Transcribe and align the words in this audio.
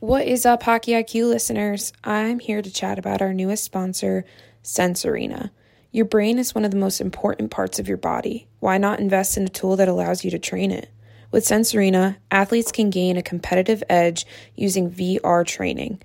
What 0.00 0.26
is 0.26 0.46
up, 0.46 0.62
Hockey 0.62 0.92
IQ 0.92 1.28
listeners? 1.28 1.92
I'm 2.02 2.38
here 2.38 2.62
to 2.62 2.72
chat 2.72 2.98
about 2.98 3.20
our 3.20 3.34
newest 3.34 3.64
sponsor, 3.64 4.24
Sense 4.62 5.04
Arena. 5.04 5.52
Your 5.92 6.06
brain 6.06 6.38
is 6.38 6.54
one 6.54 6.64
of 6.64 6.70
the 6.70 6.78
most 6.78 7.02
important 7.02 7.50
parts 7.50 7.78
of 7.78 7.86
your 7.86 7.98
body. 7.98 8.48
Why 8.60 8.78
not 8.78 8.98
invest 8.98 9.36
in 9.36 9.44
a 9.44 9.50
tool 9.50 9.76
that 9.76 9.88
allows 9.88 10.24
you 10.24 10.30
to 10.30 10.38
train 10.38 10.70
it? 10.70 10.88
With 11.30 11.44
Sense 11.44 11.74
Arena, 11.74 12.16
athletes 12.30 12.72
can 12.72 12.88
gain 12.88 13.18
a 13.18 13.22
competitive 13.22 13.82
edge 13.90 14.24
using 14.56 14.90
VR 14.90 15.46
training. 15.46 16.00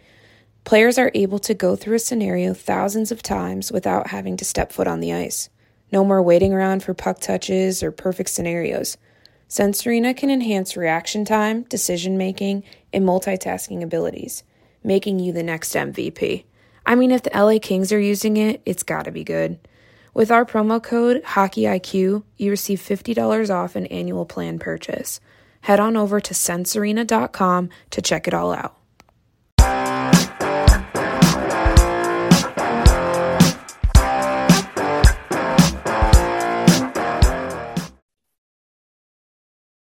Players 0.66 0.98
are 0.98 1.12
able 1.14 1.40
to 1.40 1.54
go 1.54 1.78
through 1.78 1.96
a 1.96 2.00
scenario 2.00 2.54
thousands 2.54 3.14
of 3.14 3.24
times 3.24 3.72
without 3.72 4.08
having 4.08 4.36
to 4.36 4.44
step 4.44 4.74
foot 4.74 4.88
on 4.88 5.00
the 5.00 5.14
ice. 5.14 5.50
No 5.94 6.04
more 6.04 6.22
waiting 6.22 6.52
around 6.52 6.84
for 6.84 6.94
puck 6.94 7.22
touches 7.22 7.82
or 7.82 7.94
perfect 7.94 8.30
scenarios. 8.30 8.98
Sense 9.48 9.86
Arena 9.86 10.14
can 10.14 10.30
enhance 10.30 10.76
reaction 10.76 11.24
time, 11.24 11.64
decision 11.64 12.18
making, 12.18 12.64
and 12.92 13.06
multitasking 13.06 13.84
abilities, 13.84 14.44
making 14.84 15.20
you 15.20 15.32
the 15.32 15.44
next 15.44 15.74
MVP. 15.74 16.46
I 16.86 16.96
mean, 16.96 17.12
if 17.12 17.24
the 17.24 17.32
LA 17.34 17.60
Kings 17.62 17.92
are 17.92 18.00
using 18.00 18.38
it, 18.38 18.62
it's 18.66 18.84
gotta 18.84 19.12
be 19.12 19.24
good. 19.24 19.60
With 20.14 20.32
our 20.32 20.46
promo 20.46 20.82
code 20.82 21.22
HockeyIQ, 21.24 22.24
you 22.38 22.50
receive 22.50 22.80
$50 22.80 23.54
off 23.54 23.76
an 23.76 23.86
annual 23.88 24.26
plan 24.26 24.60
purchase. 24.60 25.20
Head 25.62 25.80
on 25.80 25.98
over 25.98 26.20
to 26.20 26.34
sensearena.com 26.34 27.70
to 27.90 28.02
check 28.02 28.28
it 28.28 28.34
all 28.34 28.54
out. 28.54 28.78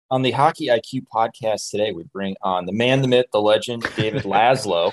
On 0.08 0.22
the 0.22 0.30
Hockey 0.30 0.66
IQ 0.66 1.04
podcast 1.12 1.70
today, 1.70 1.90
we 1.90 2.04
bring 2.04 2.36
on 2.40 2.64
the 2.64 2.72
man, 2.72 3.02
the 3.02 3.08
myth, 3.08 3.26
the 3.32 3.40
legend, 3.40 3.84
David 3.96 4.22
Laszlo, 4.24 4.92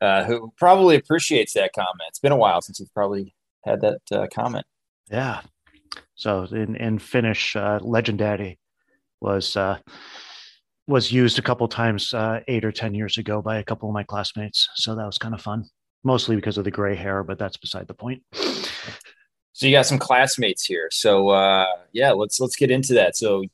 uh, 0.00 0.24
who 0.24 0.52
probably 0.56 0.96
appreciates 0.96 1.52
that 1.52 1.74
comment. 1.74 2.08
It's 2.08 2.18
been 2.18 2.32
a 2.32 2.36
while 2.36 2.62
since 2.62 2.80
we've 2.80 2.92
probably 2.94 3.34
had 3.64 3.82
that 3.82 4.00
uh, 4.10 4.26
comment. 4.34 4.64
Yeah. 5.10 5.42
So 6.14 6.44
in 6.44 6.76
in 6.76 6.98
Finnish, 6.98 7.54
uh, 7.56 7.78
legendary 7.82 8.58
was 9.20 9.54
uh, 9.54 9.78
was 10.86 11.12
used 11.12 11.38
a 11.38 11.42
couple 11.42 11.68
times 11.68 12.14
uh, 12.14 12.40
eight 12.48 12.64
or 12.64 12.72
ten 12.72 12.94
years 12.94 13.18
ago 13.18 13.42
by 13.42 13.58
a 13.58 13.64
couple 13.64 13.90
of 13.90 13.92
my 13.92 14.02
classmates. 14.02 14.70
So 14.76 14.94
that 14.94 15.04
was 15.04 15.18
kind 15.18 15.34
of 15.34 15.42
fun, 15.42 15.66
mostly 16.04 16.36
because 16.36 16.56
of 16.56 16.64
the 16.64 16.70
gray 16.70 16.96
hair, 16.96 17.22
but 17.22 17.38
that's 17.38 17.58
beside 17.58 17.86
the 17.86 17.94
point. 17.94 18.22
So 19.52 19.66
you 19.66 19.72
got 19.72 19.86
some 19.86 19.98
classmates 19.98 20.64
here. 20.64 20.88
So 20.90 21.28
uh, 21.28 21.66
yeah, 21.92 22.12
let's 22.12 22.40
let's 22.40 22.56
get 22.56 22.70
into 22.70 22.94
that. 22.94 23.14
So 23.14 23.44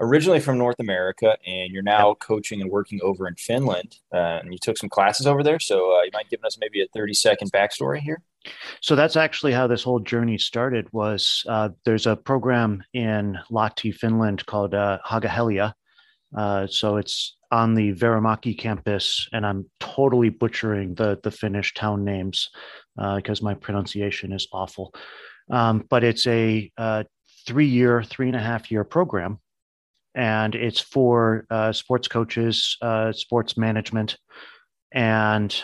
originally 0.00 0.40
from 0.40 0.58
North 0.58 0.78
America, 0.78 1.36
and 1.46 1.72
you're 1.72 1.82
now 1.82 2.08
yep. 2.08 2.18
coaching 2.20 2.60
and 2.60 2.70
working 2.70 3.00
over 3.02 3.26
in 3.26 3.34
Finland. 3.36 3.96
Uh, 4.12 4.40
and 4.42 4.52
you 4.52 4.58
took 4.60 4.78
some 4.78 4.88
classes 4.88 5.26
over 5.26 5.42
there, 5.42 5.58
so 5.58 5.96
uh, 5.96 6.02
you 6.02 6.10
might 6.12 6.28
give 6.28 6.44
us 6.44 6.58
maybe 6.60 6.82
a 6.82 6.86
30 6.94 7.14
second 7.14 7.52
backstory 7.52 7.98
here. 7.98 8.22
So 8.80 8.94
that's 8.94 9.16
actually 9.16 9.52
how 9.52 9.66
this 9.66 9.82
whole 9.82 10.00
journey 10.00 10.38
started. 10.38 10.88
Was 10.92 11.44
uh, 11.48 11.70
there's 11.84 12.06
a 12.06 12.16
program 12.16 12.84
in 12.92 13.38
Lahti, 13.50 13.94
Finland 13.94 14.46
called 14.46 14.74
uh, 14.74 14.98
Haaga-Helia. 15.04 15.72
Uh, 16.36 16.66
so 16.66 16.96
it's 16.96 17.36
on 17.50 17.74
the 17.74 17.92
Vierumäki 17.94 18.58
campus, 18.58 19.28
and 19.32 19.46
I'm 19.46 19.68
totally 19.80 20.28
butchering 20.28 20.94
the 20.94 21.18
the 21.22 21.30
Finnish 21.30 21.74
town 21.74 22.04
names 22.04 22.50
because 22.96 23.40
uh, 23.40 23.44
my 23.44 23.54
pronunciation 23.54 24.32
is 24.32 24.46
awful. 24.52 24.94
Um, 25.50 25.84
but 25.88 26.02
it's 26.02 26.26
a 26.26 26.70
uh, 26.76 27.04
three 27.46 27.66
year, 27.66 28.02
three 28.02 28.26
and 28.26 28.36
a 28.36 28.40
half 28.40 28.70
year 28.70 28.84
program 28.84 29.38
and 30.16 30.54
it's 30.54 30.80
for 30.80 31.46
uh, 31.50 31.72
sports 31.72 32.08
coaches, 32.08 32.78
uh, 32.80 33.12
sports 33.12 33.58
management, 33.58 34.16
and 34.92 35.62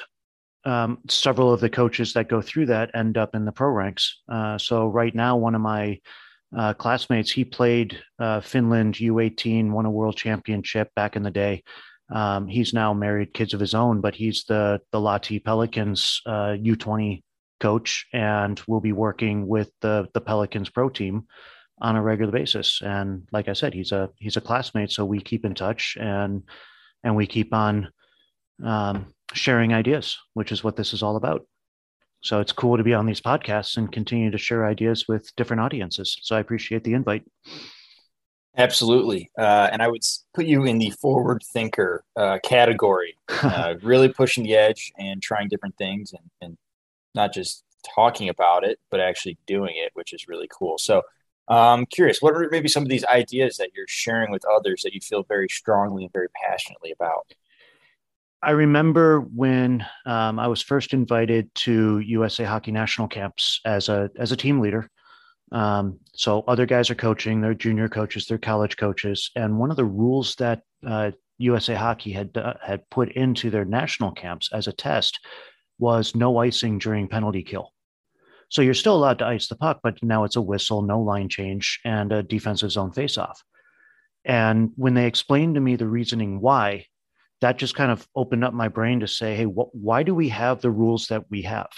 um, 0.64 0.98
several 1.08 1.52
of 1.52 1.60
the 1.60 1.70
coaches 1.70 2.12
that 2.12 2.28
go 2.28 2.42
through 2.42 2.66
that 2.66 2.90
end 2.94 3.16
up 3.16 3.34
in 3.34 3.46
the 3.46 3.50
pro 3.50 3.70
ranks. 3.70 4.20
Uh, 4.28 4.58
so 4.58 4.86
right 4.86 5.14
now, 5.14 5.36
one 5.36 5.54
of 5.54 5.62
my 5.62 5.98
uh, 6.56 6.74
classmates, 6.74 7.32
he 7.32 7.44
played 7.44 7.98
uh, 8.18 8.40
Finland 8.42 8.96
U18, 8.96 9.70
won 9.70 9.86
a 9.86 9.90
world 9.90 10.16
championship 10.16 10.90
back 10.94 11.16
in 11.16 11.22
the 11.22 11.30
day. 11.30 11.64
Um, 12.14 12.46
he's 12.46 12.74
now 12.74 12.92
married, 12.92 13.32
kids 13.32 13.54
of 13.54 13.60
his 13.60 13.72
own, 13.72 14.02
but 14.02 14.14
he's 14.14 14.44
the 14.44 14.80
the 14.92 14.98
Lahti 14.98 15.42
Pelicans 15.42 16.20
U20 16.26 17.18
uh, 17.18 17.20
coach, 17.58 18.06
and 18.12 18.60
will 18.68 18.82
be 18.82 18.92
working 18.92 19.48
with 19.48 19.70
the 19.80 20.08
the 20.12 20.20
Pelicans 20.20 20.68
pro 20.68 20.90
team 20.90 21.26
on 21.82 21.96
a 21.96 22.02
regular 22.02 22.32
basis. 22.32 22.80
And 22.80 23.28
like 23.32 23.48
I 23.48 23.52
said, 23.52 23.74
he's 23.74 23.92
a 23.92 24.08
he's 24.16 24.36
a 24.36 24.40
classmate, 24.40 24.90
so 24.90 25.04
we 25.04 25.20
keep 25.20 25.44
in 25.44 25.54
touch 25.54 25.98
and 26.00 26.42
and 27.04 27.14
we 27.16 27.26
keep 27.26 27.52
on 27.52 27.90
um, 28.64 29.12
sharing 29.34 29.74
ideas, 29.74 30.16
which 30.34 30.52
is 30.52 30.62
what 30.64 30.76
this 30.76 30.94
is 30.94 31.02
all 31.02 31.16
about. 31.16 31.44
So 32.20 32.38
it's 32.38 32.52
cool 32.52 32.76
to 32.76 32.84
be 32.84 32.94
on 32.94 33.04
these 33.04 33.20
podcasts 33.20 33.76
and 33.76 33.90
continue 33.90 34.30
to 34.30 34.38
share 34.38 34.64
ideas 34.64 35.08
with 35.08 35.34
different 35.36 35.60
audiences. 35.60 36.16
So 36.22 36.36
I 36.36 36.40
appreciate 36.40 36.84
the 36.84 36.94
invite. 36.94 37.24
Absolutely. 38.56 39.28
Uh, 39.36 39.68
and 39.72 39.82
I 39.82 39.88
would 39.88 40.02
put 40.32 40.44
you 40.44 40.64
in 40.64 40.78
the 40.78 40.90
forward 40.90 41.42
thinker 41.52 42.04
uh, 42.16 42.38
category, 42.44 43.16
uh, 43.42 43.74
really 43.82 44.08
pushing 44.08 44.44
the 44.44 44.54
edge 44.54 44.92
and 44.98 45.20
trying 45.20 45.48
different 45.48 45.76
things 45.78 46.12
and, 46.12 46.30
and 46.40 46.58
not 47.16 47.32
just 47.34 47.64
talking 47.92 48.28
about 48.28 48.62
it, 48.62 48.78
but 48.88 49.00
actually 49.00 49.36
doing 49.46 49.74
it, 49.76 49.90
which 49.94 50.12
is 50.12 50.28
really 50.28 50.48
cool. 50.56 50.78
So 50.78 51.02
I'm 51.54 51.86
curious, 51.86 52.22
what 52.22 52.34
are 52.34 52.48
maybe 52.50 52.68
some 52.68 52.82
of 52.82 52.88
these 52.88 53.04
ideas 53.04 53.56
that 53.56 53.70
you're 53.74 53.86
sharing 53.88 54.30
with 54.30 54.44
others 54.44 54.82
that 54.82 54.94
you 54.94 55.00
feel 55.00 55.24
very 55.24 55.48
strongly 55.48 56.04
and 56.04 56.12
very 56.12 56.28
passionately 56.30 56.92
about? 56.92 57.32
I 58.42 58.50
remember 58.52 59.20
when 59.20 59.86
um, 60.04 60.38
I 60.38 60.48
was 60.48 60.62
first 60.62 60.94
invited 60.94 61.54
to 61.56 62.00
USA 62.00 62.44
Hockey 62.44 62.72
National 62.72 63.06
Camps 63.06 63.60
as 63.64 63.88
a 63.88 64.10
as 64.18 64.32
a 64.32 64.36
team 64.36 64.60
leader. 64.60 64.90
Um, 65.52 65.98
so 66.14 66.42
other 66.48 66.66
guys 66.66 66.90
are 66.90 66.94
coaching, 66.94 67.40
they're 67.40 67.54
junior 67.54 67.88
coaches, 67.88 68.26
they're 68.26 68.38
college 68.38 68.76
coaches, 68.76 69.30
and 69.36 69.58
one 69.58 69.70
of 69.70 69.76
the 69.76 69.84
rules 69.84 70.34
that 70.36 70.62
uh, 70.86 71.12
USA 71.38 71.74
Hockey 71.74 72.12
had 72.12 72.36
uh, 72.36 72.54
had 72.62 72.88
put 72.90 73.12
into 73.12 73.50
their 73.50 73.64
national 73.64 74.12
camps 74.12 74.48
as 74.52 74.66
a 74.66 74.72
test 74.72 75.20
was 75.78 76.16
no 76.16 76.38
icing 76.38 76.78
during 76.78 77.08
penalty 77.08 77.42
kill. 77.42 77.71
So 78.52 78.60
you're 78.60 78.74
still 78.74 78.94
allowed 78.94 79.18
to 79.20 79.26
ice 79.26 79.48
the 79.48 79.56
puck, 79.56 79.80
but 79.82 79.96
now 80.02 80.24
it's 80.24 80.36
a 80.36 80.42
whistle, 80.42 80.82
no 80.82 81.00
line 81.00 81.30
change, 81.30 81.80
and 81.86 82.12
a 82.12 82.22
defensive 82.22 82.70
zone 82.70 82.90
faceoff. 82.92 83.36
And 84.26 84.72
when 84.76 84.92
they 84.92 85.06
explained 85.06 85.54
to 85.54 85.60
me 85.62 85.76
the 85.76 85.86
reasoning 85.86 86.38
why, 86.38 86.84
that 87.40 87.56
just 87.56 87.74
kind 87.74 87.90
of 87.90 88.06
opened 88.14 88.44
up 88.44 88.52
my 88.52 88.68
brain 88.68 89.00
to 89.00 89.08
say, 89.08 89.34
hey, 89.34 89.44
wh- 89.44 89.74
why 89.74 90.02
do 90.02 90.14
we 90.14 90.28
have 90.28 90.60
the 90.60 90.70
rules 90.70 91.06
that 91.06 91.24
we 91.30 91.40
have? 91.42 91.70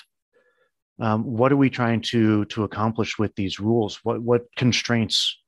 Um, 0.98 1.22
what 1.22 1.52
are 1.52 1.56
we 1.56 1.70
trying 1.70 2.00
to 2.10 2.44
to 2.46 2.64
accomplish 2.64 3.20
with 3.20 3.32
these 3.36 3.60
rules? 3.60 4.00
What 4.02 4.20
what 4.20 4.42
constraints 4.56 5.38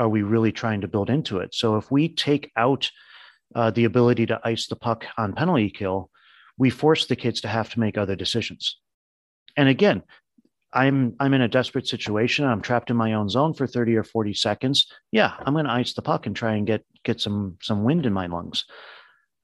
are 0.00 0.08
we 0.08 0.22
really 0.22 0.50
trying 0.50 0.80
to 0.80 0.88
build 0.88 1.10
into 1.10 1.38
it? 1.38 1.54
So 1.54 1.76
if 1.76 1.92
we 1.92 2.08
take 2.08 2.50
out 2.56 2.90
uh, 3.54 3.70
the 3.70 3.84
ability 3.84 4.26
to 4.26 4.40
ice 4.42 4.66
the 4.66 4.74
puck 4.74 5.04
on 5.16 5.32
penalty 5.32 5.70
kill, 5.70 6.10
we 6.58 6.70
force 6.70 7.06
the 7.06 7.16
kids 7.16 7.40
to 7.42 7.48
have 7.48 7.70
to 7.70 7.80
make 7.80 7.96
other 7.96 8.16
decisions. 8.16 8.80
And 9.56 9.68
again, 9.68 10.02
I'm 10.72 11.14
I'm 11.20 11.34
in 11.34 11.42
a 11.42 11.48
desperate 11.48 11.86
situation. 11.86 12.44
I'm 12.44 12.62
trapped 12.62 12.90
in 12.90 12.96
my 12.96 13.12
own 13.12 13.28
zone 13.28 13.54
for 13.54 13.66
30 13.66 13.96
or 13.96 14.04
40 14.04 14.34
seconds. 14.34 14.86
Yeah, 15.10 15.32
I'm 15.44 15.52
going 15.52 15.66
to 15.66 15.70
ice 15.70 15.92
the 15.92 16.02
puck 16.02 16.26
and 16.26 16.34
try 16.34 16.54
and 16.54 16.66
get 16.66 16.84
get 17.04 17.20
some 17.20 17.58
some 17.60 17.84
wind 17.84 18.06
in 18.06 18.12
my 18.12 18.26
lungs. 18.26 18.64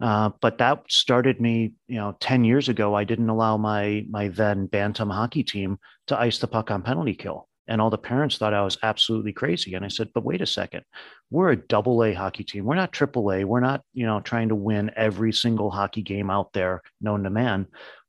Uh, 0.00 0.30
but 0.40 0.58
that 0.58 0.82
started 0.88 1.40
me, 1.40 1.72
you 1.88 1.96
know, 1.96 2.16
10 2.20 2.44
years 2.44 2.68
ago. 2.68 2.94
I 2.94 3.04
didn't 3.04 3.28
allow 3.28 3.56
my 3.56 4.06
my 4.08 4.28
then 4.28 4.66
bantam 4.66 5.10
hockey 5.10 5.42
team 5.42 5.78
to 6.06 6.18
ice 6.18 6.38
the 6.38 6.46
puck 6.46 6.70
on 6.70 6.82
penalty 6.82 7.14
kill, 7.14 7.48
and 7.66 7.80
all 7.80 7.90
the 7.90 7.98
parents 7.98 8.38
thought 8.38 8.54
I 8.54 8.62
was 8.62 8.78
absolutely 8.82 9.32
crazy. 9.32 9.74
And 9.74 9.84
I 9.84 9.88
said, 9.88 10.10
"But 10.14 10.24
wait 10.24 10.40
a 10.40 10.46
second, 10.46 10.84
we're 11.30 11.50
a 11.50 11.56
double 11.56 12.04
A 12.04 12.14
hockey 12.14 12.44
team. 12.44 12.64
We're 12.64 12.76
not 12.76 12.92
triple 12.92 13.32
A. 13.32 13.44
We're 13.44 13.60
not, 13.60 13.82
you 13.92 14.06
know, 14.06 14.20
trying 14.20 14.48
to 14.48 14.54
win 14.54 14.92
every 14.96 15.32
single 15.32 15.70
hockey 15.70 16.02
game 16.02 16.30
out 16.30 16.52
there 16.52 16.80
known 17.00 17.24
to 17.24 17.30
man 17.30 17.66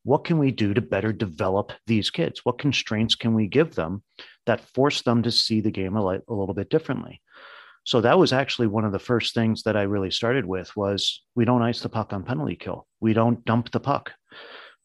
what 0.10 0.24
can 0.24 0.40
we 0.40 0.50
do 0.50 0.74
to 0.74 0.82
better 0.82 1.14
develop 1.14 1.72
these 1.86 2.10
kids? 2.10 2.44
What 2.44 2.58
constraints 2.58 3.14
can 3.14 3.36
we 3.36 3.46
give 3.46 3.76
them 3.76 4.02
that 4.48 4.60
force 4.74 5.04
them 5.04 5.22
to 5.22 5.30
see 5.32 5.62
the 5.62 5.70
game 5.70 5.96
a, 5.96 6.04
li- 6.04 6.26
a 6.28 6.34
little 6.34 6.56
bit 6.56 6.72
differently? 6.72 7.22
So 7.84 8.02
that 8.02 8.18
was 8.18 8.34
actually 8.34 8.66
one 8.66 8.86
of 8.86 8.92
the 8.92 8.98
first 8.98 9.36
things 9.36 9.62
that 9.64 9.78
I 9.78 9.84
really 9.84 10.10
started 10.10 10.46
with 10.46 10.76
was 10.76 11.22
we 11.36 11.46
don't 11.46 11.62
ice 11.62 11.82
the 11.82 11.90
puck 11.90 12.12
on 12.12 12.24
penalty 12.24 12.56
kill. 12.56 12.88
We 13.00 13.14
don't 13.14 13.46
dump 13.46 13.70
the 13.70 13.80
puck. 13.80 14.12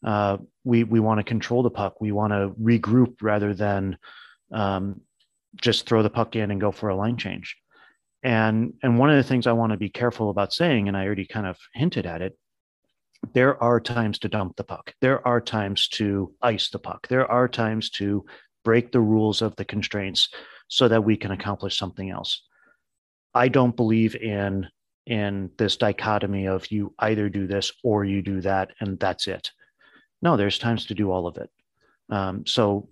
Uh, 0.06 0.36
we 0.62 0.84
we 0.84 1.00
want 1.00 1.20
to 1.20 1.24
control 1.24 1.62
the 1.62 1.70
puck. 1.70 2.02
We 2.02 2.12
want 2.12 2.34
to 2.34 2.50
regroup 2.62 3.22
rather 3.22 3.54
than 3.54 3.96
um, 4.52 5.00
just 5.56 5.86
throw 5.86 6.02
the 6.02 6.10
puck 6.10 6.36
in 6.36 6.50
and 6.50 6.60
go 6.60 6.70
for 6.70 6.90
a 6.90 6.96
line 6.96 7.16
change. 7.16 7.56
And 8.22 8.74
and 8.82 8.98
one 8.98 9.08
of 9.08 9.16
the 9.16 9.28
things 9.28 9.46
I 9.46 9.52
want 9.52 9.72
to 9.72 9.78
be 9.78 9.88
careful 9.88 10.28
about 10.28 10.52
saying, 10.52 10.86
and 10.86 10.98
I 10.98 11.06
already 11.06 11.24
kind 11.24 11.46
of 11.46 11.56
hinted 11.72 12.04
at 12.04 12.20
it, 12.20 12.36
there 13.32 13.62
are 13.62 13.80
times 13.80 14.18
to 14.20 14.28
dump 14.28 14.56
the 14.56 14.64
puck. 14.64 14.92
There 15.00 15.26
are 15.26 15.40
times 15.40 15.88
to 15.88 16.32
ice 16.42 16.70
the 16.70 16.78
puck. 16.78 17.08
There 17.08 17.30
are 17.30 17.48
times 17.48 17.90
to 17.90 18.24
break 18.64 18.92
the 18.92 19.00
rules 19.00 19.42
of 19.42 19.54
the 19.56 19.64
constraints 19.64 20.28
so 20.68 20.88
that 20.88 21.04
we 21.04 21.16
can 21.16 21.30
accomplish 21.30 21.76
something 21.78 22.10
else. 22.10 22.42
I 23.34 23.48
don't 23.48 23.76
believe 23.76 24.14
in 24.16 24.68
in 25.06 25.50
this 25.58 25.76
dichotomy 25.76 26.46
of 26.46 26.70
you 26.70 26.94
either 26.98 27.28
do 27.28 27.46
this 27.46 27.72
or 27.82 28.04
you 28.04 28.22
do 28.22 28.40
that, 28.40 28.70
and 28.80 28.98
that's 28.98 29.26
it. 29.26 29.50
No, 30.22 30.36
there's 30.36 30.58
times 30.58 30.86
to 30.86 30.94
do 30.94 31.10
all 31.10 31.26
of 31.26 31.36
it. 31.36 31.50
Um, 32.08 32.46
so, 32.46 32.88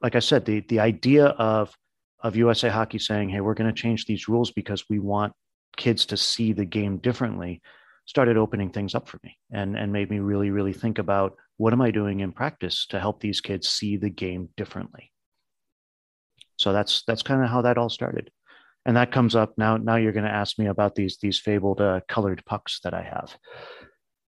like 0.00 0.14
I 0.14 0.20
said, 0.20 0.44
the 0.44 0.60
the 0.60 0.80
idea 0.80 1.26
of 1.26 1.74
of 2.20 2.36
USA 2.36 2.68
Hockey 2.68 2.98
saying, 2.98 3.30
"Hey, 3.30 3.40
we're 3.40 3.54
going 3.54 3.72
to 3.72 3.82
change 3.82 4.06
these 4.06 4.28
rules 4.28 4.52
because 4.52 4.84
we 4.88 4.98
want 4.98 5.32
kids 5.76 6.06
to 6.06 6.16
see 6.16 6.52
the 6.52 6.64
game 6.64 6.98
differently," 6.98 7.60
started 8.08 8.36
opening 8.36 8.70
things 8.70 8.94
up 8.96 9.06
for 9.06 9.20
me 9.22 9.36
and 9.52 9.76
and 9.76 9.92
made 9.92 10.10
me 10.10 10.18
really 10.18 10.50
really 10.50 10.72
think 10.72 10.98
about 10.98 11.36
what 11.58 11.72
am 11.72 11.82
I 11.82 11.90
doing 11.90 12.20
in 12.20 12.32
practice 12.32 12.86
to 12.86 12.98
help 12.98 13.20
these 13.20 13.40
kids 13.40 13.68
see 13.68 13.96
the 13.96 14.10
game 14.10 14.48
differently. 14.56 15.12
So 16.56 16.72
that's 16.72 17.04
that's 17.06 17.22
kind 17.22 17.44
of 17.44 17.50
how 17.50 17.62
that 17.62 17.78
all 17.78 17.90
started 17.90 18.30
and 18.88 18.96
that 18.96 19.12
comes 19.12 19.36
up 19.36 19.52
now. 19.58 19.76
Now 19.76 19.96
you're 19.96 20.12
going 20.12 20.24
to 20.24 20.30
ask 20.30 20.58
me 20.58 20.66
about 20.66 20.94
these 20.94 21.18
these 21.18 21.38
fabled 21.38 21.80
uh, 21.80 22.00
colored 22.08 22.42
pucks 22.46 22.80
that 22.84 22.94
I 22.94 23.02
have. 23.02 23.36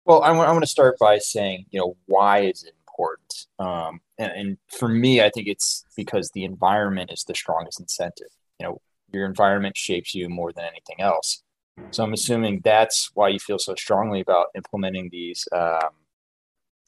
Well, 0.05 0.23
I 0.23 0.33
want, 0.33 0.51
I 0.51 0.53
want 0.53 0.65
to 0.65 0.71
start 0.71 0.99
by 0.99 1.17
saying, 1.17 1.65
you 1.71 1.81
know, 1.81 1.97
why 2.07 2.41
is 2.41 2.65
it 2.65 2.75
important? 2.87 3.47
Um, 3.59 4.01
and, 4.19 4.33
and 4.33 4.59
for 4.69 4.89
me, 4.89 5.23
I 5.23 5.31
think 5.31 5.47
it's 5.47 5.85
because 5.97 6.31
the 6.31 6.45
environment 6.45 7.11
is 7.11 7.25
the 7.25 7.35
strongest 7.35 7.81
incentive. 7.81 8.29
You 8.59 8.67
know, 8.67 8.81
your 9.13 9.25
environment 9.25 9.79
shapes 9.79 10.15
you 10.15 10.29
more 10.29 10.53
than 10.53 10.65
anything 10.65 11.01
else. 11.01 11.43
So 11.91 12.05
I'm 12.05 12.13
assuming 12.13 12.61
that's 12.65 13.11
why 13.15 13.29
you 13.29 13.39
feel 13.39 13.59
so 13.59 13.75
strongly 13.75 14.21
about 14.21 14.49
implementing 14.55 15.09
these 15.11 15.47
um, 15.53 15.91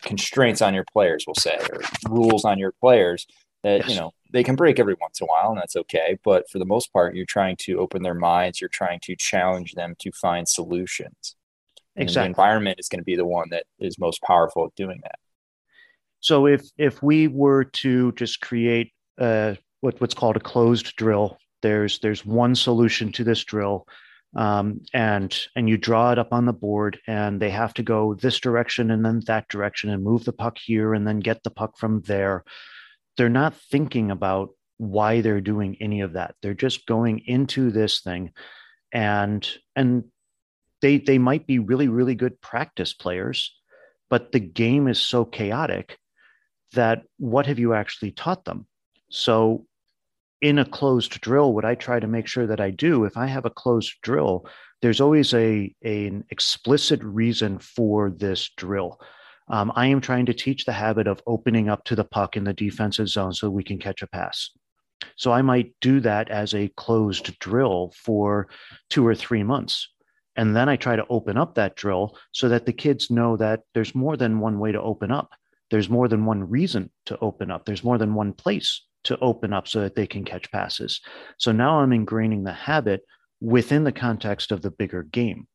constraints 0.02 0.62
on 0.62 0.74
your 0.74 0.84
players, 0.92 1.24
we'll 1.26 1.34
say, 1.34 1.58
or 1.70 1.80
rules 2.08 2.44
on 2.44 2.58
your 2.58 2.72
players 2.72 3.26
that 3.62 3.82
yes. 3.82 3.90
you 3.90 3.96
know 3.96 4.12
they 4.32 4.42
can 4.42 4.56
break 4.56 4.80
every 4.80 4.96
once 5.00 5.20
in 5.20 5.24
a 5.24 5.28
while 5.28 5.50
and 5.50 5.58
that's 5.58 5.76
okay. 5.76 6.18
But 6.24 6.48
for 6.50 6.58
the 6.58 6.64
most 6.64 6.92
part 6.92 7.14
you're 7.14 7.26
trying 7.26 7.56
to 7.60 7.78
open 7.78 8.02
their 8.02 8.14
minds. 8.14 8.60
You're 8.60 8.70
trying 8.70 9.00
to 9.04 9.16
challenge 9.16 9.72
them 9.72 9.94
to 10.00 10.10
find 10.12 10.48
solutions. 10.48 11.36
Exactly 11.94 12.00
and 12.00 12.08
the 12.08 12.24
environment 12.26 12.80
is 12.80 12.88
going 12.88 13.00
to 13.00 13.04
be 13.04 13.16
the 13.16 13.26
one 13.26 13.48
that 13.50 13.64
is 13.78 13.98
most 13.98 14.22
powerful 14.22 14.64
at 14.66 14.74
doing 14.74 15.00
that. 15.02 15.18
So 16.20 16.46
if 16.46 16.62
if 16.78 17.02
we 17.02 17.28
were 17.28 17.64
to 17.64 18.12
just 18.12 18.40
create 18.40 18.92
uh, 19.18 19.54
what, 19.80 20.00
what's 20.00 20.14
called 20.14 20.36
a 20.36 20.40
closed 20.40 20.96
drill 20.96 21.38
there's 21.62 21.98
there's 22.00 22.26
one 22.26 22.54
solution 22.54 23.12
to 23.12 23.24
this 23.24 23.42
drill 23.44 23.86
um, 24.34 24.80
and 24.94 25.46
and 25.56 25.68
you 25.68 25.76
draw 25.76 26.12
it 26.12 26.18
up 26.18 26.32
on 26.32 26.46
the 26.46 26.52
board 26.52 26.98
and 27.06 27.40
they 27.40 27.50
have 27.50 27.74
to 27.74 27.82
go 27.82 28.14
this 28.14 28.40
direction 28.40 28.90
and 28.90 29.04
then 29.04 29.20
that 29.26 29.48
direction 29.48 29.90
and 29.90 30.02
move 30.02 30.24
the 30.24 30.32
puck 30.32 30.56
here 30.58 30.94
and 30.94 31.06
then 31.06 31.20
get 31.20 31.42
the 31.42 31.50
puck 31.50 31.76
from 31.76 32.00
there 32.02 32.44
they're 33.16 33.28
not 33.28 33.54
thinking 33.54 34.10
about 34.10 34.50
why 34.78 35.20
they're 35.20 35.40
doing 35.40 35.76
any 35.80 36.00
of 36.00 36.14
that. 36.14 36.34
They're 36.42 36.54
just 36.54 36.86
going 36.86 37.20
into 37.26 37.70
this 37.70 38.00
thing 38.00 38.32
and 38.92 39.48
and 39.76 40.04
they 40.80 40.98
they 40.98 41.18
might 41.18 41.46
be 41.46 41.58
really 41.58 41.88
really 41.88 42.14
good 42.14 42.40
practice 42.40 42.92
players, 42.92 43.54
but 44.10 44.32
the 44.32 44.40
game 44.40 44.88
is 44.88 45.00
so 45.00 45.24
chaotic 45.24 45.98
that 46.72 47.02
what 47.18 47.46
have 47.46 47.58
you 47.58 47.74
actually 47.74 48.10
taught 48.10 48.44
them? 48.44 48.66
So 49.10 49.66
in 50.42 50.58
a 50.58 50.64
closed 50.64 51.20
drill, 51.20 51.54
what 51.54 51.64
I 51.64 51.76
try 51.76 52.00
to 52.00 52.06
make 52.08 52.26
sure 52.26 52.46
that 52.48 52.60
I 52.60 52.70
do, 52.70 53.04
if 53.04 53.16
I 53.16 53.26
have 53.26 53.46
a 53.46 53.50
closed 53.50 53.94
drill, 54.02 54.44
there's 54.82 55.00
always 55.00 55.32
a, 55.32 55.72
a 55.84 56.06
an 56.08 56.24
explicit 56.30 57.00
reason 57.02 57.60
for 57.60 58.10
this 58.10 58.50
drill. 58.56 59.00
Um, 59.48 59.72
I 59.76 59.86
am 59.86 60.00
trying 60.00 60.26
to 60.26 60.34
teach 60.34 60.64
the 60.64 60.72
habit 60.72 61.06
of 61.06 61.22
opening 61.26 61.68
up 61.68 61.84
to 61.84 61.94
the 61.94 62.04
puck 62.04 62.36
in 62.36 62.44
the 62.44 62.52
defensive 62.52 63.08
zone 63.08 63.32
so 63.32 63.48
we 63.48 63.62
can 63.62 63.78
catch 63.78 64.02
a 64.02 64.06
pass. 64.08 64.50
So 65.16 65.32
I 65.32 65.42
might 65.42 65.74
do 65.80 66.00
that 66.00 66.28
as 66.30 66.54
a 66.54 66.72
closed 66.76 67.38
drill 67.38 67.92
for 67.96 68.48
two 68.90 69.06
or 69.06 69.14
three 69.14 69.42
months. 69.44 69.88
And 70.34 70.56
then 70.56 70.68
I 70.68 70.76
try 70.76 70.96
to 70.96 71.06
open 71.08 71.36
up 71.36 71.54
that 71.54 71.76
drill 71.76 72.16
so 72.32 72.48
that 72.48 72.66
the 72.66 72.72
kids 72.72 73.10
know 73.10 73.36
that 73.36 73.60
there's 73.74 73.94
more 73.94 74.16
than 74.16 74.40
one 74.40 74.58
way 74.58 74.72
to 74.72 74.80
open 74.80 75.12
up. 75.12 75.34
There's 75.70 75.90
more 75.90 76.08
than 76.08 76.24
one 76.24 76.48
reason 76.48 76.90
to 77.06 77.18
open 77.20 77.50
up. 77.50 77.64
There's 77.64 77.84
more 77.84 77.98
than 77.98 78.14
one 78.14 78.32
place 78.32 78.82
to 79.04 79.18
open 79.20 79.52
up 79.52 79.66
so 79.68 79.80
that 79.80 79.94
they 79.94 80.06
can 80.06 80.24
catch 80.24 80.50
passes. 80.50 81.00
So 81.38 81.52
now 81.52 81.80
I'm 81.80 81.90
ingraining 81.90 82.44
the 82.44 82.52
habit 82.52 83.02
within 83.40 83.84
the 83.84 83.92
context 83.92 84.52
of 84.52 84.62
the 84.62 84.70
bigger 84.70 85.02
game. 85.02 85.46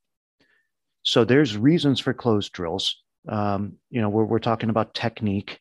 So 1.03 1.23
there's 1.23 1.57
reasons 1.57 1.99
for 1.99 2.13
closed 2.13 2.51
drills 2.51 3.01
um, 3.27 3.73
you 3.89 4.01
know, 4.01 4.09
we're, 4.09 4.25
we're 4.25 4.39
talking 4.39 4.69
about 4.69 4.93
technique, 4.93 5.59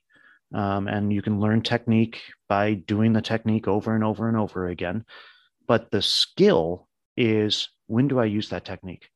um, 0.54 0.88
and 0.88 1.12
you 1.12 1.22
can 1.22 1.40
learn 1.40 1.62
technique 1.62 2.20
by 2.48 2.74
doing 2.74 3.12
the 3.12 3.22
technique 3.22 3.66
over 3.66 3.94
and 3.94 4.04
over 4.04 4.28
and 4.28 4.36
over 4.36 4.68
again. 4.68 5.04
But 5.66 5.90
the 5.90 6.02
skill 6.02 6.88
is 7.16 7.68
when 7.86 8.08
do 8.08 8.20
I 8.20 8.26
use 8.26 8.50
that 8.50 8.64
technique? 8.64 9.08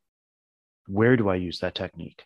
Where 0.87 1.15
do 1.15 1.29
I 1.29 1.35
use 1.35 1.59
that 1.59 1.75
technique? 1.75 2.25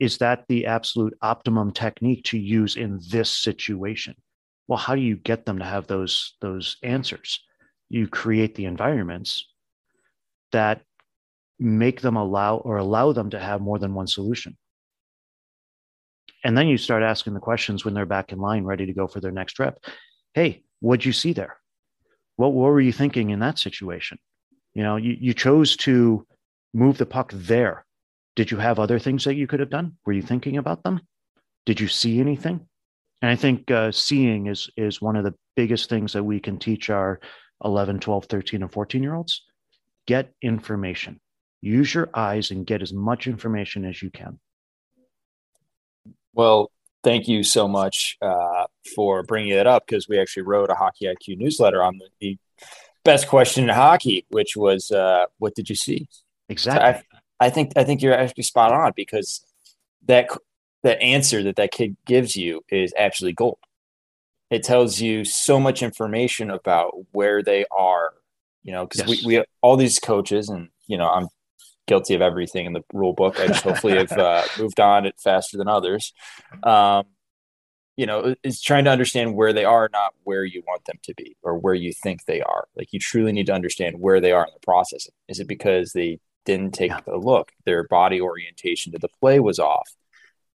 Is 0.00 0.18
that 0.18 0.46
the 0.48 0.66
absolute 0.66 1.16
optimum 1.22 1.70
technique 1.70 2.24
to 2.24 2.38
use 2.38 2.76
in 2.76 3.00
this 3.10 3.30
situation? 3.30 4.16
Well, 4.68 4.78
how 4.78 4.94
do 4.94 5.00
you 5.00 5.16
get 5.16 5.44
them 5.44 5.58
to 5.58 5.64
have 5.64 5.86
those, 5.86 6.34
those 6.40 6.76
answers? 6.82 7.40
You 7.88 8.06
create 8.06 8.54
the 8.54 8.64
environments 8.64 9.46
that 10.52 10.82
make 11.58 12.00
them 12.00 12.16
allow 12.16 12.56
or 12.56 12.76
allow 12.76 13.12
them 13.12 13.30
to 13.30 13.38
have 13.38 13.60
more 13.60 13.78
than 13.78 13.94
one 13.94 14.06
solution 14.06 14.56
and 16.44 16.56
then 16.56 16.66
you 16.66 16.76
start 16.76 17.02
asking 17.02 17.34
the 17.34 17.40
questions 17.40 17.84
when 17.84 17.94
they're 17.94 18.06
back 18.06 18.32
in 18.32 18.38
line, 18.38 18.64
ready 18.64 18.86
to 18.86 18.92
go 18.92 19.06
for 19.06 19.20
their 19.20 19.30
next 19.30 19.58
rep. 19.58 19.78
Hey, 20.34 20.62
what'd 20.80 21.04
you 21.04 21.12
see 21.12 21.32
there? 21.32 21.56
What, 22.36 22.52
what 22.52 22.70
were 22.70 22.80
you 22.80 22.92
thinking 22.92 23.30
in 23.30 23.40
that 23.40 23.58
situation? 23.58 24.18
You 24.74 24.82
know, 24.82 24.96
you, 24.96 25.16
you 25.20 25.34
chose 25.34 25.76
to 25.78 26.26
move 26.74 26.98
the 26.98 27.06
puck 27.06 27.30
there. 27.34 27.84
Did 28.34 28.50
you 28.50 28.56
have 28.56 28.78
other 28.78 28.98
things 28.98 29.24
that 29.24 29.34
you 29.34 29.46
could 29.46 29.60
have 29.60 29.70
done? 29.70 29.96
Were 30.04 30.14
you 30.14 30.22
thinking 30.22 30.56
about 30.56 30.82
them? 30.82 31.00
Did 31.66 31.80
you 31.80 31.88
see 31.88 32.18
anything? 32.18 32.66
And 33.22 33.30
I 33.30 33.36
think 33.36 33.70
uh, 33.70 33.92
seeing 33.92 34.48
is 34.48 34.68
is 34.76 35.00
one 35.00 35.16
of 35.16 35.24
the 35.24 35.34
biggest 35.54 35.88
things 35.88 36.12
that 36.12 36.24
we 36.24 36.40
can 36.40 36.58
teach 36.58 36.90
our 36.90 37.20
11, 37.64 38.00
12, 38.00 38.24
13, 38.26 38.62
and 38.62 38.72
14 38.72 39.02
year 39.02 39.14
olds. 39.14 39.42
Get 40.06 40.32
information. 40.42 41.20
Use 41.60 41.94
your 41.94 42.10
eyes 42.12 42.50
and 42.50 42.66
get 42.66 42.82
as 42.82 42.92
much 42.92 43.28
information 43.28 43.84
as 43.84 44.02
you 44.02 44.10
can. 44.10 44.40
Well, 46.34 46.72
thank 47.04 47.28
you 47.28 47.44
so 47.44 47.68
much 47.68 48.16
uh, 48.20 48.64
for 48.96 49.22
bringing 49.22 49.52
it 49.52 49.68
up 49.68 49.86
because 49.86 50.08
we 50.08 50.18
actually 50.18 50.42
wrote 50.42 50.70
a 50.70 50.74
Hockey 50.74 51.06
IQ 51.06 51.38
newsletter 51.38 51.82
on 51.82 51.98
the, 51.98 52.08
the 52.20 52.38
best 53.04 53.28
question 53.28 53.64
in 53.64 53.70
hockey, 53.70 54.26
which 54.30 54.56
was, 54.56 54.90
uh, 54.90 55.26
"What 55.38 55.54
did 55.54 55.68
you 55.68 55.76
see?" 55.76 56.08
Exactly. 56.48 57.00
So 57.00 57.18
I, 57.40 57.46
I, 57.46 57.50
think 57.50 57.72
I 57.76 57.84
think 57.84 58.02
you're 58.02 58.14
actually 58.14 58.42
spot 58.42 58.72
on 58.72 58.92
because 58.96 59.44
that 60.06 60.28
that 60.82 61.00
answer 61.00 61.42
that 61.44 61.56
that 61.56 61.72
kid 61.72 61.96
gives 62.06 62.36
you 62.36 62.62
is 62.68 62.92
absolutely 62.98 63.34
gold. 63.34 63.58
It 64.50 64.62
tells 64.62 65.00
you 65.00 65.24
so 65.24 65.58
much 65.58 65.82
information 65.82 66.50
about 66.50 66.92
where 67.12 67.42
they 67.42 67.64
are. 67.76 68.12
You 68.62 68.72
know, 68.72 68.86
because 68.86 69.08
yes. 69.08 69.24
we, 69.24 69.38
we 69.38 69.44
all 69.60 69.76
these 69.76 69.98
coaches, 69.98 70.48
and 70.48 70.68
you 70.86 70.96
know, 70.96 71.08
I'm 71.08 71.28
guilty 71.86 72.14
of 72.14 72.22
everything 72.22 72.66
in 72.66 72.72
the 72.72 72.82
rule 72.92 73.12
book. 73.12 73.40
I 73.40 73.48
just 73.48 73.64
hopefully 73.64 73.96
have 73.96 74.12
uh, 74.12 74.44
moved 74.58 74.78
on 74.78 75.06
it 75.06 75.14
faster 75.18 75.56
than 75.56 75.68
others. 75.68 76.12
Um, 76.62 77.06
you 77.96 78.06
know, 78.06 78.34
is 78.42 78.60
trying 78.60 78.84
to 78.84 78.90
understand 78.90 79.34
where 79.34 79.52
they 79.52 79.64
are, 79.64 79.88
not 79.92 80.14
where 80.24 80.44
you 80.44 80.62
want 80.66 80.84
them 80.86 80.98
to 81.02 81.14
be 81.14 81.36
or 81.42 81.58
where 81.58 81.74
you 81.74 81.92
think 82.02 82.24
they 82.24 82.40
are. 82.40 82.66
Like 82.76 82.92
you 82.92 82.98
truly 82.98 83.32
need 83.32 83.46
to 83.46 83.54
understand 83.54 83.96
where 84.00 84.20
they 84.20 84.32
are 84.32 84.44
in 84.44 84.52
the 84.54 84.64
process. 84.64 85.08
Is 85.28 85.40
it 85.40 85.48
because 85.48 85.92
they 85.92 86.18
didn't 86.44 86.72
take 86.72 86.90
yeah. 86.90 87.00
a 87.06 87.16
look? 87.16 87.52
Their 87.66 87.84
body 87.84 88.20
orientation 88.20 88.92
to 88.92 88.98
the 88.98 89.08
play 89.20 89.40
was 89.40 89.58
off. 89.58 89.88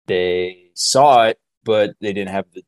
They 0.08 0.72
saw 0.74 1.26
it, 1.26 1.40
but 1.64 1.96
they 2.02 2.14
didn't 2.14 2.32
have 2.32 2.46
the 2.54 2.64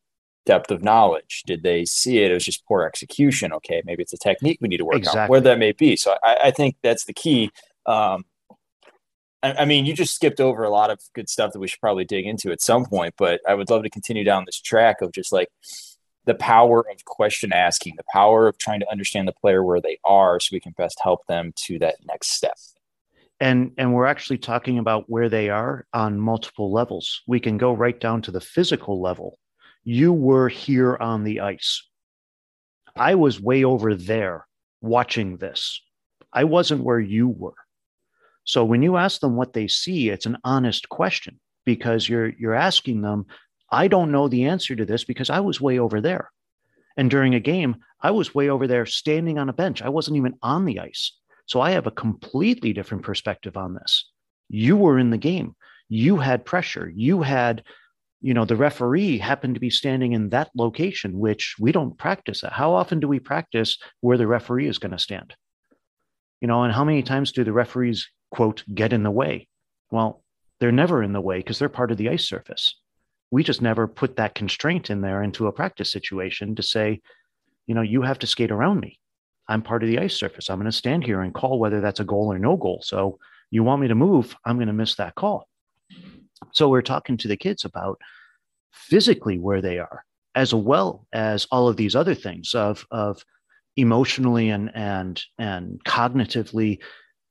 depth 0.46 0.70
of 0.70 0.82
knowledge. 0.82 1.42
Did 1.46 1.62
they 1.62 1.84
see 1.84 2.18
it? 2.18 2.30
It 2.30 2.34
was 2.34 2.44
just 2.44 2.66
poor 2.66 2.82
execution. 2.82 3.52
Okay, 3.52 3.82
maybe 3.84 4.02
it's 4.02 4.12
a 4.12 4.18
technique 4.18 4.58
we 4.60 4.68
need 4.68 4.78
to 4.78 4.84
work 4.84 4.96
exactly. 4.96 5.22
on, 5.22 5.28
where 5.28 5.40
that 5.40 5.58
may 5.58 5.72
be. 5.72 5.96
So 5.96 6.16
I, 6.22 6.36
I 6.44 6.50
think 6.50 6.76
that's 6.82 7.04
the 7.04 7.12
key. 7.12 7.50
Um, 7.86 8.24
I 9.42 9.64
mean, 9.64 9.86
you 9.86 9.94
just 9.94 10.14
skipped 10.14 10.38
over 10.38 10.64
a 10.64 10.70
lot 10.70 10.90
of 10.90 11.00
good 11.14 11.30
stuff 11.30 11.52
that 11.52 11.60
we 11.60 11.66
should 11.66 11.80
probably 11.80 12.04
dig 12.04 12.26
into 12.26 12.52
at 12.52 12.60
some 12.60 12.84
point, 12.84 13.14
but 13.16 13.40
I 13.48 13.54
would 13.54 13.70
love 13.70 13.84
to 13.84 13.90
continue 13.90 14.22
down 14.22 14.44
this 14.44 14.60
track 14.60 15.00
of 15.00 15.12
just 15.12 15.32
like 15.32 15.48
the 16.26 16.34
power 16.34 16.80
of 16.80 17.04
question 17.06 17.50
asking, 17.50 17.94
the 17.96 18.04
power 18.12 18.48
of 18.48 18.58
trying 18.58 18.80
to 18.80 18.90
understand 18.90 19.26
the 19.26 19.32
player 19.32 19.64
where 19.64 19.80
they 19.80 19.98
are 20.04 20.40
so 20.40 20.50
we 20.52 20.60
can 20.60 20.74
best 20.76 21.00
help 21.02 21.26
them 21.26 21.52
to 21.56 21.78
that 21.78 21.96
next 22.04 22.32
step. 22.32 22.56
And 23.40 23.72
and 23.78 23.94
we're 23.94 24.06
actually 24.06 24.38
talking 24.38 24.78
about 24.78 25.08
where 25.08 25.28
they 25.28 25.48
are 25.48 25.86
on 25.94 26.20
multiple 26.20 26.72
levels. 26.72 27.22
We 27.26 27.40
can 27.40 27.56
go 27.56 27.72
right 27.72 27.98
down 27.98 28.22
to 28.22 28.30
the 28.30 28.40
physical 28.40 29.00
level. 29.00 29.38
You 29.82 30.12
were 30.12 30.48
here 30.48 30.96
on 30.98 31.24
the 31.24 31.40
ice. 31.40 31.82
I 32.94 33.14
was 33.14 33.40
way 33.40 33.64
over 33.64 33.94
there 33.94 34.46
watching 34.82 35.38
this. 35.38 35.80
I 36.32 36.44
wasn't 36.44 36.84
where 36.84 37.00
you 37.00 37.28
were 37.28 37.54
so 38.44 38.64
when 38.64 38.82
you 38.82 38.96
ask 38.96 39.20
them 39.20 39.36
what 39.36 39.52
they 39.52 39.68
see, 39.68 40.08
it's 40.08 40.26
an 40.26 40.38
honest 40.42 40.88
question 40.88 41.38
because 41.64 42.08
you're 42.08 42.30
you're 42.30 42.54
asking 42.54 43.02
them, 43.02 43.26
I 43.70 43.88
don't 43.88 44.10
know 44.10 44.26
the 44.26 44.46
answer 44.46 44.74
to 44.74 44.84
this 44.84 45.04
because 45.04 45.30
I 45.30 45.38
was 45.38 45.60
way 45.60 45.78
over 45.78 46.00
there. 46.00 46.32
And 46.96 47.08
during 47.08 47.36
a 47.36 47.40
game, 47.40 47.76
I 48.00 48.10
was 48.10 48.34
way 48.34 48.48
over 48.48 48.66
there 48.66 48.86
standing 48.86 49.38
on 49.38 49.48
a 49.48 49.52
bench. 49.52 49.82
I 49.82 49.88
wasn't 49.88 50.16
even 50.16 50.36
on 50.42 50.64
the 50.64 50.80
ice. 50.80 51.12
So 51.50 51.60
I 51.60 51.72
have 51.72 51.88
a 51.88 51.90
completely 51.90 52.72
different 52.72 53.02
perspective 53.02 53.56
on 53.56 53.74
this. 53.74 54.08
You 54.48 54.76
were 54.76 55.00
in 55.00 55.10
the 55.10 55.18
game. 55.18 55.56
You 55.88 56.18
had 56.18 56.44
pressure. 56.44 56.88
You 56.94 57.22
had, 57.22 57.64
you 58.20 58.34
know, 58.34 58.44
the 58.44 58.54
referee 58.54 59.18
happened 59.18 59.54
to 59.54 59.60
be 59.60 59.68
standing 59.68 60.12
in 60.12 60.28
that 60.28 60.52
location, 60.54 61.18
which 61.18 61.56
we 61.58 61.72
don't 61.72 61.98
practice. 61.98 62.44
How 62.48 62.74
often 62.74 63.00
do 63.00 63.08
we 63.08 63.18
practice 63.18 63.78
where 64.00 64.16
the 64.16 64.28
referee 64.28 64.68
is 64.68 64.78
going 64.78 64.92
to 64.92 64.98
stand? 64.98 65.34
You 66.40 66.46
know, 66.46 66.62
and 66.62 66.72
how 66.72 66.84
many 66.84 67.02
times 67.02 67.32
do 67.32 67.42
the 67.42 67.52
referees, 67.52 68.08
quote, 68.30 68.62
get 68.72 68.92
in 68.92 69.02
the 69.02 69.10
way? 69.10 69.48
Well, 69.90 70.22
they're 70.60 70.70
never 70.70 71.02
in 71.02 71.12
the 71.12 71.20
way 71.20 71.38
because 71.38 71.58
they're 71.58 71.68
part 71.68 71.90
of 71.90 71.96
the 71.96 72.10
ice 72.10 72.28
surface. 72.28 72.76
We 73.32 73.42
just 73.42 73.60
never 73.60 73.88
put 73.88 74.14
that 74.16 74.36
constraint 74.36 74.88
in 74.88 75.00
there 75.00 75.20
into 75.20 75.48
a 75.48 75.52
practice 75.52 75.90
situation 75.90 76.54
to 76.54 76.62
say, 76.62 77.00
you 77.66 77.74
know, 77.74 77.82
you 77.82 78.02
have 78.02 78.20
to 78.20 78.28
skate 78.28 78.52
around 78.52 78.78
me. 78.78 79.00
I'm 79.50 79.62
part 79.62 79.82
of 79.82 79.88
the 79.88 79.98
ice 79.98 80.16
surface. 80.16 80.48
I'm 80.48 80.58
going 80.58 80.64
to 80.70 80.72
stand 80.72 81.04
here 81.04 81.20
and 81.22 81.34
call 81.34 81.58
whether 81.58 81.80
that's 81.80 82.00
a 82.00 82.04
goal 82.04 82.32
or 82.32 82.38
no 82.38 82.56
goal. 82.56 82.80
So 82.82 83.18
you 83.50 83.64
want 83.64 83.82
me 83.82 83.88
to 83.88 83.94
move, 83.96 84.36
I'm 84.44 84.56
going 84.56 84.68
to 84.68 84.72
miss 84.72 84.94
that 84.94 85.16
call. 85.16 85.48
So 86.52 86.68
we're 86.68 86.82
talking 86.82 87.16
to 87.18 87.28
the 87.28 87.36
kids 87.36 87.64
about 87.64 88.00
physically 88.72 89.38
where 89.38 89.60
they 89.60 89.78
are, 89.78 90.04
as 90.34 90.54
well 90.54 91.06
as 91.12 91.46
all 91.50 91.68
of 91.68 91.76
these 91.76 91.96
other 91.96 92.14
things 92.14 92.54
of, 92.54 92.86
of 92.90 93.24
emotionally 93.76 94.50
and, 94.50 94.70
and, 94.74 95.20
and 95.38 95.82
cognitively, 95.84 96.78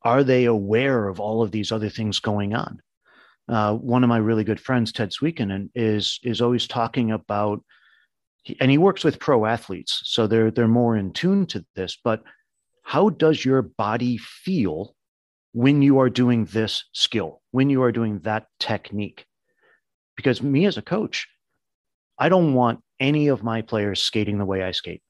are 0.04 0.24
they 0.24 0.46
aware 0.46 1.08
of 1.08 1.20
all 1.20 1.42
of 1.42 1.52
these 1.52 1.72
other 1.72 1.90
things 1.90 2.20
going 2.20 2.54
on? 2.54 2.82
Uh, 3.48 3.74
one 3.76 4.04
of 4.04 4.10
my 4.10 4.18
really 4.18 4.44
good 4.44 4.60
friends, 4.60 4.92
Ted 4.92 5.12
Sweekinen, 5.12 5.70
is 5.74 6.20
is 6.24 6.40
always 6.40 6.68
talking 6.68 7.12
about, 7.12 7.64
and 8.60 8.72
he 8.72 8.78
works 8.78 9.04
with 9.04 9.20
pro 9.20 9.46
athletes, 9.46 10.02
so 10.06 10.28
they're 10.28 10.52
they're 10.52 10.68
more 10.68 10.96
in 10.96 11.14
tune 11.14 11.46
to 11.48 11.66
this. 11.76 11.98
But 12.04 12.24
how 12.84 13.10
does 13.10 13.44
your 13.44 13.62
body 13.62 14.18
feel 14.18 14.96
when 15.54 15.82
you 15.82 16.00
are 16.00 16.10
doing 16.10 16.46
this 16.46 16.86
skill, 16.94 17.42
when 17.52 17.70
you 17.70 17.84
are 17.84 17.92
doing 17.92 18.20
that 18.20 18.48
technique? 18.60 19.26
Because 20.16 20.42
me 20.42 20.66
as 20.66 20.78
a 20.78 20.82
coach, 20.82 21.28
I 22.18 22.30
don't 22.30 22.54
want 22.54 22.82
any 23.00 23.28
of 23.28 23.44
my 23.44 23.62
players 23.62 24.02
skating 24.02 24.38
the 24.38 24.46
way 24.46 24.64
I 24.64 24.72
skate 24.72 25.02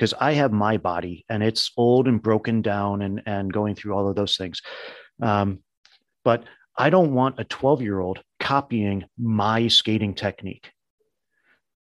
because 0.00 0.14
I 0.18 0.32
have 0.32 0.50
my 0.50 0.78
body 0.78 1.26
and 1.28 1.42
it's 1.42 1.72
old 1.76 2.08
and 2.08 2.22
broken 2.22 2.62
down 2.62 3.02
and 3.02 3.22
and 3.26 3.52
going 3.52 3.74
through 3.74 3.94
all 3.94 4.08
of 4.08 4.16
those 4.16 4.36
things. 4.36 4.62
Um, 5.22 5.60
but 6.24 6.44
I 6.76 6.88
don't 6.88 7.12
want 7.12 7.38
a 7.38 7.44
12 7.44 7.82
year 7.82 8.00
old 8.00 8.22
copying 8.38 9.04
my 9.18 9.68
skating 9.68 10.14
technique. 10.14 10.70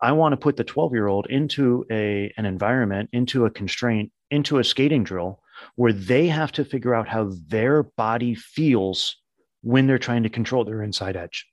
I 0.01 0.13
want 0.13 0.33
to 0.33 0.37
put 0.37 0.57
the 0.57 0.63
12 0.63 0.93
year 0.93 1.07
old 1.07 1.27
into 1.27 1.85
a, 1.91 2.33
an 2.37 2.45
environment, 2.45 3.09
into 3.11 3.45
a 3.45 3.49
constraint, 3.51 4.11
into 4.31 4.59
a 4.59 4.63
skating 4.63 5.03
drill 5.03 5.41
where 5.75 5.93
they 5.93 6.27
have 6.27 6.51
to 6.53 6.65
figure 6.65 6.95
out 6.95 7.07
how 7.07 7.31
their 7.47 7.83
body 7.83 8.35
feels 8.35 9.17
when 9.61 9.87
they're 9.87 9.99
trying 9.99 10.23
to 10.23 10.29
control 10.29 10.63
their 10.63 10.81
inside 10.81 11.17
edge, 11.17 11.45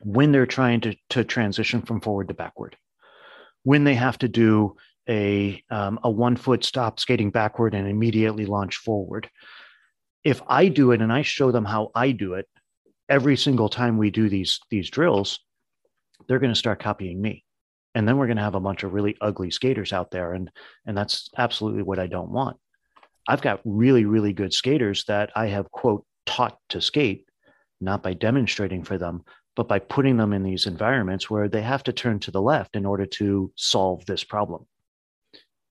when 0.00 0.32
they're 0.32 0.46
trying 0.46 0.80
to, 0.80 0.96
to 1.10 1.24
transition 1.24 1.82
from 1.82 2.00
forward 2.00 2.28
to 2.28 2.34
backward, 2.34 2.76
when 3.62 3.84
they 3.84 3.94
have 3.94 4.16
to 4.18 4.28
do 4.28 4.76
a, 5.06 5.62
um, 5.70 5.98
a 6.02 6.10
one 6.10 6.36
foot 6.36 6.64
stop 6.64 6.98
skating 6.98 7.30
backward 7.30 7.74
and 7.74 7.86
immediately 7.86 8.46
launch 8.46 8.76
forward. 8.76 9.28
If 10.22 10.40
I 10.46 10.68
do 10.68 10.92
it 10.92 11.02
and 11.02 11.12
I 11.12 11.20
show 11.20 11.52
them 11.52 11.66
how 11.66 11.90
I 11.94 12.12
do 12.12 12.34
it 12.34 12.48
every 13.10 13.36
single 13.36 13.68
time 13.68 13.98
we 13.98 14.10
do 14.10 14.30
these 14.30 14.60
these 14.70 14.88
drills, 14.88 15.40
they're 16.26 16.38
going 16.38 16.52
to 16.52 16.58
start 16.58 16.80
copying 16.80 17.20
me. 17.20 17.44
And 17.94 18.08
then 18.08 18.16
we're 18.16 18.26
going 18.26 18.38
to 18.38 18.42
have 18.42 18.56
a 18.56 18.60
bunch 18.60 18.82
of 18.82 18.92
really 18.92 19.16
ugly 19.20 19.50
skaters 19.50 19.92
out 19.92 20.10
there 20.10 20.32
and 20.32 20.50
and 20.86 20.96
that's 20.96 21.30
absolutely 21.36 21.82
what 21.82 21.98
I 21.98 22.06
don't 22.06 22.30
want. 22.30 22.56
I've 23.28 23.42
got 23.42 23.60
really 23.64 24.04
really 24.04 24.32
good 24.32 24.52
skaters 24.52 25.04
that 25.06 25.30
I 25.36 25.46
have 25.46 25.70
quote 25.70 26.04
taught 26.26 26.58
to 26.70 26.80
skate 26.80 27.26
not 27.80 28.02
by 28.02 28.14
demonstrating 28.14 28.82
for 28.82 28.98
them 28.98 29.24
but 29.56 29.68
by 29.68 29.78
putting 29.78 30.16
them 30.16 30.32
in 30.32 30.42
these 30.42 30.66
environments 30.66 31.30
where 31.30 31.48
they 31.48 31.62
have 31.62 31.84
to 31.84 31.92
turn 31.92 32.18
to 32.20 32.30
the 32.30 32.42
left 32.42 32.74
in 32.74 32.84
order 32.84 33.06
to 33.06 33.52
solve 33.56 34.04
this 34.06 34.24
problem 34.24 34.66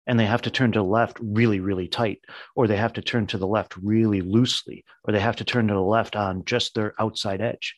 and 0.07 0.19
they 0.19 0.25
have 0.25 0.41
to 0.41 0.51
turn 0.51 0.71
to 0.73 0.79
the 0.79 0.83
left 0.83 1.17
really, 1.21 1.59
really 1.59 1.87
tight, 1.87 2.19
or 2.55 2.67
they 2.67 2.77
have 2.77 2.93
to 2.93 3.01
turn 3.01 3.27
to 3.27 3.37
the 3.37 3.47
left 3.47 3.77
really 3.77 4.21
loosely, 4.21 4.83
or 5.03 5.13
they 5.13 5.19
have 5.19 5.37
to 5.37 5.45
turn 5.45 5.67
to 5.67 5.73
the 5.73 5.81
left 5.81 6.15
on 6.15 6.43
just 6.45 6.75
their 6.75 6.93
outside 6.99 7.41
edge. 7.41 7.75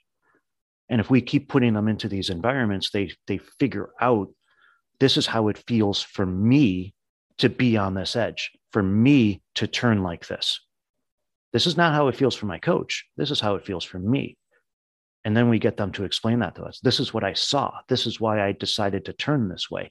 And 0.90 1.02
if 1.02 1.10
we 1.10 1.22
keep 1.22 1.50
putting 1.50 1.74
them 1.74 1.88
into 1.88 2.08
these 2.08 2.30
environments, 2.30 2.92
they 2.92 3.12
they 3.28 3.40
figure 3.60 3.90
out 4.00 4.30
this 5.00 5.18
is 5.18 5.26
how 5.28 5.48
it 5.50 5.64
feels 5.68 6.02
for 6.02 6.26
me 6.26 6.94
to 7.38 7.50
be 7.50 7.76
on 7.78 7.94
this 7.94 8.16
edge, 8.16 8.52
for 8.72 8.82
me 8.82 9.42
to 9.56 9.68
turn 9.68 10.04
like 10.04 10.28
this. 10.28 10.60
This 11.52 11.68
is 11.68 11.78
not 11.78 11.94
how 11.94 12.08
it 12.08 12.16
feels 12.16 12.36
for 12.36 12.46
my 12.46 12.60
coach. 12.60 13.06
This 13.18 13.32
is 13.32 13.40
how 13.40 13.56
it 13.56 13.66
feels 13.66 13.84
for 13.84 14.00
me. 14.00 14.38
And 15.24 15.36
then 15.36 15.50
we 15.50 15.58
get 15.58 15.76
them 15.76 15.92
to 15.94 16.04
explain 16.04 16.40
that 16.40 16.56
to 16.56 16.64
us. 16.64 16.80
This 16.84 17.00
is 17.00 17.14
what 17.14 17.24
I 17.24 17.34
saw. 17.34 17.80
This 17.88 18.06
is 18.06 18.20
why 18.20 18.46
I 18.46 18.52
decided 18.52 19.06
to 19.06 19.14
turn 19.14 19.50
this 19.50 19.72
way. 19.72 19.90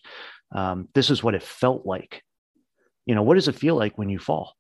Um, 0.55 0.89
this 0.95 1.11
is 1.11 1.23
what 1.23 1.35
it 1.35 1.43
felt 1.43 1.85
like. 1.85 2.23
You 3.05 3.15
know, 3.15 3.23
what 3.23 3.35
does 3.35 3.49
it 3.49 3.57
feel 3.57 3.75
like 3.75 3.99
when 3.99 4.09
you 4.09 4.19
fall? 4.19 4.55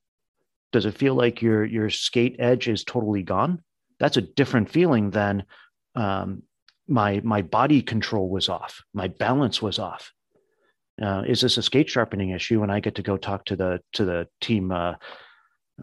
Does 0.72 0.84
it 0.84 0.98
feel 0.98 1.14
like 1.14 1.40
your 1.40 1.64
your 1.64 1.90
skate 1.90 2.36
edge 2.40 2.66
is 2.66 2.82
totally 2.82 3.22
gone? 3.22 3.62
That's 4.00 4.16
a 4.16 4.22
different 4.22 4.68
feeling 4.68 5.10
than 5.10 5.44
um, 5.94 6.42
my 6.88 7.20
my 7.24 7.42
body 7.42 7.82
control 7.82 8.28
was 8.28 8.48
off, 8.48 8.82
my 8.92 9.08
balance 9.08 9.62
was 9.62 9.78
off. 9.78 10.12
Uh, 11.00 11.22
is 11.26 11.40
this 11.40 11.56
a 11.56 11.62
skate 11.62 11.90
sharpening 11.90 12.30
issue? 12.30 12.62
And 12.62 12.70
I 12.70 12.80
get 12.80 12.94
to 12.96 13.02
go 13.02 13.16
talk 13.16 13.44
to 13.46 13.56
the 13.56 13.80
to 13.94 14.04
the 14.04 14.28
team 14.40 14.70
uh, 14.70 14.94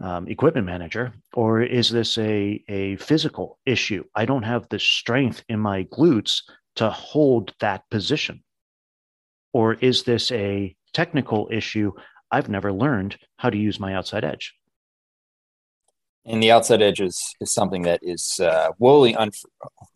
um, 0.00 0.26
equipment 0.28 0.66
manager, 0.66 1.12
or 1.34 1.62
is 1.62 1.90
this 1.90 2.16
a 2.18 2.62
a 2.68 2.96
physical 2.96 3.58
issue? 3.66 4.04
I 4.14 4.24
don't 4.24 4.44
have 4.44 4.68
the 4.68 4.78
strength 4.78 5.44
in 5.48 5.60
my 5.60 5.84
glutes 5.84 6.42
to 6.76 6.90
hold 6.90 7.52
that 7.60 7.82
position. 7.90 8.42
Or 9.52 9.74
is 9.74 10.04
this 10.04 10.32
a 10.32 10.74
technical 10.94 11.48
issue? 11.50 11.92
I've 12.30 12.48
never 12.48 12.72
learned 12.72 13.18
how 13.36 13.50
to 13.50 13.58
use 13.58 13.78
my 13.78 13.94
outside 13.94 14.24
edge. 14.24 14.54
And 16.24 16.40
the 16.40 16.52
outside 16.52 16.82
edge 16.82 17.00
is, 17.00 17.20
is 17.40 17.52
something 17.52 17.82
that 17.82 17.98
is 18.02 18.38
uh, 18.40 18.70
woefully, 18.78 19.16
un- 19.16 19.32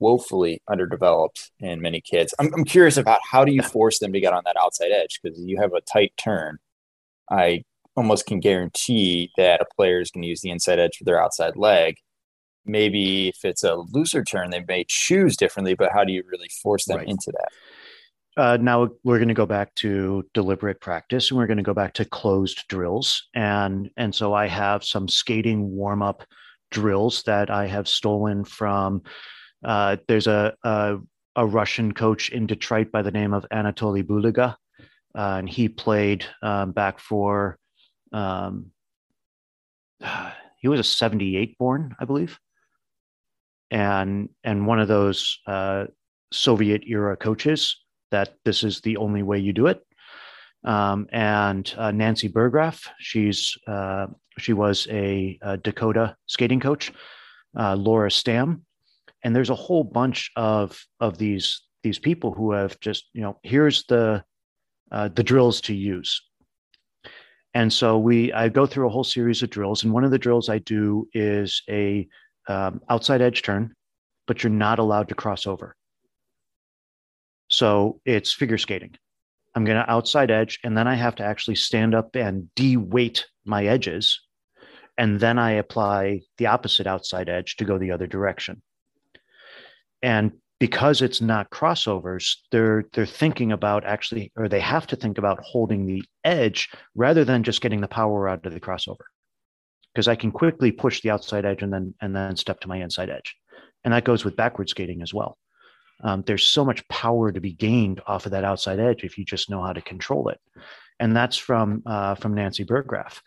woefully 0.01 0.61
underdeveloped 0.69 1.53
in 1.61 1.81
many 1.81 2.01
kids. 2.01 2.35
I'm, 2.41 2.53
I'm 2.53 2.65
curious 2.65 2.97
about 2.97 3.21
how 3.31 3.45
do 3.45 3.53
you 3.53 3.63
force 3.63 4.01
them 4.01 4.13
to 4.13 4.21
get 4.21 4.33
on 4.33 4.43
that 4.45 4.57
outside 4.61 4.91
edge? 4.91 5.21
Because 5.23 5.39
you 5.39 5.61
have 5.61 5.73
a 5.73 5.81
tight 5.81 6.13
turn. 6.17 6.59
I 7.31 7.63
almost 7.97 8.27
can 8.27 8.41
guarantee 8.41 9.31
that 9.37 9.61
a 9.61 9.67
player 9.77 10.01
is 10.01 10.11
going 10.11 10.23
to 10.23 10.29
use 10.29 10.41
the 10.41 10.51
inside 10.51 10.81
edge 10.81 10.97
for 10.99 11.05
their 11.05 11.23
outside 11.23 11.57
leg. 11.57 11.97
Maybe 12.65 13.29
if 13.29 13.45
it's 13.45 13.63
a 13.63 13.77
looser 13.77 14.25
turn, 14.25 14.51
they 14.51 14.65
may 14.67 14.85
choose 14.89 15.37
differently, 15.37 15.75
but 15.75 15.93
how 15.93 16.03
do 16.03 16.13
you 16.13 16.25
really 16.29 16.51
force 16.61 16.87
them 16.87 16.99
right. 16.99 17.09
into 17.09 17.31
that? 17.33 17.49
Uh, 18.37 18.59
now 18.61 18.89
we're 19.03 19.19
going 19.19 19.29
to 19.29 19.35
go 19.35 19.47
back 19.47 19.75
to 19.77 20.25
deliberate 20.35 20.81
practice 20.81 21.31
and 21.31 21.39
we're 21.39 21.47
going 21.47 21.57
to 21.57 21.63
go 21.63 21.75
back 21.75 21.95
to 21.95 22.05
closed 22.05 22.65
drills. 22.69 23.29
And 23.35 23.91
and 23.97 24.15
so 24.15 24.35
i 24.35 24.47
have 24.47 24.85
some 24.85 25.09
skating 25.09 25.71
warm 25.71 26.03
up 26.03 26.23
drills 26.71 27.23
that 27.25 27.51
i 27.51 27.67
have 27.67 27.89
stolen 27.89 28.45
from 28.45 29.03
uh, 29.65 29.97
there's 30.09 30.27
a, 30.27 30.55
a, 30.65 30.99
a 31.37 31.47
russian 31.47 31.93
coach 31.93 32.29
in 32.31 32.47
detroit 32.47 32.91
by 32.91 33.03
the 33.03 33.11
name 33.11 33.33
of 33.33 33.47
anatoly 33.53 34.03
buliga 34.03 34.57
uh, 35.17 35.37
and 35.39 35.49
he 35.49 35.69
played 35.69 36.27
um, 36.43 36.73
back 36.73 36.99
for 36.99 37.59
um, 38.13 38.67
he 40.61 40.69
was 40.69 40.81
a 40.81 40.85
78 40.85 41.57
born 41.59 41.95
i 41.99 42.05
believe. 42.05 42.39
And 43.69 44.29
and 44.45 44.67
one 44.67 44.79
of 44.79 44.87
those 44.87 45.41
uh, 45.47 45.87
soviet 46.33 46.85
era 46.87 47.17
coaches 47.17 47.77
that 48.11 48.35
this 48.45 48.63
is 48.63 48.81
the 48.81 48.97
only 48.97 49.23
way 49.23 49.39
you 49.39 49.53
do 49.53 49.67
it. 49.67 49.83
Um, 50.65 51.07
and 51.13 51.73
uh, 51.79 51.93
Nancy 51.93 52.29
Burgraff, 52.29 52.89
she's 52.99 53.57
uh, 53.69 54.09
she 54.39 54.53
was 54.53 54.87
a, 54.91 55.39
a, 55.43 55.57
Dakota 55.57 56.17
skating 56.27 56.61
coach. 56.61 56.93
Uh, 57.57 57.75
Laura 57.75 58.11
Stamm, 58.11 58.63
and 59.23 59.35
there's 59.35 59.51
a 59.51 59.55
whole 59.55 59.85
bunch 59.85 60.31
of 60.37 60.79
of 61.01 61.19
these 61.19 61.63
these 61.83 61.99
people 61.99 62.33
who 62.33 62.53
have 62.53 62.79
just 62.81 63.09
you 63.15 63.23
know 63.23 63.39
here's 63.43 63.85
the 63.85 64.25
uh, 64.91 65.09
the 65.09 65.23
drills 65.23 65.61
to 65.63 65.75
use. 65.75 66.21
And 67.55 67.73
so 67.73 67.99
we 67.99 68.33
I 68.33 68.49
go 68.49 68.67
through 68.67 68.89
a 68.89 68.91
whole 68.91 69.05
series 69.05 69.43
of 69.43 69.51
drills, 69.51 69.85
and 69.85 69.93
one 69.93 70.05
of 70.05 70.11
the 70.11 70.19
drills 70.19 70.49
I 70.49 70.59
do 70.59 71.09
is 71.15 71.63
a 71.71 72.09
um, 72.49 72.81
outside 72.91 73.23
edge 73.23 73.43
turn, 73.43 73.75
but 74.27 74.43
you're 74.43 74.51
not 74.51 74.79
allowed 74.79 75.09
to 75.09 75.15
cross 75.15 75.47
over. 75.47 75.77
So 77.57 78.01
it's 78.05 78.35
figure 78.41 78.59
skating. 78.59 78.95
I'm 79.55 79.65
going 79.65 79.83
to 79.83 79.91
outside 79.91 80.31
edge, 80.31 80.59
and 80.65 80.77
then 80.77 80.87
I 80.87 80.97
have 81.05 81.17
to 81.17 81.25
actually 81.25 81.57
stand 81.57 81.95
up 81.95 82.15
and 82.15 82.55
de-weight 82.55 83.27
my 83.45 83.63
edges. 83.77 84.21
And 84.99 85.21
then 85.21 85.39
I 85.39 85.53
apply 85.53 86.21
the 86.39 86.49
opposite 86.55 86.87
outside 86.87 87.29
edge 87.29 87.57
to 87.57 87.65
go 87.65 87.79
the 87.79 87.93
other 87.93 88.07
direction. 88.07 88.63
And 90.03 90.33
because 90.61 91.03
it's 91.03 91.21
not 91.21 91.51
crossovers, 91.51 92.25
they're 92.51 92.85
they're 92.93 93.07
thinking 93.23 93.53
about 93.53 93.85
actually, 93.85 94.33
or 94.37 94.49
they 94.49 94.61
have 94.61 94.87
to 94.89 94.97
think 94.97 95.19
about 95.19 95.39
holding 95.53 95.87
the 95.87 96.03
edge 96.25 96.69
rather 96.95 97.25
than 97.25 97.43
just 97.43 97.63
getting 97.63 97.83
the 97.83 97.97
power 98.01 98.29
out 98.29 98.47
of 98.47 98.53
the 98.53 98.61
crossover. 98.61 99.07
because 99.97 100.09
I 100.09 100.15
can 100.15 100.31
quickly 100.31 100.73
push 100.73 101.01
the 101.01 101.11
outside 101.11 101.47
edge 101.47 101.63
and 101.63 101.73
then 101.73 101.95
and 102.03 102.15
then 102.15 102.37
step 102.37 102.61
to 102.61 102.69
my 102.69 102.83
inside 102.83 103.09
edge, 103.09 103.35
and 103.83 103.95
that 103.95 104.05
goes 104.05 104.27
with 104.27 104.37
backward 104.37 104.69
skating 104.69 105.01
as 105.01 105.15
well. 105.15 105.39
Um, 106.03 106.23
there's 106.27 106.47
so 106.47 106.65
much 106.65 106.87
power 106.89 107.33
to 107.33 107.41
be 107.41 107.53
gained 107.53 108.01
off 108.07 108.27
of 108.27 108.33
that 108.33 108.45
outside 108.45 108.79
edge 108.79 109.05
if 109.05 109.17
you 109.17 109.25
just 109.25 109.51
know 109.51 109.63
how 109.63 109.73
to 109.73 109.81
control 109.81 110.29
it, 110.29 110.41
and 111.01 111.17
that's 111.17 111.37
from 111.37 111.83
uh, 111.87 112.15
from 112.17 112.35
Nancy 112.35 112.65
Burggraf. 112.65 113.21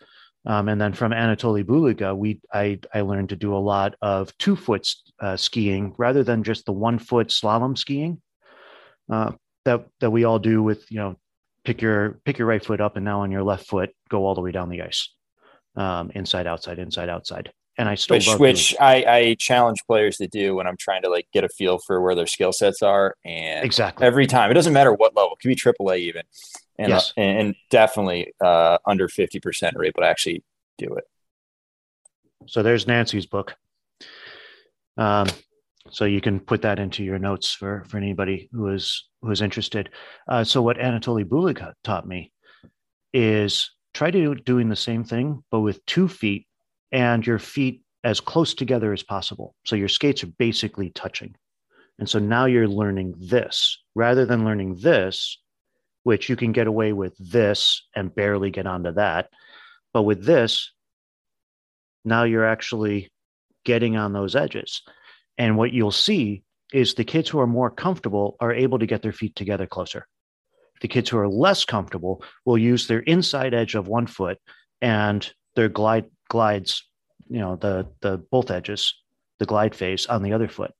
Um, 0.46 0.68
and 0.68 0.80
then 0.80 0.94
from 0.94 1.12
Anatoly 1.12 1.64
Buliga, 1.64 2.16
we 2.16 2.40
I, 2.52 2.78
I 2.94 3.02
learned 3.02 3.28
to 3.30 3.36
do 3.36 3.54
a 3.54 3.58
lot 3.58 3.94
of 4.00 4.36
two 4.38 4.56
foot 4.56 4.88
uh, 5.20 5.36
skiing 5.36 5.94
rather 5.98 6.22
than 6.22 6.42
just 6.42 6.64
the 6.64 6.72
one 6.72 6.98
foot 6.98 7.28
slalom 7.28 7.76
skiing 7.76 8.22
uh, 9.10 9.32
that 9.64 9.86
that 10.00 10.10
we 10.10 10.24
all 10.24 10.38
do 10.38 10.62
with 10.62 10.90
you 10.90 10.98
know 10.98 11.16
pick 11.64 11.82
your 11.82 12.20
pick 12.24 12.38
your 12.38 12.48
right 12.48 12.64
foot 12.64 12.80
up 12.80 12.96
and 12.96 13.04
now 13.04 13.20
on 13.20 13.30
your 13.30 13.42
left 13.42 13.66
foot 13.66 13.90
go 14.08 14.24
all 14.24 14.34
the 14.34 14.40
way 14.40 14.52
down 14.52 14.70
the 14.70 14.82
ice, 14.82 15.12
um, 15.76 16.10
inside 16.14 16.46
outside 16.46 16.78
inside 16.78 17.08
outside. 17.08 17.52
And 17.80 17.88
I 17.88 17.94
still 17.94 18.16
which 18.16 18.28
which 18.38 18.76
I, 18.78 19.04
I 19.08 19.36
challenge 19.38 19.78
players 19.86 20.18
to 20.18 20.26
do 20.26 20.54
when 20.54 20.66
I'm 20.66 20.76
trying 20.76 21.00
to 21.00 21.08
like 21.08 21.26
get 21.32 21.44
a 21.44 21.48
feel 21.48 21.78
for 21.78 22.02
where 22.02 22.14
their 22.14 22.26
skill 22.26 22.52
sets 22.52 22.82
are. 22.82 23.14
And 23.24 23.64
exactly 23.64 24.06
every 24.06 24.26
time 24.26 24.50
it 24.50 24.54
doesn't 24.54 24.74
matter 24.74 24.92
what 24.92 25.16
level, 25.16 25.32
it 25.32 25.38
could 25.40 25.48
be 25.48 25.56
AAA 25.56 26.00
even 26.00 26.22
and 26.78 26.90
yes. 26.90 27.14
uh, 27.16 27.20
and 27.22 27.54
definitely 27.70 28.34
uh, 28.44 28.76
under 28.86 29.08
fifty 29.08 29.40
percent 29.40 29.76
are 29.76 29.84
able 29.84 30.02
to 30.02 30.06
actually 30.06 30.44
do 30.76 30.92
it. 30.94 31.04
So 32.46 32.62
there's 32.62 32.86
Nancy's 32.86 33.24
book. 33.24 33.54
Um, 34.98 35.28
so 35.90 36.04
you 36.04 36.20
can 36.20 36.38
put 36.38 36.60
that 36.60 36.78
into 36.78 37.02
your 37.02 37.18
notes 37.18 37.54
for 37.54 37.84
for 37.88 37.96
anybody 37.96 38.50
who 38.52 38.68
is 38.68 39.08
who 39.22 39.30
is 39.30 39.40
interested. 39.40 39.88
Uh, 40.28 40.44
so 40.44 40.60
what 40.60 40.76
Anatoly 40.76 41.24
Bulik 41.24 41.72
taught 41.82 42.06
me 42.06 42.30
is 43.14 43.70
try 43.94 44.10
to 44.10 44.18
do 44.18 44.34
doing 44.34 44.68
the 44.68 44.76
same 44.76 45.02
thing, 45.02 45.42
but 45.50 45.60
with 45.60 45.84
two 45.86 46.08
feet 46.08 46.46
and 46.92 47.26
your 47.26 47.38
feet 47.38 47.82
as 48.04 48.20
close 48.20 48.54
together 48.54 48.92
as 48.92 49.02
possible. 49.02 49.54
So 49.64 49.76
your 49.76 49.88
skates 49.88 50.24
are 50.24 50.32
basically 50.38 50.90
touching. 50.90 51.34
And 51.98 52.08
so 52.08 52.18
now 52.18 52.46
you're 52.46 52.68
learning 52.68 53.14
this 53.18 53.78
rather 53.94 54.24
than 54.24 54.44
learning 54.44 54.76
this, 54.80 55.38
which 56.02 56.28
you 56.28 56.36
can 56.36 56.52
get 56.52 56.66
away 56.66 56.92
with 56.92 57.14
this 57.18 57.86
and 57.94 58.14
barely 58.14 58.50
get 58.50 58.66
onto 58.66 58.92
that. 58.92 59.28
But 59.92 60.04
with 60.04 60.24
this, 60.24 60.72
now 62.04 62.24
you're 62.24 62.46
actually 62.46 63.10
getting 63.64 63.96
on 63.96 64.14
those 64.14 64.34
edges. 64.34 64.82
And 65.36 65.58
what 65.58 65.72
you'll 65.72 65.90
see 65.90 66.42
is 66.72 66.94
the 66.94 67.04
kids 67.04 67.28
who 67.28 67.40
are 67.40 67.46
more 67.46 67.70
comfortable 67.70 68.36
are 68.40 68.52
able 68.52 68.78
to 68.78 68.86
get 68.86 69.02
their 69.02 69.12
feet 69.12 69.36
together 69.36 69.66
closer. 69.66 70.06
The 70.80 70.88
kids 70.88 71.10
who 71.10 71.18
are 71.18 71.28
less 71.28 71.64
comfortable 71.64 72.24
will 72.46 72.56
use 72.56 72.86
their 72.86 73.00
inside 73.00 73.52
edge 73.52 73.74
of 73.74 73.88
one 73.88 74.06
foot 74.06 74.38
and 74.80 75.30
their 75.54 75.68
glide 75.68 76.06
glides, 76.30 76.82
you 77.28 77.40
know, 77.40 77.56
the 77.56 77.88
the 78.00 78.16
both 78.30 78.50
edges, 78.50 78.94
the 79.38 79.46
glide 79.46 79.74
phase 79.74 80.06
on 80.06 80.22
the 80.22 80.32
other 80.32 80.48
foot. 80.48 80.72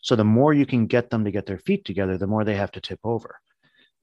So 0.00 0.16
the 0.16 0.24
more 0.24 0.54
you 0.54 0.64
can 0.64 0.86
get 0.86 1.10
them 1.10 1.24
to 1.24 1.30
get 1.30 1.44
their 1.46 1.58
feet 1.58 1.84
together, 1.84 2.16
the 2.16 2.26
more 2.26 2.44
they 2.44 2.56
have 2.56 2.72
to 2.72 2.80
tip 2.80 3.00
over 3.04 3.36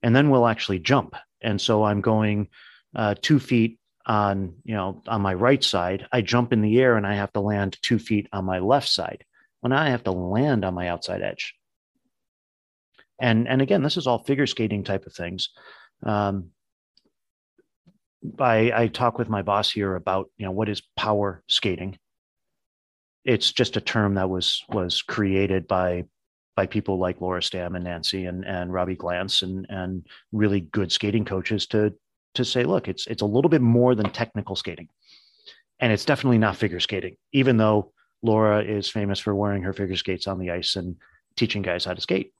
and 0.03 0.13
then 0.13 0.29
we'll 0.29 0.47
actually 0.47 0.79
jump. 0.79 1.15
And 1.41 1.59
so 1.59 1.83
I'm 1.83 2.01
going 2.01 2.49
uh, 2.93 3.15
two 3.19 3.39
feet 3.39 3.79
on, 4.05 4.55
you 4.65 4.75
know, 4.75 5.01
on 5.07 5.21
my 5.21 5.33
right 5.33 5.63
side. 5.63 6.05
I 6.11 6.21
jump 6.21 6.51
in 6.51 6.61
the 6.61 6.79
air 6.79 6.97
and 6.97 7.07
I 7.07 7.15
have 7.15 7.31
to 7.33 7.39
land 7.39 7.77
two 7.81 7.97
feet 7.97 8.27
on 8.33 8.45
my 8.45 8.59
left 8.59 8.89
side. 8.89 9.23
Well, 9.61 9.69
now 9.69 9.81
I 9.81 9.89
have 9.89 10.03
to 10.03 10.11
land 10.11 10.65
on 10.65 10.73
my 10.73 10.89
outside 10.89 11.21
edge. 11.21 11.55
And 13.19 13.47
and 13.47 13.61
again, 13.61 13.81
this 13.81 13.95
is 13.95 14.05
all 14.05 14.23
figure 14.23 14.45
skating 14.45 14.83
type 14.83 15.05
of 15.05 15.13
things. 15.13 15.49
Um, 16.05 16.49
I, 18.39 18.71
I 18.73 18.87
talk 18.87 19.17
with 19.17 19.29
my 19.29 19.41
boss 19.41 19.71
here 19.71 19.95
about 19.95 20.29
you 20.37 20.45
know 20.45 20.51
what 20.51 20.69
is 20.69 20.81
power 20.95 21.43
skating. 21.47 21.97
It's 23.25 23.51
just 23.51 23.77
a 23.77 23.81
term 23.81 24.15
that 24.15 24.29
was 24.29 24.63
was 24.69 25.01
created 25.01 25.67
by 25.67 26.05
by 26.55 26.65
people 26.65 26.97
like 26.97 27.21
Laura 27.21 27.41
Stamm 27.41 27.75
and 27.75 27.83
Nancy 27.83 28.25
and, 28.25 28.45
and 28.45 28.71
Robbie 28.71 28.95
Glantz 28.95 29.41
and, 29.41 29.65
and 29.69 30.05
really 30.31 30.61
good 30.61 30.91
skating 30.91 31.25
coaches 31.25 31.65
to, 31.67 31.93
to 32.35 32.45
say, 32.45 32.63
look, 32.63 32.87
it's, 32.87 33.07
it's 33.07 33.21
a 33.21 33.27
little 33.27 33.49
bit 33.49 33.61
more 33.61 33.95
than 33.95 34.09
technical 34.11 34.55
skating. 34.55 34.87
And 35.79 35.91
it's 35.91 36.05
definitely 36.05 36.37
not 36.37 36.55
figure 36.55 36.79
skating, 36.79 37.17
even 37.31 37.57
though 37.57 37.91
Laura 38.21 38.63
is 38.63 38.89
famous 38.89 39.19
for 39.19 39.35
wearing 39.35 39.63
her 39.63 39.73
figure 39.73 39.95
skates 39.95 40.27
on 40.27 40.39
the 40.39 40.51
ice 40.51 40.75
and 40.75 40.95
teaching 41.35 41.61
guys 41.61 41.85
how 41.85 41.93
to 41.93 42.01
skate. 42.01 42.33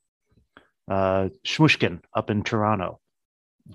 Uh, 0.88 1.30
Shmushkin 1.46 2.02
up 2.14 2.30
in 2.30 2.44
Toronto, 2.44 3.00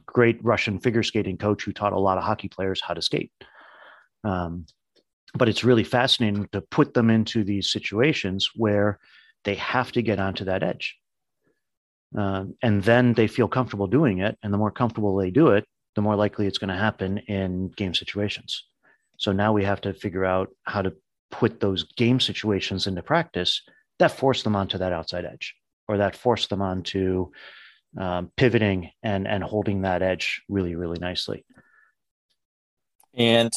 great 0.07 0.43
Russian 0.43 0.79
figure 0.79 1.03
skating 1.03 1.39
coach 1.39 1.65
who 1.65 1.73
taught 1.73 1.93
a 1.93 1.99
lot 1.99 2.19
of 2.19 2.25
hockey 2.25 2.49
players 2.49 2.81
how 2.81 2.95
to 2.95 3.03
skate. 3.03 3.33
Um, 4.25 4.67
but 5.35 5.49
it's 5.49 5.65
really 5.65 5.85
fascinating 5.85 6.49
to 6.53 6.61
put 6.61 6.95
them 6.95 7.11
into 7.11 7.45
these 7.45 7.71
situations 7.71 8.51
where 8.55 8.99
they 9.45 9.55
have 9.57 9.93
to 9.93 10.03
get 10.03 10.19
onto 10.19 10.45
that 10.45 10.63
edge. 10.63 10.97
Uh, 12.17 12.45
and 12.63 12.83
then 12.83 13.13
they 13.13 13.27
feel 13.27 13.49
comfortable 13.49 13.87
doing 13.87 14.19
it. 14.19 14.39
And 14.43 14.53
the 14.53 14.59
more 14.59 14.71
comfortable 14.71 15.17
they 15.17 15.31
do 15.31 15.49
it, 15.49 15.65
the 15.95 16.03
more 16.03 16.17
likely 16.17 16.47
it's 16.47 16.59
going 16.59 16.69
to 16.69 16.75
happen 16.75 17.19
in 17.19 17.69
game 17.69 17.95
situations. 17.95 18.65
So 19.19 19.33
now 19.33 19.53
we 19.53 19.65
have 19.65 19.81
to 19.83 19.93
figure 19.93 20.25
out 20.25 20.49
how 20.65 20.83
to 20.83 20.95
put 21.31 21.61
those 21.61 21.83
game 21.97 22.21
situations 22.21 22.87
into 22.87 23.03
practice 23.03 23.63
that 23.99 24.13
force 24.13 24.43
them 24.43 24.57
onto 24.57 24.79
that 24.79 24.93
outside 24.93 25.25
edge 25.25 25.55
or 25.89 25.99
that 25.99 26.17
force 26.17 26.47
them 26.47 26.63
onto 26.63 27.31
um, 27.99 28.31
pivoting 28.37 28.91
and 29.03 29.27
and 29.27 29.43
holding 29.43 29.83
that 29.83 30.03
edge 30.03 30.43
really 30.49 30.75
really 30.75 30.99
nicely. 30.99 31.45
And 33.15 33.53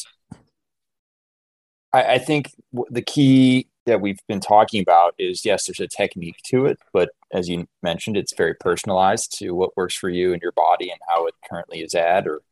I, 1.92 2.14
I 2.14 2.18
think 2.18 2.50
the 2.90 3.02
key 3.02 3.68
that 3.86 4.00
we've 4.00 4.20
been 4.28 4.40
talking 4.40 4.80
about 4.80 5.14
is 5.18 5.44
yes, 5.44 5.66
there's 5.66 5.80
a 5.80 5.88
technique 5.88 6.38
to 6.46 6.66
it, 6.66 6.78
but 6.92 7.10
as 7.32 7.48
you 7.48 7.66
mentioned, 7.82 8.16
it's 8.16 8.34
very 8.36 8.54
personalized 8.54 9.36
to 9.38 9.52
what 9.52 9.76
works 9.76 9.94
for 9.96 10.08
you 10.08 10.32
and 10.32 10.42
your 10.42 10.52
body 10.52 10.90
and 10.90 11.00
how 11.08 11.26
it 11.26 11.34
currently 11.48 11.80
is 11.80 11.94
at, 11.94 12.26
or 12.26 12.42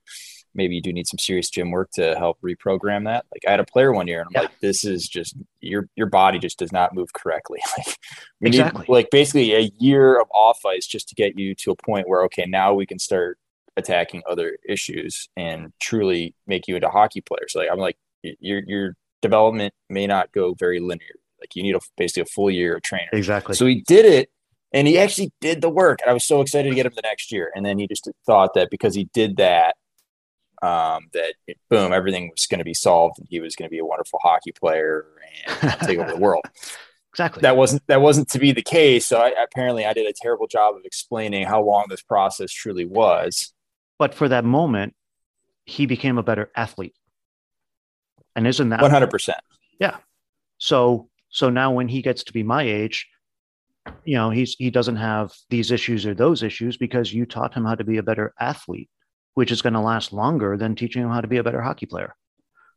maybe 0.54 0.74
you 0.74 0.82
do 0.82 0.92
need 0.92 1.06
some 1.06 1.18
serious 1.18 1.50
gym 1.50 1.70
work 1.70 1.90
to 1.92 2.16
help 2.16 2.38
reprogram 2.42 3.04
that. 3.04 3.26
Like 3.32 3.42
I 3.46 3.50
had 3.50 3.60
a 3.60 3.64
player 3.64 3.92
one 3.92 4.06
year 4.06 4.20
and 4.20 4.28
I'm 4.28 4.32
yeah. 4.34 4.40
like, 4.42 4.60
this 4.60 4.84
is 4.84 5.08
just 5.08 5.36
your 5.60 5.88
your 5.96 6.08
body 6.08 6.38
just 6.38 6.58
does 6.58 6.72
not 6.72 6.94
move 6.94 7.12
correctly. 7.12 7.60
Like 7.78 7.96
we 8.40 8.48
exactly. 8.48 8.82
need 8.82 8.88
like 8.88 9.10
basically 9.10 9.54
a 9.54 9.70
year 9.78 10.20
of 10.20 10.26
off 10.32 10.64
ice 10.66 10.86
just 10.86 11.08
to 11.10 11.14
get 11.14 11.38
you 11.38 11.54
to 11.56 11.70
a 11.70 11.76
point 11.76 12.08
where 12.08 12.24
okay, 12.24 12.46
now 12.46 12.74
we 12.74 12.86
can 12.86 12.98
start 12.98 13.38
attacking 13.76 14.22
other 14.28 14.58
issues 14.68 15.28
and 15.36 15.72
truly 15.80 16.34
make 16.46 16.66
you 16.66 16.74
into 16.74 16.88
hockey 16.88 17.20
players. 17.20 17.52
So 17.52 17.60
like 17.60 17.68
I'm 17.70 17.78
like 17.78 17.96
your 18.22 18.62
your 18.66 18.96
development 19.22 19.74
may 19.88 20.06
not 20.06 20.32
go 20.32 20.54
very 20.54 20.80
linear. 20.80 21.14
Like 21.40 21.54
you 21.54 21.62
need 21.62 21.74
a 21.74 21.80
basically 21.96 22.22
a 22.22 22.26
full 22.26 22.50
year 22.50 22.76
of 22.76 22.82
training. 22.82 23.08
Exactly. 23.12 23.54
So 23.54 23.66
he 23.66 23.82
did 23.86 24.04
it 24.04 24.30
and 24.72 24.86
he 24.86 24.98
actually 24.98 25.32
did 25.40 25.60
the 25.60 25.70
work. 25.70 26.00
And 26.02 26.10
I 26.10 26.14
was 26.14 26.24
so 26.24 26.40
excited 26.40 26.68
to 26.68 26.74
get 26.74 26.86
him 26.86 26.92
the 26.94 27.02
next 27.02 27.32
year. 27.32 27.50
And 27.54 27.64
then 27.64 27.78
he 27.78 27.86
just 27.86 28.08
thought 28.26 28.54
that 28.54 28.70
because 28.70 28.94
he 28.94 29.08
did 29.12 29.36
that, 29.36 29.76
um, 30.62 31.08
that 31.12 31.34
it, 31.46 31.58
boom, 31.68 31.92
everything 31.92 32.30
was 32.30 32.46
going 32.46 32.58
to 32.58 32.64
be 32.64 32.74
solved 32.74 33.18
and 33.18 33.26
he 33.30 33.40
was 33.40 33.56
going 33.56 33.68
to 33.68 33.70
be 33.70 33.78
a 33.78 33.84
wonderful 33.84 34.18
hockey 34.22 34.52
player 34.52 35.06
and 35.62 35.76
take 35.80 35.98
over 35.98 36.10
the 36.10 36.16
world. 36.20 36.44
Exactly. 37.12 37.42
That 37.42 37.56
wasn't 37.56 37.86
that 37.88 38.00
wasn't 38.00 38.28
to 38.30 38.38
be 38.38 38.52
the 38.52 38.62
case. 38.62 39.06
So 39.06 39.18
I, 39.18 39.34
apparently, 39.42 39.84
I 39.84 39.92
did 39.92 40.06
a 40.06 40.12
terrible 40.14 40.46
job 40.46 40.76
of 40.76 40.82
explaining 40.84 41.44
how 41.46 41.62
long 41.62 41.86
this 41.88 42.02
process 42.02 42.52
truly 42.52 42.84
was. 42.84 43.52
But 43.98 44.14
for 44.14 44.28
that 44.28 44.44
moment, 44.44 44.94
he 45.64 45.86
became 45.86 46.18
a 46.18 46.22
better 46.22 46.50
athlete. 46.56 46.94
And 48.36 48.46
isn't 48.46 48.68
that 48.68 48.80
one 48.80 48.90
hundred 48.90 49.10
percent? 49.10 49.40
Yeah. 49.80 49.96
So 50.58 51.08
so 51.30 51.50
now 51.50 51.72
when 51.72 51.88
he 51.88 52.00
gets 52.00 52.24
to 52.24 52.32
be 52.32 52.42
my 52.44 52.62
age, 52.62 53.08
you 54.04 54.16
know, 54.16 54.30
he's 54.30 54.54
he 54.54 54.70
doesn't 54.70 54.96
have 54.96 55.32
these 55.48 55.70
issues 55.70 56.06
or 56.06 56.14
those 56.14 56.42
issues 56.42 56.76
because 56.76 57.12
you 57.12 57.26
taught 57.26 57.54
him 57.54 57.64
how 57.64 57.74
to 57.74 57.84
be 57.84 57.96
a 57.96 58.02
better 58.02 58.34
athlete, 58.38 58.90
which 59.40 59.50
is 59.50 59.62
going 59.62 59.72
to 59.72 59.80
last 59.80 60.12
longer 60.12 60.58
than 60.58 60.74
teaching 60.74 61.00
them 61.00 61.10
how 61.10 61.22
to 61.22 61.26
be 61.26 61.38
a 61.38 61.42
better 61.42 61.62
hockey 61.62 61.86
player. 61.86 62.14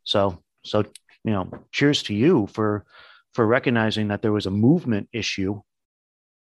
So 0.04 0.42
so 0.64 0.84
you 1.24 1.32
know, 1.32 1.50
cheers 1.72 2.02
to 2.04 2.14
you 2.14 2.46
for 2.46 2.86
for 3.34 3.46
recognizing 3.46 4.08
that 4.08 4.22
there 4.22 4.32
was 4.32 4.46
a 4.46 4.50
movement 4.50 5.10
issue, 5.12 5.60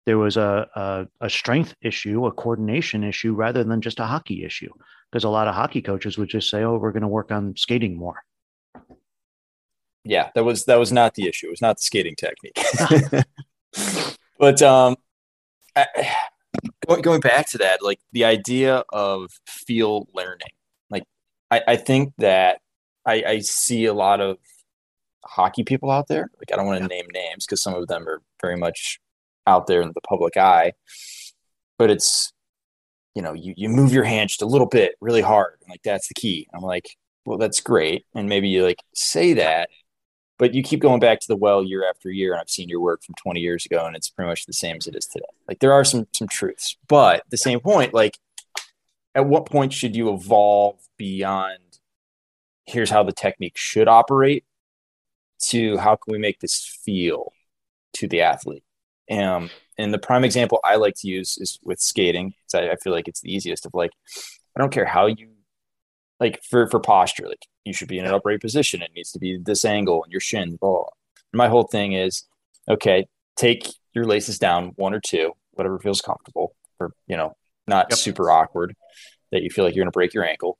there 0.06 0.18
was 0.18 0.36
a, 0.36 0.68
a, 0.76 1.08
a 1.22 1.30
strength 1.30 1.74
issue, 1.82 2.26
a 2.26 2.34
coordination 2.34 3.06
issue, 3.06 3.34
rather 3.34 3.64
than 3.64 3.80
just 3.80 4.02
a 4.02 4.06
hockey 4.06 4.44
issue. 4.44 4.74
Because 5.10 5.24
a 5.24 5.30
lot 5.30 5.48
of 5.48 5.56
hockey 5.56 5.82
coaches 5.82 6.18
would 6.18 6.28
just 6.28 6.50
say, 6.50 6.64
"Oh, 6.64 6.78
we're 6.78 6.92
going 6.92 7.04
to 7.04 7.08
work 7.08 7.32
on 7.32 7.56
skating 7.56 7.96
more." 7.96 8.22
yeah, 10.04 10.32
that 10.36 10.44
was 10.44 10.66
that 10.66 10.80
was 10.80 10.92
not 10.92 11.14
the 11.16 11.28
issue. 11.30 11.48
It 11.48 11.52
was 11.52 11.62
not 11.62 11.78
the 11.78 11.84
skating 11.84 12.16
technique. 12.18 12.60
but 14.38 14.62
um, 14.62 14.98
I, 15.78 15.88
going 16.90 17.02
going 17.02 17.22
back 17.22 17.48
to 17.50 17.58
that, 17.60 17.82
like 17.84 18.00
the 18.12 18.26
idea 18.26 18.84
of 18.90 19.32
feel 19.46 20.08
learning, 20.14 20.50
like 20.90 21.04
I, 21.52 21.62
I 21.68 21.76
think 21.76 22.14
that 22.18 22.60
I, 23.06 23.24
I 23.26 23.40
see 23.40 23.86
a 23.86 23.94
lot 23.94 24.22
of 24.22 24.38
hockey 25.26 25.64
people 25.64 25.92
out 25.92 26.08
there. 26.08 26.30
Like 26.40 26.52
I 26.52 26.56
don't 26.56 26.66
want 26.66 26.82
to 26.82 26.88
name 26.88 27.06
names 27.14 27.46
because 27.46 27.62
some 27.62 27.76
of 27.76 27.88
them 27.88 28.08
are 28.08 28.22
very 28.42 28.58
much 28.58 29.00
out 29.48 29.68
there 29.68 29.82
in 29.82 29.90
the 29.90 30.02
public 30.02 30.36
eye. 30.38 30.74
But 31.78 31.92
it's 31.92 32.34
you 33.16 33.22
know 33.22 33.34
you 33.34 33.54
you 33.56 33.70
move 33.70 33.94
your 33.94 34.04
hand 34.04 34.30
just 34.30 34.42
a 34.42 34.48
little 34.48 34.68
bit 34.68 34.96
really 35.02 35.22
hard, 35.22 35.60
like 35.70 35.82
that's 35.84 36.08
the 36.08 36.16
key. 36.16 36.48
I'm 36.54 36.64
like, 36.64 36.98
well, 37.26 37.38
that's 37.38 37.62
great, 37.62 38.06
and 38.16 38.28
maybe 38.28 38.50
you 38.50 38.64
like 38.64 38.80
say 38.96 39.34
that, 39.34 39.70
but 40.40 40.54
you 40.56 40.64
keep 40.64 40.80
going 40.80 41.02
back 41.02 41.20
to 41.20 41.28
the 41.28 41.36
well 41.36 41.64
year 41.64 41.88
after 41.88 42.10
year, 42.10 42.32
and 42.32 42.42
I've 42.42 42.50
seen 42.50 42.70
your 42.70 42.80
work 42.80 43.04
from 43.04 43.14
20 43.16 43.40
years 43.42 43.66
ago, 43.66 43.86
and 43.86 43.96
it's 43.96 44.10
pretty 44.10 44.30
much 44.30 44.46
the 44.46 44.54
same 44.54 44.78
as 44.78 44.88
it 44.88 44.96
is 44.96 45.06
today. 45.06 45.26
Like 45.48 45.60
there 45.60 45.74
are 45.74 45.84
some 45.84 46.08
some 46.14 46.28
truths, 46.28 46.78
but 46.88 47.24
the 47.30 47.38
same 47.38 47.60
point, 47.60 47.94
like 47.94 48.18
at 49.14 49.28
what 49.28 49.46
point 49.46 49.74
should 49.74 49.96
you 49.96 50.12
evolve 50.14 50.80
beyond 50.98 51.60
here's 52.66 52.90
how 52.90 53.04
the 53.04 53.12
technique 53.12 53.58
should 53.58 53.88
operate 53.88 54.46
to 55.42 55.78
how 55.78 55.96
can 55.96 56.12
we 56.12 56.20
make 56.20 56.40
this 56.40 56.66
feel 56.84 57.34
to 57.94 58.08
the 58.08 58.22
athlete? 58.22 58.64
Um, 59.12 59.50
and 59.78 59.94
the 59.94 60.00
prime 60.00 60.24
example 60.24 60.60
I 60.64 60.76
like 60.76 60.96
to 61.00 61.08
use 61.08 61.38
is 61.38 61.60
with 61.64 61.80
skating. 61.80 62.34
I, 62.54 62.72
I 62.72 62.76
feel 62.78 62.94
like 62.94 63.08
it's 63.08 63.22
the 63.22 63.34
easiest 63.34 63.66
of 63.66 63.74
like, 63.74 63.92
I 64.56 64.60
don't 64.62 64.72
care 64.72 64.86
how 64.86 65.08
you 65.08 65.30
like 66.20 66.42
for 66.44 66.68
for 66.68 66.80
posture, 66.80 67.28
like 67.28 67.46
you 67.70 67.74
should 67.74 67.88
be 67.88 68.00
in 68.00 68.06
an 68.06 68.14
upright 68.14 68.42
position. 68.42 68.82
It 68.82 68.92
needs 68.96 69.12
to 69.12 69.20
be 69.20 69.38
this 69.38 69.64
angle 69.64 70.04
and 70.04 70.12
your 70.12 70.20
shin. 70.20 70.58
Blah, 70.58 70.70
blah. 70.70 70.90
My 71.34 71.48
whole 71.48 71.64
thing 71.64 71.94
is, 71.94 72.26
okay, 72.68 73.06
take 73.36 73.68
your 73.94 74.06
laces 74.06 74.40
down 74.40 74.74
one 74.76 74.94
or 74.94 75.00
two, 75.00 75.34
whatever 75.52 75.80
feels 75.80 76.02
comfortable, 76.02 76.56
or 76.80 76.92
you 77.08 77.16
know, 77.16 77.36
not 77.68 77.88
yep. 77.90 78.00
super 78.00 78.32
awkward 78.32 78.76
that 79.32 79.44
you 79.44 79.50
feel 79.50 79.64
like 79.64 79.76
you're 79.76 79.84
going 79.84 79.92
to 79.92 79.96
break 79.96 80.14
your 80.14 80.28
ankle, 80.28 80.58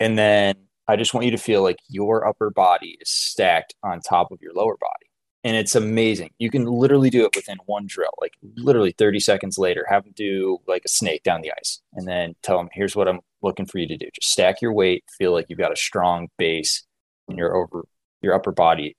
and 0.00 0.18
then 0.18 0.56
I 0.86 0.96
just 0.96 1.14
want 1.14 1.26
you 1.26 1.32
to 1.32 1.38
feel 1.38 1.62
like 1.62 1.78
your 1.88 2.26
upper 2.26 2.50
body 2.50 2.98
is 3.00 3.10
stacked 3.10 3.74
on 3.82 4.00
top 4.00 4.32
of 4.32 4.40
your 4.42 4.52
lower 4.54 4.76
body 4.76 5.07
and 5.48 5.56
it's 5.56 5.74
amazing. 5.74 6.30
You 6.38 6.50
can 6.50 6.66
literally 6.66 7.08
do 7.08 7.24
it 7.24 7.34
within 7.34 7.56
one 7.64 7.86
drill, 7.86 8.12
like 8.20 8.34
literally 8.56 8.92
30 8.92 9.18
seconds 9.18 9.56
later, 9.56 9.86
have 9.88 10.04
them 10.04 10.12
do 10.14 10.58
like 10.66 10.82
a 10.84 10.88
snake 10.88 11.22
down 11.22 11.40
the 11.40 11.52
ice 11.58 11.80
and 11.94 12.06
then 12.06 12.34
tell 12.42 12.58
them, 12.58 12.68
here's 12.70 12.94
what 12.94 13.08
I'm 13.08 13.20
looking 13.40 13.64
for 13.64 13.78
you 13.78 13.88
to 13.88 13.96
do. 13.96 14.10
Just 14.14 14.30
stack 14.30 14.60
your 14.60 14.74
weight, 14.74 15.04
feel 15.16 15.32
like 15.32 15.46
you've 15.48 15.58
got 15.58 15.72
a 15.72 15.76
strong 15.76 16.28
base 16.36 16.84
and 17.28 17.38
your 17.38 17.56
over 17.56 17.86
your 18.20 18.34
upper 18.34 18.52
body 18.52 18.94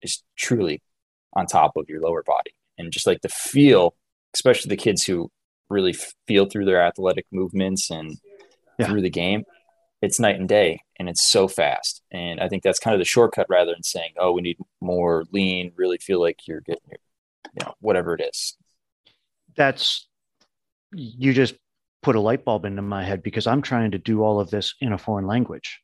is 0.00 0.22
truly 0.36 0.80
on 1.32 1.46
top 1.46 1.72
of 1.76 1.88
your 1.88 2.00
lower 2.00 2.22
body. 2.22 2.52
And 2.78 2.92
just 2.92 3.06
like 3.06 3.22
the 3.22 3.28
feel, 3.28 3.96
especially 4.34 4.68
the 4.68 4.76
kids 4.76 5.02
who 5.02 5.32
really 5.68 5.96
feel 6.28 6.46
through 6.46 6.66
their 6.66 6.80
athletic 6.80 7.26
movements 7.32 7.90
and 7.90 8.18
yeah. 8.78 8.86
through 8.86 9.02
the 9.02 9.10
game, 9.10 9.42
it's 10.00 10.20
night 10.20 10.38
and 10.38 10.48
day 10.48 10.80
and 10.98 11.08
it's 11.08 11.26
so 11.26 11.48
fast. 11.48 12.02
And 12.10 12.40
I 12.40 12.48
think 12.48 12.62
that's 12.62 12.78
kind 12.78 12.94
of 12.94 12.98
the 12.98 13.04
shortcut 13.04 13.46
rather 13.48 13.72
than 13.72 13.82
saying, 13.82 14.12
oh, 14.18 14.32
we 14.32 14.42
need 14.42 14.58
more 14.80 15.24
lean, 15.32 15.72
really 15.76 15.98
feel 15.98 16.20
like 16.20 16.46
you're 16.46 16.60
getting 16.60 16.82
your, 16.88 16.98
you 17.58 17.66
know, 17.66 17.74
whatever 17.80 18.14
it 18.14 18.22
is. 18.22 18.56
That's, 19.56 20.08
you 20.92 21.32
just 21.32 21.54
put 22.02 22.16
a 22.16 22.20
light 22.20 22.44
bulb 22.44 22.64
into 22.64 22.82
my 22.82 23.04
head 23.04 23.22
because 23.22 23.46
I'm 23.46 23.62
trying 23.62 23.90
to 23.90 23.98
do 23.98 24.22
all 24.22 24.40
of 24.40 24.50
this 24.50 24.74
in 24.80 24.92
a 24.92 24.98
foreign 24.98 25.26
language. 25.26 25.80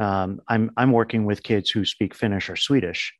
Um, 0.00 0.40
I'm, 0.46 0.70
I'm 0.76 0.92
working 0.92 1.24
with 1.24 1.42
kids 1.42 1.70
who 1.70 1.84
speak 1.84 2.14
Finnish 2.14 2.48
or 2.48 2.56
Swedish, 2.56 3.12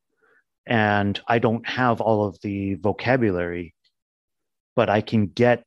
and 0.64 1.20
I 1.26 1.40
don't 1.40 1.66
have 1.68 2.00
all 2.00 2.26
of 2.26 2.38
the 2.42 2.74
vocabulary, 2.74 3.74
but 4.76 4.88
I 4.88 5.00
can 5.00 5.26
get 5.26 5.64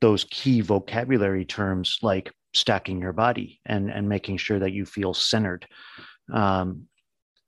those 0.00 0.24
key 0.24 0.60
vocabulary 0.60 1.44
terms 1.44 1.98
like 2.02 2.32
stacking 2.52 3.00
your 3.00 3.12
body 3.12 3.60
and 3.66 3.90
and 3.90 4.08
making 4.08 4.36
sure 4.36 4.58
that 4.58 4.72
you 4.72 4.84
feel 4.84 5.14
centered 5.14 5.66
um, 6.32 6.86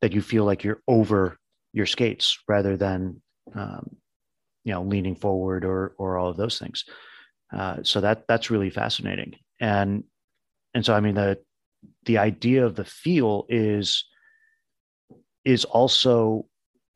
that 0.00 0.12
you 0.12 0.22
feel 0.22 0.44
like 0.44 0.64
you're 0.64 0.82
over 0.88 1.38
your 1.72 1.86
skates 1.86 2.38
rather 2.48 2.76
than 2.76 3.20
um, 3.54 3.96
you 4.64 4.72
know 4.72 4.82
leaning 4.82 5.16
forward 5.16 5.64
or 5.64 5.94
or 5.98 6.18
all 6.18 6.28
of 6.28 6.36
those 6.36 6.58
things. 6.58 6.84
Uh, 7.52 7.76
so 7.82 8.00
that 8.00 8.24
that's 8.28 8.50
really 8.50 8.70
fascinating. 8.70 9.34
And 9.60 10.04
and 10.74 10.84
so 10.84 10.94
i 10.94 11.00
mean 11.00 11.14
the 11.14 11.38
the 12.04 12.18
idea 12.18 12.64
of 12.64 12.74
the 12.74 12.84
feel 12.84 13.46
is 13.48 14.04
is 15.44 15.64
also 15.64 16.46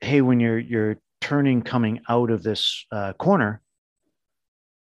hey 0.00 0.20
when 0.20 0.40
you're 0.40 0.58
you're 0.58 0.96
turning 1.20 1.62
coming 1.62 2.00
out 2.08 2.30
of 2.30 2.42
this 2.42 2.84
uh, 2.92 3.12
corner 3.14 3.60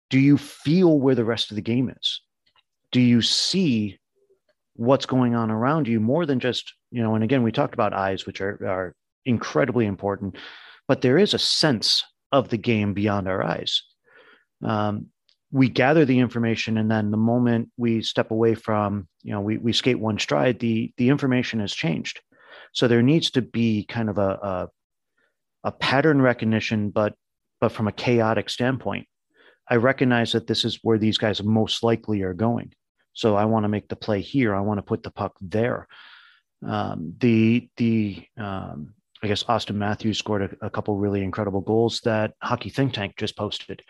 do 0.09 0.19
you 0.19 0.37
feel 0.37 0.99
where 0.99 1.15
the 1.15 1.25
rest 1.25 1.51
of 1.51 1.55
the 1.55 1.61
game 1.61 1.89
is 1.89 2.21
do 2.91 3.01
you 3.01 3.21
see 3.21 3.97
what's 4.75 5.05
going 5.05 5.35
on 5.35 5.51
around 5.51 5.87
you 5.87 5.99
more 5.99 6.25
than 6.25 6.39
just 6.39 6.73
you 6.91 7.01
know 7.01 7.15
and 7.15 7.23
again 7.23 7.43
we 7.43 7.51
talked 7.51 7.73
about 7.73 7.93
eyes 7.93 8.25
which 8.25 8.41
are, 8.41 8.59
are 8.67 8.95
incredibly 9.25 9.85
important 9.85 10.35
but 10.87 11.01
there 11.01 11.17
is 11.17 11.33
a 11.33 11.39
sense 11.39 12.03
of 12.31 12.49
the 12.49 12.57
game 12.57 12.93
beyond 12.93 13.27
our 13.27 13.43
eyes. 13.43 13.83
Um, 14.63 15.07
we 15.51 15.69
gather 15.69 16.05
the 16.05 16.19
information 16.19 16.77
and 16.77 16.91
then 16.91 17.11
the 17.11 17.17
moment 17.17 17.69
we 17.77 18.01
step 18.01 18.31
away 18.31 18.55
from 18.55 19.07
you 19.23 19.31
know 19.31 19.41
we, 19.41 19.57
we 19.57 19.73
skate 19.73 19.99
one 19.99 20.19
stride 20.19 20.59
the 20.59 20.93
the 20.97 21.09
information 21.09 21.59
has 21.59 21.73
changed. 21.73 22.21
So 22.73 22.87
there 22.87 23.01
needs 23.01 23.31
to 23.31 23.41
be 23.41 23.85
kind 23.85 24.09
of 24.09 24.17
a, 24.17 24.29
a, 24.29 24.69
a 25.65 25.71
pattern 25.71 26.21
recognition 26.21 26.89
but 26.89 27.15
but 27.61 27.71
from 27.71 27.87
a 27.87 27.93
chaotic 27.93 28.49
standpoint 28.49 29.07
I 29.69 29.75
recognize 29.75 30.31
that 30.33 30.47
this 30.47 30.65
is 30.65 30.79
where 30.83 30.97
these 30.97 31.17
guys 31.17 31.41
most 31.43 31.83
likely 31.83 32.21
are 32.21 32.33
going. 32.33 32.73
So 33.13 33.35
I 33.35 33.45
want 33.45 33.63
to 33.63 33.69
make 33.69 33.87
the 33.87 33.95
play 33.95 34.21
here. 34.21 34.53
I 34.53 34.61
want 34.61 34.77
to 34.77 34.83
put 34.83 35.03
the 35.03 35.11
puck 35.11 35.35
there. 35.41 35.87
Um, 36.65 37.13
the 37.19 37.69
the 37.77 38.25
um, 38.37 38.93
I 39.23 39.27
guess 39.27 39.43
Auston 39.43 39.75
Matthews 39.75 40.17
scored 40.17 40.57
a, 40.61 40.65
a, 40.65 40.69
couple 40.69 40.97
really 40.97 41.23
incredible 41.23 41.61
goals 41.61 42.01
that 42.01 42.33
Hockey 42.41 42.69
Think 42.69 42.93
Tank 42.93 43.15
just 43.17 43.37
posted. 43.37 43.81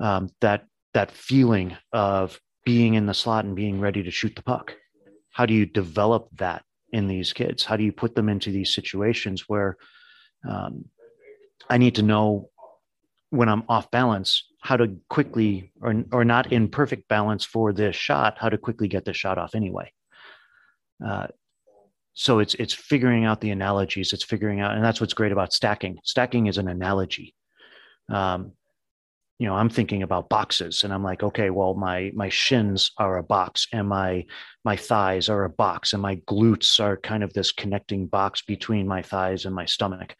Um, 0.00 0.30
that 0.40 0.66
that 0.92 1.10
feeling 1.10 1.76
of 1.92 2.40
being 2.64 2.94
in 2.94 3.06
the 3.06 3.14
slot 3.14 3.44
and 3.44 3.56
being 3.56 3.80
ready 3.80 4.02
to 4.02 4.10
shoot 4.10 4.34
the 4.36 4.42
puck. 4.42 4.74
How 5.30 5.46
do 5.46 5.54
you 5.54 5.66
develop 5.66 6.28
that 6.36 6.64
in 6.92 7.08
these 7.08 7.32
kids? 7.32 7.64
How 7.64 7.76
do 7.76 7.84
you 7.84 7.92
put 7.92 8.14
them 8.14 8.28
into 8.28 8.50
these 8.50 8.72
situations 8.74 9.48
where 9.48 9.76
um, 10.48 10.84
I 11.68 11.78
need 11.78 11.96
to 11.96 12.02
know 12.02 12.50
when 13.34 13.48
I'm 13.48 13.64
off 13.68 13.90
balance, 13.90 14.44
how 14.60 14.76
to 14.76 14.96
quickly 15.08 15.72
or, 15.80 16.04
or 16.12 16.24
not 16.24 16.52
in 16.52 16.68
perfect 16.68 17.08
balance 17.08 17.44
for 17.44 17.72
this 17.72 17.96
shot, 17.96 18.38
how 18.38 18.48
to 18.48 18.58
quickly 18.58 18.88
get 18.88 19.04
the 19.04 19.12
shot 19.12 19.38
off 19.38 19.54
anyway. 19.54 19.92
Uh, 21.04 21.26
so 22.14 22.38
it's 22.38 22.54
it's 22.54 22.72
figuring 22.72 23.24
out 23.24 23.40
the 23.40 23.50
analogies. 23.50 24.12
It's 24.12 24.22
figuring 24.22 24.60
out, 24.60 24.74
and 24.74 24.84
that's 24.84 25.00
what's 25.00 25.14
great 25.14 25.32
about 25.32 25.52
stacking. 25.52 25.98
Stacking 26.04 26.46
is 26.46 26.58
an 26.58 26.68
analogy. 26.68 27.34
Um, 28.08 28.52
you 29.44 29.50
know 29.50 29.56
i'm 29.56 29.68
thinking 29.68 30.02
about 30.02 30.30
boxes 30.30 30.84
and 30.84 30.94
i'm 30.94 31.04
like 31.04 31.22
okay 31.22 31.50
well 31.50 31.74
my 31.74 32.10
my 32.14 32.30
shins 32.30 32.92
are 32.96 33.18
a 33.18 33.22
box 33.22 33.68
and 33.74 33.86
my 33.86 34.24
my 34.64 34.74
thighs 34.74 35.28
are 35.28 35.44
a 35.44 35.50
box 35.50 35.92
and 35.92 36.00
my 36.00 36.16
glutes 36.26 36.80
are 36.80 36.96
kind 36.96 37.22
of 37.22 37.30
this 37.34 37.52
connecting 37.52 38.06
box 38.06 38.40
between 38.40 38.88
my 38.88 39.02
thighs 39.02 39.44
and 39.44 39.54
my 39.54 39.66
stomach. 39.66 40.16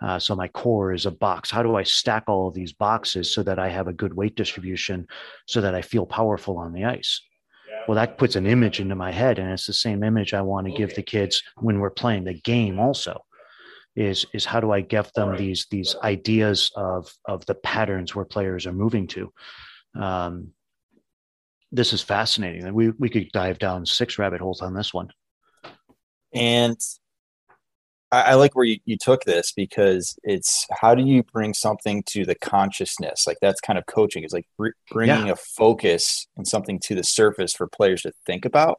Uh, 0.00 0.16
so 0.16 0.36
my 0.36 0.46
core 0.46 0.92
is 0.92 1.06
a 1.06 1.10
box. 1.10 1.50
How 1.50 1.64
do 1.64 1.74
i 1.74 1.82
stack 1.82 2.22
all 2.28 2.46
of 2.46 2.54
these 2.54 2.72
boxes 2.72 3.34
so 3.34 3.42
that 3.42 3.58
i 3.58 3.68
have 3.68 3.88
a 3.88 3.92
good 3.92 4.14
weight 4.14 4.36
distribution 4.36 5.08
so 5.46 5.60
that 5.60 5.74
i 5.74 5.82
feel 5.82 6.06
powerful 6.06 6.56
on 6.56 6.72
the 6.72 6.84
ice? 6.84 7.20
Well 7.88 7.96
that 7.96 8.16
puts 8.16 8.36
an 8.36 8.46
image 8.46 8.78
into 8.78 8.94
my 8.94 9.10
head 9.10 9.40
and 9.40 9.50
it's 9.50 9.66
the 9.66 9.72
same 9.72 10.04
image 10.04 10.34
i 10.34 10.40
want 10.40 10.68
to 10.68 10.72
give 10.72 10.94
the 10.94 11.02
kids 11.02 11.42
when 11.56 11.80
we're 11.80 11.90
playing 12.02 12.22
the 12.22 12.34
game 12.34 12.78
also 12.78 13.24
is 13.98 14.24
is 14.32 14.44
how 14.44 14.60
do 14.60 14.70
I 14.70 14.80
give 14.80 15.12
them 15.14 15.36
these 15.36 15.66
these 15.70 15.96
ideas 16.02 16.70
of 16.76 17.12
of 17.26 17.44
the 17.46 17.56
patterns 17.56 18.14
where 18.14 18.24
players 18.24 18.66
are 18.66 18.72
moving 18.72 19.08
to. 19.08 19.32
Um, 19.98 20.52
this 21.72 21.92
is 21.92 22.00
fascinating. 22.00 22.72
We 22.72 22.90
we 22.90 23.08
could 23.08 23.30
dive 23.32 23.58
down 23.58 23.86
six 23.86 24.18
rabbit 24.18 24.40
holes 24.40 24.62
on 24.62 24.74
this 24.74 24.94
one. 24.94 25.08
And 26.32 26.78
I, 28.12 28.22
I 28.22 28.34
like 28.34 28.54
where 28.54 28.64
you, 28.64 28.78
you 28.84 28.96
took 28.96 29.24
this 29.24 29.52
because 29.52 30.16
it's 30.22 30.64
how 30.70 30.94
do 30.94 31.02
you 31.02 31.24
bring 31.24 31.52
something 31.52 32.04
to 32.10 32.24
the 32.24 32.36
consciousness? 32.36 33.26
Like 33.26 33.38
that's 33.42 33.60
kind 33.60 33.78
of 33.80 33.86
coaching. 33.86 34.22
It's 34.22 34.32
like 34.32 34.46
bringing 34.92 35.26
yeah. 35.26 35.32
a 35.32 35.36
focus 35.36 36.28
and 36.36 36.46
something 36.46 36.78
to 36.84 36.94
the 36.94 37.04
surface 37.04 37.52
for 37.52 37.66
players 37.66 38.02
to 38.02 38.12
think 38.26 38.44
about 38.44 38.78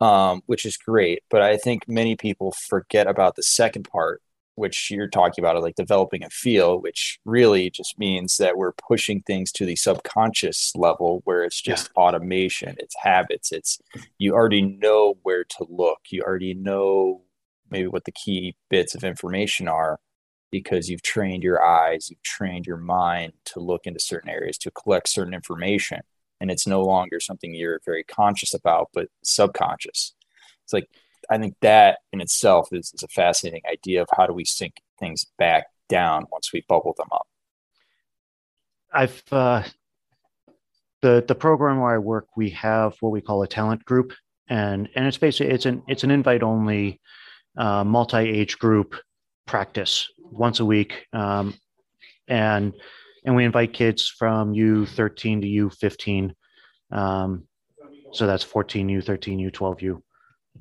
um, 0.00 0.42
which 0.46 0.64
is 0.64 0.76
great. 0.76 1.22
But 1.30 1.42
I 1.42 1.56
think 1.56 1.88
many 1.88 2.16
people 2.16 2.52
forget 2.52 3.06
about 3.06 3.36
the 3.36 3.42
second 3.42 3.88
part, 3.88 4.22
which 4.54 4.90
you're 4.90 5.08
talking 5.08 5.44
about, 5.44 5.60
like 5.62 5.76
developing 5.76 6.24
a 6.24 6.30
feel, 6.30 6.80
which 6.80 7.18
really 7.24 7.70
just 7.70 7.98
means 7.98 8.36
that 8.38 8.56
we're 8.56 8.72
pushing 8.72 9.22
things 9.22 9.52
to 9.52 9.64
the 9.64 9.76
subconscious 9.76 10.72
level 10.74 11.20
where 11.24 11.44
it's 11.44 11.60
just 11.60 11.90
yeah. 11.96 12.02
automation, 12.02 12.76
it's 12.78 12.96
habits, 13.02 13.52
it's 13.52 13.78
you 14.18 14.34
already 14.34 14.62
know 14.62 15.16
where 15.22 15.44
to 15.44 15.66
look, 15.68 16.00
you 16.10 16.22
already 16.22 16.54
know 16.54 17.22
maybe 17.70 17.86
what 17.86 18.04
the 18.04 18.12
key 18.12 18.56
bits 18.70 18.94
of 18.94 19.04
information 19.04 19.68
are 19.68 19.98
because 20.50 20.88
you've 20.88 21.02
trained 21.02 21.42
your 21.42 21.62
eyes, 21.62 22.08
you've 22.08 22.22
trained 22.22 22.66
your 22.66 22.78
mind 22.78 23.32
to 23.44 23.60
look 23.60 23.86
into 23.86 24.00
certain 24.00 24.30
areas, 24.30 24.56
to 24.56 24.70
collect 24.70 25.08
certain 25.08 25.34
information 25.34 26.00
and 26.40 26.50
it's 26.50 26.66
no 26.66 26.82
longer 26.82 27.20
something 27.20 27.54
you're 27.54 27.80
very 27.84 28.04
conscious 28.04 28.54
about 28.54 28.88
but 28.92 29.08
subconscious. 29.22 30.14
It's 30.64 30.72
like 30.72 30.88
i 31.30 31.38
think 31.38 31.54
that 31.60 31.98
in 32.12 32.20
itself 32.20 32.68
is, 32.72 32.92
is 32.94 33.02
a 33.02 33.08
fascinating 33.08 33.62
idea 33.70 34.02
of 34.02 34.08
how 34.16 34.26
do 34.26 34.32
we 34.32 34.44
sink 34.44 34.74
things 35.00 35.26
back 35.38 35.66
down 35.88 36.26
once 36.30 36.52
we 36.52 36.64
bubble 36.68 36.94
them 36.96 37.08
up. 37.12 37.26
I've 38.92 39.22
uh, 39.32 39.62
the 41.02 41.24
the 41.26 41.34
program 41.34 41.80
where 41.80 41.94
i 41.94 41.98
work 41.98 42.26
we 42.36 42.50
have 42.50 42.94
what 43.00 43.12
we 43.12 43.20
call 43.20 43.42
a 43.42 43.48
talent 43.48 43.84
group 43.84 44.12
and 44.48 44.88
and 44.94 45.06
it's 45.06 45.18
basically 45.18 45.52
it's 45.52 45.66
an 45.66 45.82
it's 45.88 46.04
an 46.04 46.10
invite 46.10 46.42
only 46.42 47.00
uh, 47.56 47.84
multi-age 47.84 48.58
group 48.58 48.94
practice 49.46 50.08
once 50.18 50.60
a 50.60 50.64
week, 50.64 51.06
um, 51.12 51.54
and 52.28 52.74
and 53.24 53.34
we 53.36 53.44
invite 53.44 53.72
kids 53.72 54.06
from 54.06 54.54
U13 54.54 55.42
to 55.42 55.86
U15. 55.86 56.32
Um, 56.90 57.44
so 58.12 58.26
that's 58.26 58.44
14U, 58.44 59.04
13U, 59.04 59.50
12U. 59.52 60.00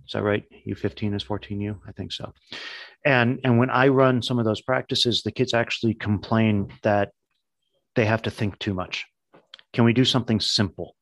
Is 0.05 0.13
that 0.13 0.23
right? 0.23 0.43
U15 0.67 1.15
is 1.15 1.23
14U, 1.23 1.79
I 1.87 1.91
think 1.91 2.11
so. 2.11 2.33
And 3.05 3.39
and 3.43 3.57
when 3.57 3.69
I 3.69 3.87
run 3.87 4.21
some 4.21 4.39
of 4.39 4.45
those 4.45 4.61
practices, 4.61 5.23
the 5.23 5.31
kids 5.31 5.53
actually 5.53 5.93
complain 5.93 6.71
that 6.83 7.11
they 7.95 8.05
have 8.05 8.21
to 8.23 8.31
think 8.31 8.59
too 8.59 8.73
much. 8.73 9.05
Can 9.73 9.85
we 9.85 9.93
do 9.93 10.05
something 10.05 10.39
simple? 10.39 10.95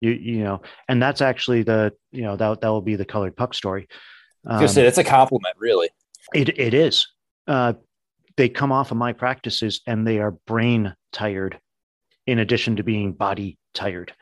You 0.00 0.12
you 0.12 0.44
know, 0.44 0.62
and 0.88 1.02
that's 1.02 1.20
actually 1.20 1.62
the 1.62 1.92
you 2.12 2.22
know 2.22 2.36
that 2.36 2.60
that 2.60 2.68
will 2.68 2.82
be 2.82 2.96
the 2.96 3.04
colored 3.04 3.36
puck 3.36 3.54
story. 3.54 3.88
Um, 4.46 4.62
I 4.62 4.66
say 4.66 4.86
it's 4.86 4.98
a 4.98 5.04
compliment, 5.04 5.56
really. 5.58 5.88
It 6.34 6.58
it 6.58 6.74
is. 6.74 7.06
Uh, 7.46 7.74
they 8.36 8.48
come 8.48 8.72
off 8.72 8.90
of 8.90 8.96
my 8.96 9.12
practices 9.12 9.80
and 9.86 10.06
they 10.06 10.18
are 10.18 10.32
brain 10.46 10.94
tired, 11.12 11.58
in 12.26 12.38
addition 12.38 12.76
to 12.76 12.82
being 12.82 13.12
body 13.12 13.58
tired 13.74 14.12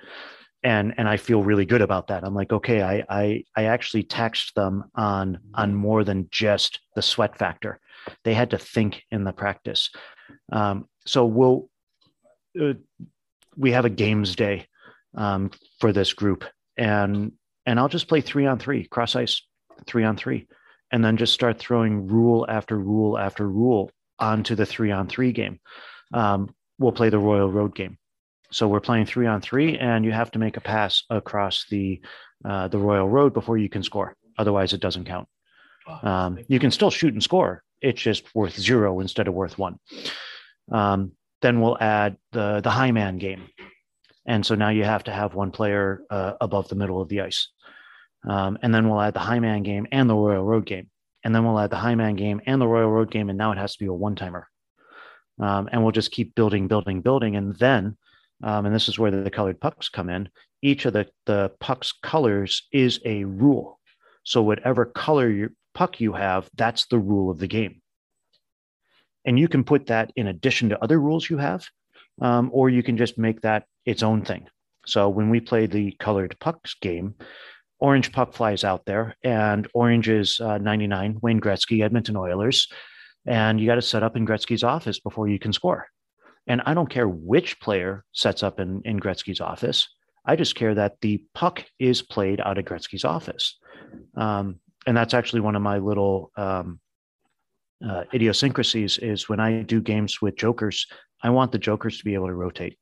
and 0.63 0.95
and 0.97 1.09
I 1.09 1.17
feel 1.17 1.43
really 1.43 1.67
good 1.67 1.83
about 1.83 2.09
that. 2.09 2.25
I'm 2.25 2.35
like, 2.35 2.53
okay, 2.53 2.83
I 2.83 3.05
I 3.09 3.45
I 3.57 3.65
actually 3.65 4.05
taxed 4.05 4.55
them 4.55 4.85
on 4.95 5.39
on 5.55 5.75
more 5.75 6.05
than 6.05 6.29
just 6.31 6.81
the 6.95 7.03
sweat 7.03 7.37
factor. 7.37 7.81
They 8.25 8.35
had 8.35 8.51
to 8.51 8.59
think 8.59 9.03
in 9.11 9.25
the 9.25 9.33
practice. 9.33 9.91
Um, 10.53 10.89
so 11.07 11.27
we'll 11.27 11.69
uh, 12.61 12.75
we 13.57 13.73
have 13.73 13.85
a 13.85 13.91
games 13.91 14.37
day 14.37 14.67
um, 15.17 15.51
for 15.81 15.93
this 15.93 16.13
group, 16.13 16.45
and 16.77 17.33
and 17.67 17.79
I'll 17.81 17.89
just 17.89 18.09
play 18.09 18.21
three 18.21 18.47
on 18.47 18.59
three 18.59 18.87
cross 18.87 19.17
ice, 19.17 19.43
three 19.87 20.05
on 20.05 20.17
three, 20.17 20.47
and 20.93 21.05
then 21.05 21.17
just 21.17 21.35
start 21.35 21.59
throwing 21.59 22.07
rule 22.07 22.47
after 22.49 22.79
rule 22.79 23.19
after 23.19 23.49
rule 23.49 23.91
onto 24.23 24.55
the 24.55 24.65
three 24.65 24.91
on 24.91 25.09
three 25.09 25.33
game. 25.33 25.61
Um, 26.15 26.55
we'll 26.79 26.93
play 26.93 27.11
the 27.11 27.19
Royal 27.19 27.51
Road 27.51 27.75
game 27.75 27.99
so 28.53 28.69
we're 28.69 28.81
playing 28.81 29.07
three 29.07 29.27
on 29.27 29.41
three, 29.41 29.79
and 29.79 30.05
you 30.05 30.13
have 30.13 30.31
to 30.33 30.39
make 30.39 30.57
a 30.57 30.61
pass 30.61 31.03
across 31.11 31.65
the 31.71 32.01
uh, 32.45 32.69
the 32.69 32.79
Royal 32.79 33.09
Road 33.09 33.33
before 33.33 33.57
you 33.57 33.69
can 33.69 33.83
score. 33.83 34.15
Otherwise, 34.39 34.73
it 34.73 34.81
doesn't 34.81 35.07
count. 35.07 35.29
Um, 36.03 36.39
you 36.49 36.61
can 36.61 36.71
still 36.71 36.91
shoot 36.91 37.15
and 37.15 37.23
score. 37.23 37.63
It's 37.81 38.01
just 38.01 38.33
worth 38.35 38.59
zero 38.59 39.01
instead 39.01 39.27
of 39.27 39.35
worth 39.35 39.59
one. 39.59 39.79
Um, 40.71 41.13
then 41.41 41.61
we'll 41.61 41.79
add 41.81 42.17
the 42.33 42.61
the 42.61 42.71
high 42.71 42.93
man 42.93 43.19
game, 43.19 43.49
and 44.27 44.45
so 44.45 44.55
now 44.55 44.69
you 44.69 44.85
have 44.85 45.05
to 45.05 45.13
have 45.13 45.35
one 45.35 45.51
player 45.51 46.03
uh, 46.11 46.35
above 46.41 46.69
the 46.69 46.77
middle 46.77 47.01
of 47.01 47.09
the 47.09 47.23
ice. 47.23 47.49
Um, 48.29 48.59
and 48.63 48.73
then 48.73 48.89
we'll 48.89 49.01
add 49.01 49.15
the 49.15 49.21
high 49.21 49.41
man 49.41 49.65
game 49.65 49.87
and 49.91 50.09
the 50.09 50.15
Royal 50.15 50.45
Road 50.45 50.65
game, 50.65 50.91
and 51.25 51.35
then 51.35 51.45
we'll 51.45 51.59
add 51.59 51.71
the 51.71 51.77
high 51.77 51.95
man 51.95 52.17
game 52.17 52.41
and 52.47 52.61
the 52.61 52.67
Royal 52.67 52.91
Road 52.91 53.11
game, 53.11 53.29
and 53.29 53.39
now 53.39 53.53
it 53.53 53.59
has 53.59 53.73
to 53.73 53.79
be 53.79 53.87
a 53.87 53.93
one 53.93 54.17
timer. 54.17 54.49
Um, 55.41 55.69
and 55.73 55.83
we'll 55.83 55.93
just 55.93 56.11
keep 56.11 56.35
building, 56.35 56.69
building, 56.69 57.01
building, 57.01 57.37
and 57.37 57.57
then 57.57 57.97
um, 58.43 58.67
and 58.67 58.75
this 58.75 58.89
is 58.89 58.99
where 58.99 59.11
the, 59.11 59.31
colored 59.31 59.61
pucks 59.61 59.89
come 59.89 60.09
in. 60.09 60.29
Each 60.63 60.85
of 60.85 60.93
the, 60.93 61.09
the 61.27 61.53
puck's 61.61 61.93
colors 61.93 62.67
is 62.73 63.01
a 63.05 63.25
rule. 63.25 63.79
So 64.25 64.43
whatever 64.43 64.85
color 64.85 65.29
your 65.29 65.53
puck 65.75 66.01
you 66.01 66.13
have, 66.13 66.49
that's 66.57 66.87
the 66.87 66.99
rule 66.99 67.31
of 67.31 67.39
the 67.39 67.47
game. 67.47 67.81
And 69.25 69.39
you 69.39 69.49
can 69.49 69.65
put 69.65 69.87
that 69.87 70.13
in 70.17 70.27
addition 70.27 70.71
to 70.71 70.83
other 70.83 71.01
rules 71.01 71.31
you 71.31 71.39
have, 71.39 71.67
um, 72.21 72.51
or 72.53 72.69
you 72.69 72.83
can 72.83 72.97
just 72.97 73.19
make 73.19 73.41
that 73.43 73.67
its 73.87 74.03
own 74.03 74.25
thing. 74.25 74.49
So 74.87 75.09
when 75.09 75.31
we 75.31 75.41
play 75.41 75.67
the 75.67 75.93
colored 76.01 76.37
pucks 76.41 76.75
game, 76.75 77.15
orange 77.83 78.13
puck 78.13 78.33
flies 78.33 78.63
out 78.63 78.85
there, 78.87 79.17
and 79.25 79.67
orange 79.75 80.09
is 80.09 80.39
uh, 80.39 80.57
99, 80.57 81.19
Wayne 81.21 81.41
Gretzky, 81.41 81.83
Edmonton 81.83 82.17
Oilers. 82.17 82.69
And 83.27 83.61
you 83.61 83.67
got 83.67 83.75
to 83.75 83.83
set 83.83 84.05
up 84.05 84.17
in 84.17 84.25
Gretzky's 84.25 84.63
office 84.63 85.01
before 85.01 85.29
you 85.29 85.39
can 85.39 85.53
score. 85.53 85.87
And 86.47 86.63
I 86.65 86.75
don't 86.75 86.89
care 86.89 87.09
which 87.09 87.61
player 87.61 88.05
sets 88.13 88.45
up 88.45 88.61
in, 88.61 88.83
in 88.85 89.01
Gretzky's 89.01 89.41
office. 89.41 89.89
I 90.25 90.37
just 90.37 90.55
care 90.55 90.75
that 90.77 91.01
the 91.01 91.25
puck 91.35 91.65
is 91.81 92.03
played 92.03 92.41
out 92.41 92.57
of 92.57 92.65
Gretzky's 92.65 93.05
office. 93.05 93.59
Um, 94.17 94.61
and 94.87 94.97
that's 94.97 95.15
actually 95.15 95.41
one 95.41 95.57
of 95.57 95.63
my 95.63 95.79
little 95.79 96.31
um, 96.37 96.79
uh, 97.85 98.05
idiosyncrasies 98.15 98.99
is 98.99 99.29
when 99.29 99.41
I 99.41 99.63
do 99.63 99.81
games 99.81 100.23
with 100.23 100.37
jokers, 100.37 100.87
I 101.21 101.31
want 101.31 101.51
the 101.51 101.59
jokers 101.59 101.99
to 101.99 102.05
be 102.05 102.15
able 102.15 102.29
to 102.29 102.35
rotate. 102.35 102.79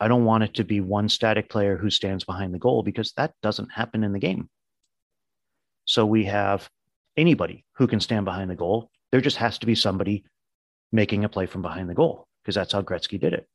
I 0.00 0.08
don't 0.08 0.24
want 0.24 0.44
it 0.44 0.54
to 0.54 0.64
be 0.64 0.80
one 0.80 1.08
static 1.08 1.48
player 1.48 1.76
who 1.76 1.90
stands 1.90 2.24
behind 2.24 2.54
the 2.54 2.58
goal 2.58 2.82
because 2.82 3.12
that 3.16 3.32
doesn't 3.42 3.72
happen 3.72 4.04
in 4.04 4.12
the 4.12 4.18
game. 4.18 4.48
So 5.84 6.06
we 6.06 6.24
have 6.26 6.68
anybody 7.16 7.64
who 7.74 7.86
can 7.86 8.00
stand 8.00 8.24
behind 8.24 8.50
the 8.50 8.56
goal. 8.56 8.90
There 9.10 9.20
just 9.20 9.38
has 9.38 9.58
to 9.58 9.66
be 9.66 9.74
somebody 9.74 10.24
making 10.92 11.24
a 11.24 11.28
play 11.28 11.46
from 11.46 11.62
behind 11.62 11.88
the 11.88 11.94
goal 11.94 12.26
because 12.42 12.54
that's 12.54 12.72
how 12.72 12.82
Gretzky 12.82 13.18
did 13.18 13.32
it. 13.32 13.48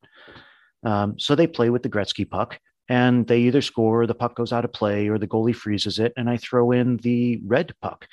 Um, 0.84 1.18
so 1.18 1.36
they 1.36 1.48
play 1.48 1.70
with 1.70 1.84
the 1.84 1.90
Gretzky 1.90 2.30
puck 2.30 2.60
and 2.90 3.26
they 3.28 3.40
either 3.42 3.62
score, 3.62 4.06
the 4.06 4.16
puck 4.16 4.36
goes 4.36 4.52
out 4.52 4.66
of 4.66 4.74
play, 4.74 5.08
or 5.08 5.18
the 5.18 5.28
goalie 5.28 5.56
freezes 5.56 6.00
it, 6.00 6.12
and 6.18 6.30
I 6.30 6.38
throw 6.38 6.72
in 6.72 6.98
the 6.98 7.42
red 7.46 7.74
puck. 7.82 8.08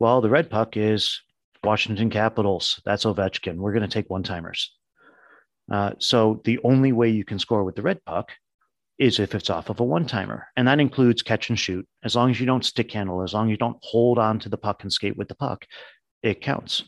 Well, 0.00 0.20
the 0.20 0.30
red 0.30 0.50
puck 0.50 0.76
is 0.76 1.22
Washington 1.62 2.10
Capitals. 2.10 2.80
That's 2.84 3.04
Ovechkin. 3.04 3.56
We're 3.56 3.72
going 3.72 3.88
to 3.88 3.88
take 3.88 4.10
one 4.10 4.24
timers. 4.24 4.74
Uh, 5.70 5.92
so 5.98 6.40
the 6.44 6.58
only 6.64 6.92
way 6.92 7.08
you 7.08 7.24
can 7.24 7.38
score 7.38 7.64
with 7.64 7.76
the 7.76 7.82
red 7.82 8.04
puck 8.04 8.32
is 8.98 9.18
if 9.18 9.34
it's 9.34 9.50
off 9.50 9.70
of 9.70 9.80
a 9.80 9.84
one 9.84 10.06
timer. 10.06 10.46
And 10.56 10.68
that 10.68 10.80
includes 10.80 11.22
catch 11.22 11.48
and 11.48 11.58
shoot. 11.58 11.86
As 12.04 12.14
long 12.14 12.30
as 12.30 12.38
you 12.38 12.46
don't 12.46 12.64
stick 12.64 12.92
handle, 12.92 13.22
as 13.22 13.34
long 13.34 13.48
as 13.48 13.50
you 13.50 13.56
don't 13.56 13.78
hold 13.82 14.18
on 14.18 14.38
to 14.40 14.48
the 14.48 14.58
puck 14.58 14.82
and 14.82 14.92
skate 14.92 15.16
with 15.16 15.28
the 15.28 15.34
puck, 15.34 15.66
it 16.22 16.40
counts. 16.40 16.84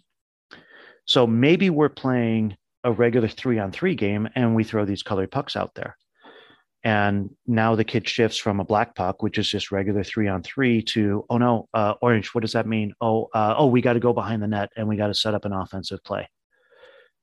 So 1.06 1.26
maybe 1.26 1.70
we're 1.70 1.88
playing 1.88 2.56
a 2.84 2.92
regular 2.92 3.28
three 3.28 3.58
on 3.58 3.72
three 3.72 3.94
game 3.94 4.28
and 4.34 4.54
we 4.54 4.64
throw 4.64 4.84
these 4.84 5.02
colored 5.02 5.30
pucks 5.30 5.56
out 5.56 5.74
there. 5.74 5.96
And 6.84 7.30
now 7.46 7.74
the 7.74 7.84
kid 7.84 8.06
shifts 8.06 8.36
from 8.36 8.60
a 8.60 8.64
black 8.64 8.94
puck, 8.94 9.22
which 9.22 9.38
is 9.38 9.48
just 9.48 9.72
regular 9.72 10.04
three 10.04 10.28
on 10.28 10.42
three, 10.42 10.82
to 10.82 11.24
oh 11.30 11.38
no, 11.38 11.68
uh, 11.72 11.94
orange. 12.02 12.28
What 12.28 12.42
does 12.42 12.52
that 12.52 12.66
mean? 12.66 12.92
Oh, 13.00 13.30
uh, 13.34 13.54
oh, 13.56 13.66
we 13.66 13.80
got 13.80 13.94
to 13.94 14.00
go 14.00 14.12
behind 14.12 14.42
the 14.42 14.46
net 14.46 14.70
and 14.76 14.86
we 14.86 14.96
got 14.96 15.06
to 15.06 15.14
set 15.14 15.32
up 15.32 15.46
an 15.46 15.54
offensive 15.54 16.04
play, 16.04 16.28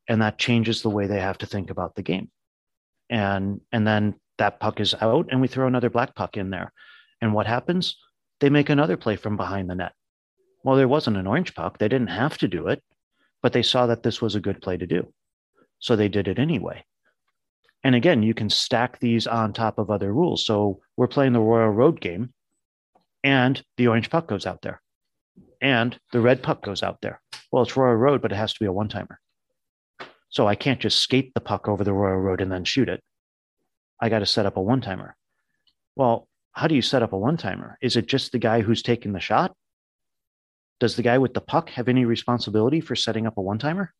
and 0.08 0.22
that 0.22 0.38
changes 0.38 0.82
the 0.82 0.90
way 0.90 1.08
they 1.08 1.20
have 1.20 1.38
to 1.40 1.46
think 1.46 1.70
about 1.70 1.96
the 1.96 2.04
game. 2.04 2.30
And 3.10 3.62
and 3.72 3.86
then 3.86 4.16
that 4.38 4.60
puck 4.60 4.80
is 4.80 4.96
out, 5.02 5.28
and 5.30 5.42
we 5.42 5.48
throw 5.48 5.68
another 5.68 5.90
black 5.90 6.16
puck 6.16 6.38
in 6.38 6.50
there, 6.50 6.72
and 7.22 7.34
what 7.34 7.48
happens? 7.48 7.98
They 8.40 8.50
make 8.50 8.70
another 8.70 8.98
play 8.98 9.16
from 9.16 9.38
behind 9.38 9.70
the 9.70 9.76
net. 9.76 9.94
Well, 10.64 10.76
there 10.76 10.88
wasn't 10.88 11.18
an 11.18 11.28
orange 11.28 11.54
puck; 11.54 11.78
they 11.78 11.88
didn't 11.88 12.08
have 12.08 12.38
to 12.40 12.48
do 12.48 12.68
it, 12.68 12.84
but 13.42 13.54
they 13.54 13.64
saw 13.64 13.88
that 13.88 14.04
this 14.04 14.22
was 14.22 14.36
a 14.36 14.42
good 14.42 14.62
play 14.62 14.78
to 14.78 14.88
do. 14.88 15.14
So 15.80 15.96
they 15.96 16.08
did 16.08 16.28
it 16.28 16.40
anyway. 16.40 16.86
And 17.84 17.96
again, 17.96 18.22
you 18.24 18.34
can 18.34 18.50
stack 18.50 19.00
these 19.00 19.26
on 19.26 19.54
top 19.54 19.80
of 19.80 19.90
other 19.90 20.14
rules. 20.14 20.46
So 20.46 20.82
we're 20.98 21.08
playing 21.08 21.34
the 21.34 21.40
Royal 21.40 21.70
Road 21.70 22.00
game, 22.00 22.32
and 23.24 23.62
the 23.78 23.88
orange 23.88 24.10
puck 24.10 24.28
goes 24.28 24.46
out 24.46 24.62
there, 24.62 24.82
and 25.62 25.98
the 26.12 26.22
red 26.22 26.44
puck 26.44 26.64
goes 26.64 26.84
out 26.84 27.02
there. 27.02 27.22
Well, 27.52 27.64
it's 27.64 27.76
Royal 27.76 27.96
Road, 27.96 28.22
but 28.22 28.32
it 28.32 28.36
has 28.36 28.54
to 28.54 28.60
be 28.60 28.68
a 28.68 28.72
one 28.72 28.88
timer. 28.88 29.20
So 30.32 30.48
I 30.48 30.56
can't 30.56 30.80
just 30.80 31.00
skate 31.00 31.34
the 31.34 31.42
puck 31.42 31.68
over 31.68 31.84
the 31.84 31.94
Royal 31.94 32.18
Road 32.18 32.42
and 32.42 32.52
then 32.52 32.64
shoot 32.64 32.90
it. 32.90 33.04
I 34.00 34.10
got 34.10 34.20
to 34.20 34.26
set 34.26 34.46
up 34.46 34.58
a 34.58 34.62
one 34.62 34.82
timer. 34.82 35.16
Well, 35.96 36.28
how 36.54 36.68
do 36.68 36.76
you 36.76 36.82
set 36.82 37.04
up 37.04 37.14
a 37.14 37.18
one 37.18 37.38
timer? 37.38 37.78
Is 37.82 37.96
it 37.96 38.08
just 38.08 38.32
the 38.32 38.40
guy 38.40 38.62
who's 38.62 38.82
taking 38.82 39.14
the 39.14 39.20
shot? 39.20 39.54
Does 40.80 40.96
the 40.96 41.04
guy 41.04 41.18
with 41.18 41.34
the 41.34 41.42
puck 41.42 41.70
have 41.72 41.88
any 41.88 42.06
responsibility 42.06 42.82
for 42.82 42.96
setting 42.96 43.28
up 43.28 43.38
a 43.38 43.42
one 43.42 43.60
timer? 43.60 43.94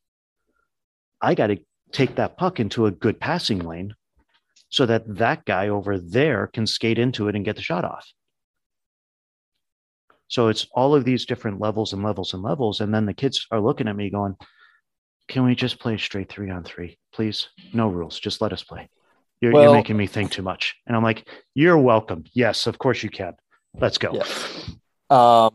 I 1.20 1.34
got 1.34 1.48
to 1.48 1.58
take 1.92 2.16
that 2.16 2.36
puck 2.36 2.58
into 2.58 2.86
a 2.86 2.90
good 2.90 3.20
passing 3.20 3.60
lane 3.60 3.94
so 4.70 4.86
that 4.86 5.16
that 5.16 5.44
guy 5.44 5.68
over 5.68 5.98
there 5.98 6.48
can 6.48 6.66
skate 6.66 6.98
into 6.98 7.28
it 7.28 7.36
and 7.36 7.44
get 7.44 7.56
the 7.56 7.62
shot 7.62 7.84
off. 7.84 8.10
So 10.28 10.48
it's 10.48 10.66
all 10.72 10.94
of 10.94 11.04
these 11.04 11.26
different 11.26 11.60
levels 11.60 11.92
and 11.92 12.02
levels 12.02 12.32
and 12.32 12.42
levels. 12.42 12.80
And 12.80 12.92
then 12.92 13.04
the 13.04 13.12
kids 13.12 13.46
are 13.50 13.60
looking 13.60 13.86
at 13.86 13.94
me 13.94 14.08
going, 14.08 14.34
Can 15.28 15.44
we 15.44 15.54
just 15.54 15.78
play 15.78 15.96
straight 15.96 16.28
three 16.28 16.50
on 16.50 16.64
three, 16.64 16.98
please? 17.12 17.48
No 17.72 17.88
rules. 17.88 18.18
Just 18.18 18.40
let 18.40 18.52
us 18.52 18.62
play. 18.62 18.88
You're, 19.40 19.52
well, 19.52 19.62
you're 19.64 19.74
making 19.74 19.96
me 19.96 20.06
think 20.06 20.30
too 20.30 20.42
much. 20.42 20.76
And 20.86 20.96
I'm 20.96 21.02
like, 21.02 21.28
You're 21.54 21.78
welcome. 21.78 22.24
Yes, 22.32 22.66
of 22.66 22.78
course 22.78 23.02
you 23.02 23.10
can. 23.10 23.34
Let's 23.74 23.98
go. 23.98 24.12
Yeah. 24.12 24.24
Um, 25.10 25.54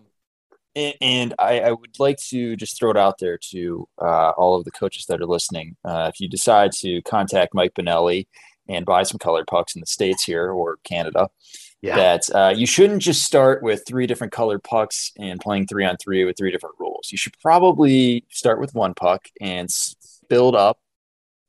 and 1.02 1.34
I, 1.40 1.62
I, 1.62 1.72
would 1.72 2.00
like 2.00 2.18
to 2.30 2.56
just 2.56 2.78
throw 2.78 2.92
it 2.92 2.98
out 2.98 3.18
there 3.18 3.40
to 3.50 3.88
uh, 4.00 4.30
all 4.32 4.56
of 4.56 4.66
the 4.66 4.72
coaches 4.72 5.06
that 5.08 5.22
are 5.22 5.26
listening. 5.26 5.76
Uh, 5.84 6.12
if 6.14 6.20
you 6.20 6.30
decide 6.30 6.72
to 6.74 7.02
contact 7.02 7.56
Mike 7.56 7.74
Benelli 7.74 8.28
and 8.70 8.86
buy 8.86 9.02
some 9.04 9.18
colored 9.18 9.48
pucks 9.48 9.76
in 9.76 9.80
the 9.80 9.88
States 9.88 10.24
here 10.24 10.52
or 10.52 10.78
Canada, 10.84 11.30
yeah. 11.82 11.96
that 11.96 12.36
uh, 12.36 12.54
you 12.56 12.66
shouldn't 12.66 13.02
just 13.02 13.24
start 13.24 13.62
with 13.62 13.84
three 13.88 14.08
different 14.08 14.34
colored 14.34 14.64
pucks 14.64 15.12
and 15.18 15.40
playing 15.40 15.68
three 15.68 15.86
on 15.86 15.98
three 15.98 16.26
with 16.26 16.38
three 16.38 16.52
different 16.52 16.76
rules. 16.80 17.10
You 17.12 17.18
should 17.18 17.38
probably 17.40 18.26
start 18.30 18.60
with 18.60 18.74
one 18.74 18.94
puck 18.94 19.28
and 19.40 19.70
build 20.30 20.56
up 20.56 20.80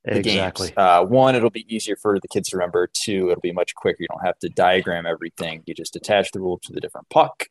the 0.05 0.19
exactly. 0.19 0.69
games. 0.69 0.79
Uh, 0.79 1.05
one, 1.05 1.35
it'll 1.35 1.51
be 1.51 1.67
easier 1.75 1.97
for 1.97 2.19
the 2.21 2.29
kids 2.29 2.51
to 2.51 2.57
remember. 2.57 2.89
Two, 2.93 3.31
it'll 3.31 3.41
be 3.41 3.53
much 3.53 3.75
quicker. 3.75 3.99
You 4.01 4.09
don't 4.09 4.25
have 4.25 4.39
to 4.41 4.49
diagram 4.49 5.07
everything. 5.07 5.63
You 5.67 5.75
just 5.75 5.97
attach 5.97 6.33
the 6.33 6.41
rule 6.41 6.59
to 6.65 6.73
the 6.73 6.81
different 6.81 7.09
puck 7.09 7.47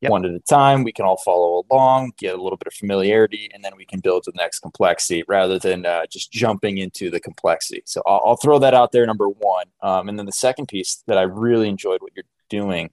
yep. 0.00 0.10
one 0.10 0.24
at 0.24 0.30
a 0.30 0.40
time. 0.40 0.84
We 0.84 0.92
can 0.92 1.04
all 1.04 1.16
follow 1.18 1.64
along, 1.70 2.12
get 2.18 2.38
a 2.38 2.42
little 2.42 2.56
bit 2.56 2.66
of 2.66 2.74
familiarity, 2.74 3.50
and 3.52 3.64
then 3.64 3.72
we 3.76 3.84
can 3.84 4.00
build 4.00 4.24
to 4.24 4.32
the 4.32 4.36
next 4.36 4.60
complexity 4.60 5.24
rather 5.28 5.58
than 5.58 5.86
uh, 5.86 6.06
just 6.06 6.32
jumping 6.32 6.78
into 6.78 7.10
the 7.10 7.20
complexity. 7.20 7.82
So 7.86 8.02
I'll, 8.06 8.22
I'll, 8.24 8.36
throw 8.36 8.58
that 8.58 8.74
out 8.74 8.92
there, 8.92 9.06
number 9.06 9.28
one. 9.28 9.66
Um, 9.82 10.08
and 10.08 10.18
then 10.18 10.26
the 10.26 10.32
second 10.32 10.66
piece 10.66 11.02
that 11.06 11.18
I 11.18 11.22
really 11.22 11.68
enjoyed 11.68 12.02
what 12.02 12.12
you're 12.14 12.24
doing 12.48 12.90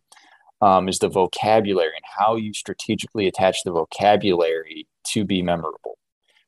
um, 0.62 0.88
is 0.88 1.00
the 1.00 1.10
vocabulary 1.10 1.92
and 1.96 2.06
how 2.18 2.36
you 2.36 2.54
strategically 2.54 3.28
attach 3.28 3.64
the 3.64 3.72
vocabulary 3.72 4.88
to 5.08 5.26
be 5.26 5.42
memorable. 5.42 5.98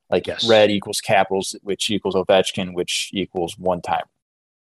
Like 0.09 0.27
yes. 0.27 0.47
red 0.47 0.71
equals 0.71 1.01
capitals, 1.01 1.55
which 1.63 1.89
equals 1.89 2.15
Ovechkin, 2.15 2.73
which 2.73 3.09
equals 3.13 3.57
one 3.57 3.81
timer. 3.81 4.07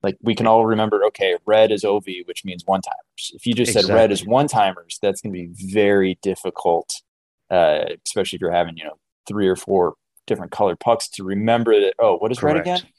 Like 0.03 0.17
we 0.21 0.35
can 0.35 0.47
all 0.47 0.65
remember, 0.65 1.03
okay, 1.05 1.37
red 1.45 1.71
is 1.71 1.85
OV, 1.85 2.05
which 2.25 2.43
means 2.43 2.63
one 2.65 2.81
timers. 2.81 3.31
If 3.33 3.45
you 3.45 3.53
just 3.53 3.69
exactly. 3.69 3.87
said 3.87 3.95
red 3.95 4.11
is 4.11 4.25
one 4.25 4.47
timers, 4.47 4.99
that's 5.01 5.21
going 5.21 5.33
to 5.33 5.39
be 5.39 5.71
very 5.73 6.19
difficult, 6.21 7.01
uh, 7.49 7.85
especially 8.05 8.35
if 8.37 8.41
you're 8.41 8.51
having, 8.51 8.77
you 8.77 8.83
know, 8.83 8.97
three 9.27 9.47
or 9.47 9.55
four 9.55 9.95
different 10.27 10.51
colored 10.51 10.79
pucks 10.79 11.07
to 11.07 11.23
remember 11.23 11.79
that, 11.79 11.93
oh, 11.99 12.17
what 12.17 12.31
is 12.31 12.39
Correct. 12.39 12.67
red 12.67 12.77
again? 12.77 12.89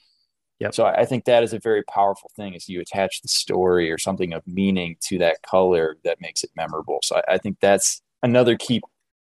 Yep. 0.61 0.75
So 0.75 0.87
I 0.87 1.05
think 1.05 1.25
that 1.25 1.43
is 1.43 1.53
a 1.53 1.59
very 1.59 1.83
powerful 1.83 2.31
thing 2.37 2.55
is 2.55 2.69
you 2.69 2.81
attach 2.81 3.21
the 3.21 3.29
story 3.29 3.91
or 3.91 3.99
something 3.99 4.33
of 4.33 4.47
meaning 4.47 4.97
to 5.03 5.19
that 5.19 5.43
color 5.43 5.97
that 6.05 6.21
makes 6.21 6.45
it 6.45 6.51
memorable. 6.57 7.01
So 7.03 7.17
I, 7.17 7.35
I 7.35 7.39
think 7.39 7.59
that's 7.61 8.01
another 8.23 8.57
key 8.57 8.81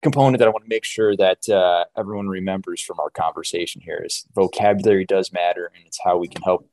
component 0.02 0.38
that 0.38 0.46
I 0.46 0.50
want 0.50 0.64
to 0.64 0.68
make 0.68 0.84
sure 0.84 1.16
that 1.16 1.48
uh, 1.48 1.84
everyone 1.96 2.28
remembers 2.28 2.82
from 2.82 3.00
our 3.00 3.10
conversation 3.10 3.80
here 3.80 4.02
is 4.04 4.24
vocabulary 4.34 5.06
does 5.06 5.32
matter 5.32 5.72
and 5.74 5.84
it's 5.86 5.98
how 6.04 6.18
we 6.18 6.28
can 6.28 6.42
help 6.42 6.68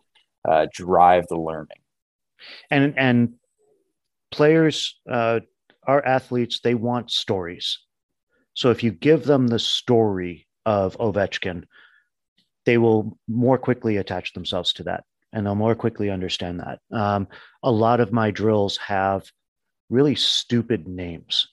uh, 0.47 0.67
drive 0.73 1.25
the 1.27 1.37
learning. 1.37 1.77
And 2.69 2.97
and 2.97 3.33
players, 4.31 4.99
uh, 5.09 5.41
our 5.85 6.03
athletes, 6.05 6.61
they 6.61 6.75
want 6.75 7.11
stories. 7.11 7.79
So 8.53 8.71
if 8.71 8.83
you 8.83 8.91
give 8.91 9.25
them 9.25 9.47
the 9.47 9.59
story 9.59 10.47
of 10.65 10.97
Ovechkin, 10.97 11.65
they 12.65 12.77
will 12.77 13.17
more 13.27 13.57
quickly 13.57 13.97
attach 13.97 14.33
themselves 14.33 14.73
to 14.73 14.83
that, 14.83 15.03
and 15.33 15.45
they'll 15.45 15.55
more 15.55 15.75
quickly 15.75 16.09
understand 16.09 16.59
that. 16.59 16.79
Um, 16.91 17.27
a 17.63 17.71
lot 17.71 17.99
of 17.99 18.11
my 18.11 18.31
drills 18.31 18.77
have 18.77 19.31
really 19.89 20.15
stupid 20.15 20.87
names. 20.87 21.47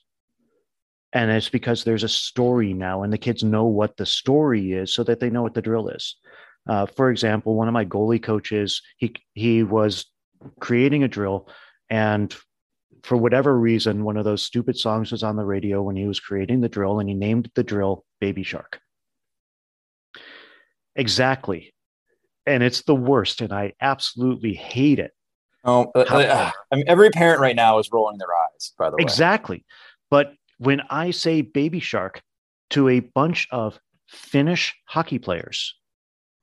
And 1.11 1.31
it's 1.31 1.49
because 1.49 1.83
there's 1.83 2.03
a 2.03 2.09
story 2.09 2.73
now, 2.73 3.03
and 3.03 3.11
the 3.11 3.17
kids 3.17 3.43
know 3.43 3.65
what 3.65 3.97
the 3.97 4.05
story 4.05 4.73
is 4.73 4.93
so 4.93 5.03
that 5.03 5.19
they 5.19 5.29
know 5.29 5.41
what 5.41 5.55
the 5.55 5.61
drill 5.61 5.89
is. 5.89 6.15
Uh, 6.69 6.85
for 6.85 7.09
example, 7.09 7.55
one 7.55 7.67
of 7.67 7.73
my 7.73 7.83
goalie 7.83 8.21
coaches, 8.21 8.83
he 8.97 9.15
he 9.33 9.63
was 9.63 10.05
creating 10.59 11.03
a 11.03 11.07
drill, 11.07 11.49
and 11.89 12.35
for 13.01 13.17
whatever 13.17 13.57
reason, 13.57 14.03
one 14.03 14.17
of 14.17 14.23
those 14.23 14.43
stupid 14.43 14.77
songs 14.77 15.11
was 15.11 15.23
on 15.23 15.35
the 15.35 15.43
radio 15.43 15.81
when 15.81 15.95
he 15.95 16.05
was 16.05 16.19
creating 16.19 16.61
the 16.61 16.69
drill, 16.69 16.99
and 16.99 17.09
he 17.09 17.15
named 17.15 17.49
the 17.55 17.63
drill 17.63 18.05
Baby 18.21 18.43
Shark. 18.43 18.79
Exactly, 20.95 21.73
and 22.45 22.61
it's 22.61 22.83
the 22.83 22.93
worst, 22.93 23.41
and 23.41 23.51
I 23.51 23.73
absolutely 23.81 24.53
hate 24.53 24.99
it. 24.99 25.11
Oh, 25.65 25.91
uh, 25.95 26.01
uh, 26.01 26.51
I 26.71 26.75
mean, 26.75 26.85
every 26.87 27.09
parent 27.09 27.41
right 27.41 27.55
now 27.55 27.79
is 27.79 27.89
rolling 27.91 28.19
their 28.19 28.27
eyes. 28.27 28.73
By 28.77 28.91
the 28.91 28.97
way, 28.97 29.01
exactly. 29.01 29.65
But 30.11 30.33
when 30.59 30.81
I 30.91 31.09
say 31.09 31.41
Baby 31.41 31.79
Shark 31.79 32.21
to 32.69 32.89
a 32.89 32.99
bunch 32.99 33.47
of 33.49 33.79
Finnish 34.07 34.75
hockey 34.85 35.17
players 35.17 35.73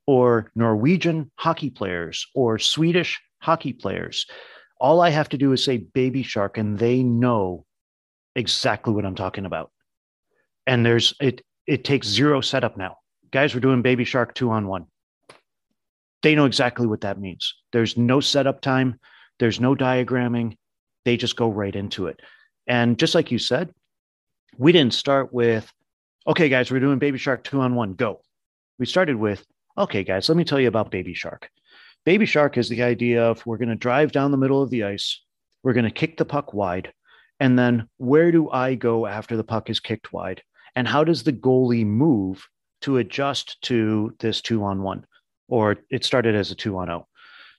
or 0.07 0.51
Norwegian 0.55 1.31
hockey 1.37 1.71
players 1.71 2.27
or 2.35 2.59
Swedish 2.59 3.21
hockey 3.41 3.73
players. 3.73 4.27
All 4.81 5.01
I 5.01 5.11
have 5.11 5.29
to 5.31 5.39
do 5.39 5.53
is 5.53 5.65
say 5.65 5.79
baby 5.79 6.23
shark 6.23 6.59
and 6.59 6.79
they 6.79 7.03
know 7.03 7.65
exactly 8.35 8.93
what 8.93 9.05
I'm 9.05 9.15
talking 9.15 9.47
about. 9.47 9.71
And 10.67 10.85
there's 10.85 11.15
it 11.21 11.43
it 11.67 11.85
takes 11.85 12.07
zero 12.07 12.41
setup 12.41 12.77
now. 12.77 12.97
Guys, 13.33 13.55
we're 13.55 13.61
doing 13.61 13.83
baby 13.83 14.05
shark 14.05 14.35
2 14.35 14.51
on 14.51 14.69
1. 14.69 14.87
They 16.23 16.35
know 16.35 16.45
exactly 16.45 16.87
what 16.87 17.01
that 17.01 17.21
means. 17.21 17.55
There's 17.73 17.97
no 17.97 18.21
setup 18.21 18.61
time, 18.61 19.01
there's 19.39 19.61
no 19.61 19.75
diagramming. 19.75 20.57
They 21.05 21.17
just 21.17 21.37
go 21.37 21.49
right 21.49 21.75
into 21.75 22.07
it. 22.07 22.21
And 22.67 22.99
just 22.99 23.15
like 23.15 23.31
you 23.31 23.39
said, 23.39 23.71
we 24.59 24.73
didn't 24.73 24.95
start 24.95 25.33
with 25.33 25.71
okay 26.27 26.49
guys, 26.49 26.71
we're 26.71 26.81
doing 26.81 26.99
baby 26.99 27.19
shark 27.19 27.45
2 27.45 27.61
on 27.61 27.75
1, 27.75 27.95
go. 27.95 28.21
We 28.79 28.87
started 28.87 29.17
with 29.17 29.45
Okay, 29.79 30.05
guys, 30.05 30.31
let 30.31 30.39
me 30.39 30.45
tell 30.45 30.59
you 30.59 30.69
about 30.69 30.91
Baby 30.91 31.13
Shark. 31.13 31.51
Baby 32.07 32.25
Shark 32.25 32.57
is 32.57 32.71
the 32.71 32.83
idea 32.83 33.23
of 33.23 33.45
we're 33.45 33.59
going 33.59 33.69
to 33.69 33.75
drive 33.75 34.11
down 34.11 34.31
the 34.31 34.39
middle 34.39 34.63
of 34.63 34.71
the 34.71 34.85
ice, 34.85 35.21
we're 35.63 35.75
going 35.75 35.85
to 35.85 35.91
kick 35.91 36.17
the 36.17 36.25
puck 36.25 36.55
wide, 36.55 36.95
and 37.41 37.59
then 37.59 37.87
where 37.99 38.33
do 38.33 38.49
I 38.51 38.75
go 38.75 39.05
after 39.05 39.37
the 39.37 39.45
puck 39.45 39.69
is 39.69 39.79
kicked 39.79 40.15
wide? 40.15 40.43
And 40.77 40.89
how 40.89 41.05
does 41.05 41.25
the 41.25 41.33
goalie 41.33 41.85
move 41.85 42.43
to 42.83 42.97
adjust 42.97 43.61
to 43.63 44.15
this 44.19 44.41
two 44.41 44.65
on 44.65 44.83
one? 44.83 45.05
Or 45.49 45.77
it 45.91 46.05
started 46.05 46.35
as 46.35 46.51
a 46.51 46.55
two 46.55 46.79
on 46.79 46.89
oh. 46.89 47.07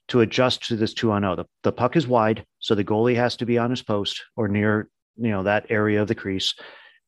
To 0.07 0.21
adjust 0.21 0.67
to 0.69 0.75
this 0.75 0.95
two 0.95 1.11
on 1.11 1.23
oh. 1.23 1.35
The, 1.35 1.45
the 1.61 1.71
puck 1.71 1.95
is 1.95 2.07
wide, 2.07 2.45
so 2.59 2.73
the 2.73 2.83
goalie 2.83 3.15
has 3.15 3.35
to 3.37 3.45
be 3.45 3.59
on 3.59 3.69
his 3.69 3.83
post 3.83 4.23
or 4.35 4.47
near 4.47 4.89
you 5.17 5.29
know 5.29 5.43
that 5.43 5.67
area 5.69 6.01
of 6.01 6.07
the 6.07 6.15
crease. 6.15 6.55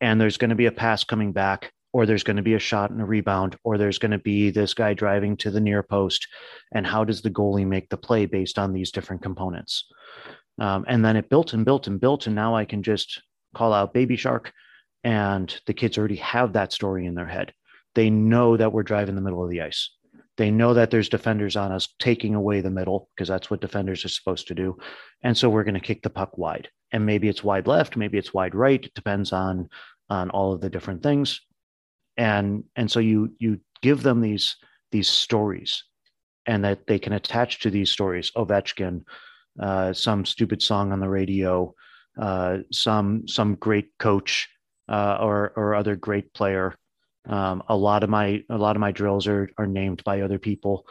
And 0.01 0.21
there's 0.21 0.37
going 0.37 0.49
to 0.49 0.55
be 0.55 0.67
a 0.67 0.71
pass 0.71 1.03
coming 1.03 1.31
back 1.31 1.71
or 1.91 2.05
there's 2.05 2.23
going 2.23 2.37
to 2.37 2.43
be 2.43 2.53
a 2.53 2.59
shot 2.59 2.91
and 2.91 3.01
a 3.01 3.05
rebound, 3.05 3.57
or 3.63 3.77
there's 3.77 3.97
going 3.97 4.11
to 4.11 4.19
be 4.19 4.51
this 4.51 4.73
guy 4.73 4.93
driving 4.93 5.35
to 5.37 5.51
the 5.51 5.59
near 5.59 5.81
post. 5.81 6.27
And 6.71 6.85
how 6.85 7.03
does 7.03 7.21
the 7.21 7.31
goalie 7.31 7.65
make 7.65 7.89
the 7.89 7.97
play 7.97 8.25
based 8.25 8.59
on 8.59 8.73
these 8.73 8.91
different 8.91 9.21
components? 9.21 9.85
Um, 10.59 10.85
and 10.87 11.03
then 11.03 11.15
it 11.15 11.29
built 11.29 11.53
and 11.53 11.65
built 11.65 11.87
and 11.87 11.99
built. 11.99 12.27
And 12.27 12.35
now 12.35 12.55
I 12.55 12.65
can 12.65 12.83
just 12.83 13.21
call 13.55 13.73
out 13.73 13.93
Baby 13.93 14.17
Shark, 14.17 14.51
and 15.03 15.53
the 15.65 15.73
kids 15.73 15.97
already 15.97 16.17
have 16.17 16.53
that 16.53 16.73
story 16.73 17.05
in 17.05 17.15
their 17.15 17.27
head. 17.27 17.53
They 17.95 18.09
know 18.09 18.55
that 18.55 18.71
we're 18.71 18.83
driving 18.83 19.15
the 19.15 19.21
middle 19.21 19.43
of 19.43 19.49
the 19.49 19.61
ice. 19.61 19.89
They 20.37 20.51
know 20.51 20.75
that 20.75 20.91
there's 20.91 21.09
defenders 21.09 21.57
on 21.57 21.71
us 21.71 21.89
taking 21.99 22.35
away 22.35 22.61
the 22.61 22.69
middle 22.69 23.09
because 23.15 23.27
that's 23.27 23.49
what 23.49 23.61
defenders 23.61 24.05
are 24.05 24.09
supposed 24.09 24.47
to 24.47 24.55
do. 24.55 24.77
And 25.21 25.37
so 25.37 25.49
we're 25.49 25.65
going 25.65 25.73
to 25.73 25.79
kick 25.81 26.01
the 26.01 26.09
puck 26.09 26.37
wide. 26.37 26.69
And 26.91 27.05
maybe 27.05 27.27
it's 27.27 27.43
wide 27.43 27.67
left, 27.67 27.97
maybe 27.97 28.17
it's 28.17 28.33
wide 28.33 28.55
right. 28.55 28.83
It 28.83 28.93
depends 28.93 29.33
on 29.33 29.69
on 30.09 30.29
all 30.31 30.53
of 30.53 30.61
the 30.61 30.69
different 30.69 31.03
things 31.03 31.41
and 32.19 32.65
and 32.75 32.91
so 32.91 32.99
you 32.99 33.33
you 33.39 33.59
give 33.81 34.03
them 34.03 34.21
these 34.21 34.57
these 34.91 35.07
stories 35.07 35.83
and 36.45 36.63
that 36.65 36.85
they 36.85 36.99
can 36.99 37.13
attach 37.13 37.61
to 37.61 37.69
these 37.71 37.91
stories. 37.91 38.31
Ovechkin 38.35 39.03
uh, 39.59 39.93
some 39.93 40.25
stupid 40.25 40.61
song 40.61 40.91
on 40.91 40.99
the 40.99 41.09
radio 41.09 41.73
uh, 42.19 42.57
some 42.71 43.27
some 43.27 43.55
great 43.55 43.97
coach 43.97 44.49
uh, 44.89 45.17
or 45.21 45.53
or 45.55 45.75
other 45.75 45.95
great 45.95 46.33
player. 46.33 46.75
Um, 47.27 47.63
a 47.69 47.75
lot 47.75 48.03
of 48.03 48.09
my 48.09 48.43
a 48.49 48.57
lot 48.57 48.75
of 48.75 48.81
my 48.81 48.91
drills 48.91 49.25
are 49.27 49.49
are 49.57 49.67
named 49.67 50.03
by 50.03 50.21
other 50.21 50.39
people 50.39 50.85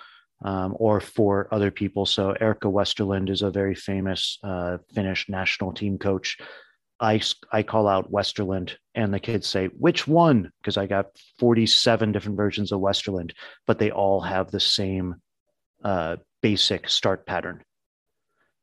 um, 0.44 0.74
or 0.78 1.00
for 1.00 1.52
other 1.52 1.70
people. 1.70 2.06
So 2.06 2.34
Erkka 2.40 2.72
Westerlund 2.72 3.28
is 3.28 3.42
a 3.42 3.50
very 3.50 3.74
famous 3.74 4.38
uh, 4.42 4.78
finnish 4.94 5.28
national 5.28 5.72
team 5.72 5.98
coach 5.98 6.38
I, 7.00 7.20
I 7.52 7.62
call 7.62 7.86
out 7.86 8.10
Westerlund 8.10 8.72
and 8.94 9.14
the 9.14 9.20
kids 9.20 9.46
say, 9.46 9.66
which 9.66 10.08
one? 10.08 10.50
Because 10.60 10.76
I 10.76 10.86
got 10.86 11.06
47 11.38 12.12
different 12.12 12.36
versions 12.36 12.72
of 12.72 12.80
Westerlund, 12.80 13.32
but 13.66 13.78
they 13.78 13.90
all 13.90 14.20
have 14.20 14.50
the 14.50 14.60
same 14.60 15.16
uh, 15.84 16.16
basic 16.42 16.88
start 16.88 17.26
pattern. 17.26 17.62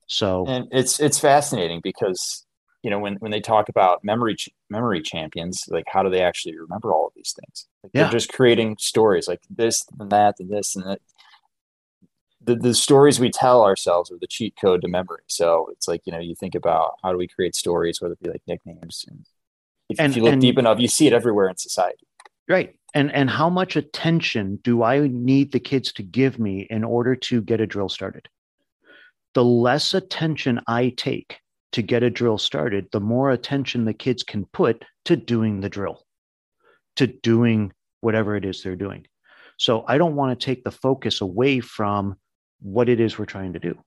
So, 0.08 0.46
and 0.48 0.68
it's, 0.72 1.00
it's 1.00 1.20
fascinating 1.20 1.80
because, 1.82 2.46
you 2.84 2.90
know, 2.90 3.00
when, 3.00 3.16
when 3.16 3.32
they 3.32 3.40
talk 3.40 3.70
about 3.70 4.04
memory, 4.04 4.36
memory 4.70 5.02
champions, 5.02 5.64
like 5.70 5.86
how 5.88 6.04
do 6.04 6.10
they 6.10 6.22
actually 6.22 6.58
remember 6.58 6.94
all 6.94 7.08
of 7.08 7.14
these 7.16 7.34
things? 7.40 7.68
Like 7.84 7.92
yeah. 7.94 8.04
They're 8.04 8.12
just 8.12 8.34
creating 8.34 8.76
stories 8.80 9.28
like 9.28 9.42
this 9.50 9.84
and 10.00 10.12
that 10.12 10.36
and 10.40 10.50
this 10.50 10.76
and 10.76 10.86
that 10.86 11.00
the, 12.46 12.56
the 12.56 12.74
stories 12.74 13.20
we 13.20 13.30
tell 13.30 13.64
ourselves 13.64 14.12
are 14.12 14.18
the 14.20 14.28
cheat 14.28 14.56
code 14.60 14.82
to 14.82 14.88
memory. 14.88 15.24
So 15.28 15.70
it's 15.72 15.88
like, 15.88 16.02
you 16.06 16.12
know, 16.12 16.20
you 16.20 16.36
think 16.36 16.56
about 16.56 16.96
how 17.04 17.12
do 17.12 17.18
we 17.18 17.28
create 17.28 17.56
stories, 17.56 18.02
whether 18.02 18.14
it 18.14 18.22
be 18.22 18.30
like 18.30 18.42
nicknames. 18.48 19.06
And 19.08 19.26
if, 19.90 20.00
and, 20.00 20.12
if 20.12 20.18
you 20.18 20.24
look 20.24 20.34
and, 20.34 20.42
deep 20.42 20.58
enough, 20.58 20.80
you 20.80 20.88
see 20.88 21.08
it 21.08 21.14
everywhere 21.14 21.48
in 21.50 21.58
society. 21.58 22.08
Right. 22.48 22.76
And 22.94 23.12
and 23.12 23.30
how 23.30 23.50
much 23.50 23.76
attention 23.76 24.60
do 24.64 24.84
I 24.84 25.08
need 25.08 25.52
the 25.52 25.60
kids 25.60 25.92
to 25.94 26.04
give 26.04 26.40
me 26.40 26.68
in 26.70 26.84
order 26.84 27.16
to 27.16 27.42
get 27.42 27.60
a 27.60 27.68
drill 27.68 27.90
started? 27.90 28.30
The 29.34 29.44
less 29.44 29.94
attention 29.94 30.62
I 30.68 30.94
take 30.96 31.40
to 31.74 31.82
get 31.82 32.04
a 32.04 32.10
drill 32.10 32.38
started, 32.38 32.88
the 32.92 33.02
more 33.02 33.32
attention 33.32 33.84
the 33.84 33.94
kids 33.94 34.24
can 34.24 34.46
put 34.46 34.86
to 35.06 35.18
doing 35.18 35.60
the 35.60 35.70
drill, 35.70 36.06
to 36.96 37.08
doing 37.08 37.74
whatever 38.00 38.36
it 38.38 38.46
is 38.46 38.64
they're 38.64 38.78
doing. 38.78 39.06
So 39.58 39.84
I 39.88 39.98
don't 39.98 40.16
want 40.16 40.40
to 40.40 40.46
take 40.46 40.64
the 40.64 40.72
focus 40.72 41.20
away 41.22 41.60
from 41.60 42.16
what 42.62 42.90
it 42.90 43.00
is 43.00 43.18
we're 43.18 43.26
trying 43.26 43.54
to 43.54 43.60
do. 43.60 43.78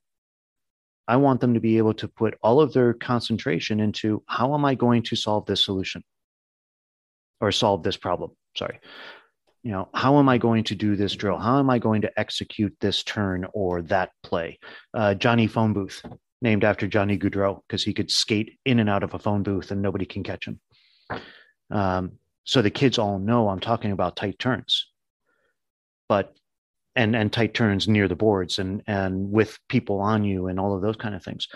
I 1.06 1.16
want 1.16 1.40
them 1.40 1.54
to 1.54 1.60
be 1.60 1.78
able 1.78 1.94
to 1.94 2.08
put 2.08 2.36
all 2.42 2.60
of 2.60 2.72
their 2.72 2.92
concentration 2.92 3.80
into 3.80 4.22
how 4.26 4.54
am 4.54 4.64
I 4.64 4.74
going 4.74 5.02
to 5.04 5.16
solve 5.16 5.46
this 5.46 5.64
solution 5.64 6.04
or 7.40 7.50
solve 7.50 7.82
this 7.82 7.96
problem? 7.96 8.32
Sorry. 8.56 8.78
You 9.62 9.72
know, 9.72 9.88
how 9.94 10.18
am 10.18 10.28
I 10.28 10.38
going 10.38 10.64
to 10.64 10.74
do 10.74 10.96
this 10.96 11.14
drill? 11.14 11.38
How 11.38 11.58
am 11.58 11.70
I 11.70 11.78
going 11.78 12.02
to 12.02 12.20
execute 12.20 12.76
this 12.80 13.02
turn 13.02 13.46
or 13.54 13.82
that 13.82 14.10
play? 14.22 14.58
Uh, 14.92 15.14
Johnny 15.14 15.46
Phone 15.46 15.72
Booth, 15.72 16.04
named 16.42 16.62
after 16.62 16.86
Johnny 16.86 17.18
Gaudreau, 17.18 17.60
because 17.66 17.82
he 17.82 17.94
could 17.94 18.10
skate 18.10 18.58
in 18.64 18.78
and 18.78 18.88
out 18.88 19.02
of 19.02 19.14
a 19.14 19.18
phone 19.18 19.42
booth 19.42 19.70
and 19.70 19.82
nobody 19.82 20.04
can 20.04 20.22
catch 20.22 20.46
him. 20.46 20.60
Um, 21.70 22.12
so 22.44 22.62
the 22.62 22.70
kids 22.70 22.98
all 22.98 23.18
know 23.18 23.48
I'm 23.48 23.60
talking 23.60 23.92
about 23.92 24.16
tight 24.16 24.38
turns, 24.38 24.86
but 26.08 26.34
and 26.98 27.14
and 27.14 27.32
tight 27.32 27.54
turns 27.54 27.86
near 27.86 28.08
the 28.08 28.16
boards 28.16 28.58
and 28.58 28.82
and 28.86 29.30
with 29.30 29.58
people 29.68 30.00
on 30.00 30.24
you 30.24 30.48
and 30.48 30.58
all 30.58 30.74
of 30.74 30.82
those 30.82 30.96
kind 30.96 31.14
of 31.14 31.22
things. 31.22 31.46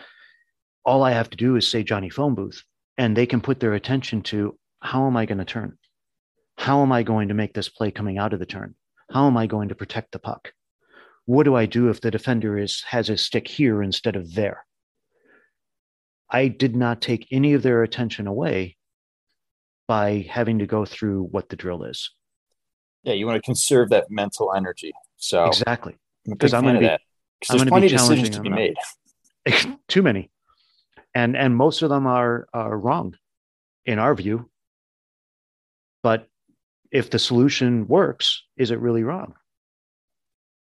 All 0.84 1.02
I 1.02 1.10
have 1.10 1.28
to 1.30 1.36
do 1.36 1.56
is 1.56 1.68
say 1.68 1.82
Johnny 1.82 2.08
phone 2.08 2.34
booth, 2.34 2.62
and 2.96 3.16
they 3.16 3.26
can 3.26 3.40
put 3.40 3.58
their 3.58 3.74
attention 3.74 4.22
to 4.22 4.56
how 4.80 5.06
am 5.06 5.16
I 5.16 5.26
going 5.26 5.38
to 5.38 5.44
turn? 5.44 5.78
How 6.56 6.82
am 6.82 6.92
I 6.92 7.02
going 7.02 7.28
to 7.28 7.34
make 7.34 7.54
this 7.54 7.68
play 7.68 7.90
coming 7.90 8.18
out 8.18 8.32
of 8.32 8.38
the 8.38 8.46
turn? 8.46 8.76
How 9.12 9.26
am 9.26 9.36
I 9.36 9.46
going 9.46 9.68
to 9.68 9.74
protect 9.74 10.12
the 10.12 10.20
puck? 10.20 10.52
What 11.26 11.44
do 11.44 11.56
I 11.56 11.66
do 11.66 11.88
if 11.88 12.00
the 12.00 12.10
defender 12.10 12.56
is 12.56 12.82
has 12.86 13.10
a 13.10 13.16
stick 13.16 13.48
here 13.48 13.82
instead 13.82 14.14
of 14.14 14.34
there? 14.34 14.64
I 16.30 16.48
did 16.48 16.76
not 16.76 17.02
take 17.02 17.26
any 17.32 17.52
of 17.54 17.62
their 17.62 17.82
attention 17.82 18.28
away 18.28 18.76
by 19.88 20.24
having 20.30 20.60
to 20.60 20.66
go 20.66 20.84
through 20.84 21.24
what 21.24 21.48
the 21.48 21.56
drill 21.56 21.82
is. 21.82 22.10
Yeah, 23.02 23.14
you 23.14 23.26
want 23.26 23.42
to 23.42 23.46
conserve 23.46 23.90
that 23.90 24.10
mental 24.10 24.54
energy. 24.54 24.92
So 25.22 25.44
exactly 25.44 25.94
because 26.28 26.52
I'm 26.52 26.64
going 26.64 26.74
to 26.74 26.80
be, 26.80 26.86
there's 27.48 27.64
plenty 27.64 27.86
of 27.86 27.92
decisions 27.92 28.30
to 28.30 28.40
be 28.40 28.48
made. 28.48 28.74
Too 29.88 30.02
many, 30.02 30.30
and 31.14 31.36
and 31.36 31.56
most 31.56 31.82
of 31.82 31.90
them 31.90 32.08
are 32.08 32.48
are 32.52 32.76
wrong, 32.76 33.14
in 33.86 34.00
our 34.00 34.16
view. 34.16 34.50
But 36.02 36.28
if 36.90 37.08
the 37.10 37.20
solution 37.20 37.86
works, 37.86 38.42
is 38.56 38.72
it 38.72 38.80
really 38.80 39.04
wrong? 39.04 39.34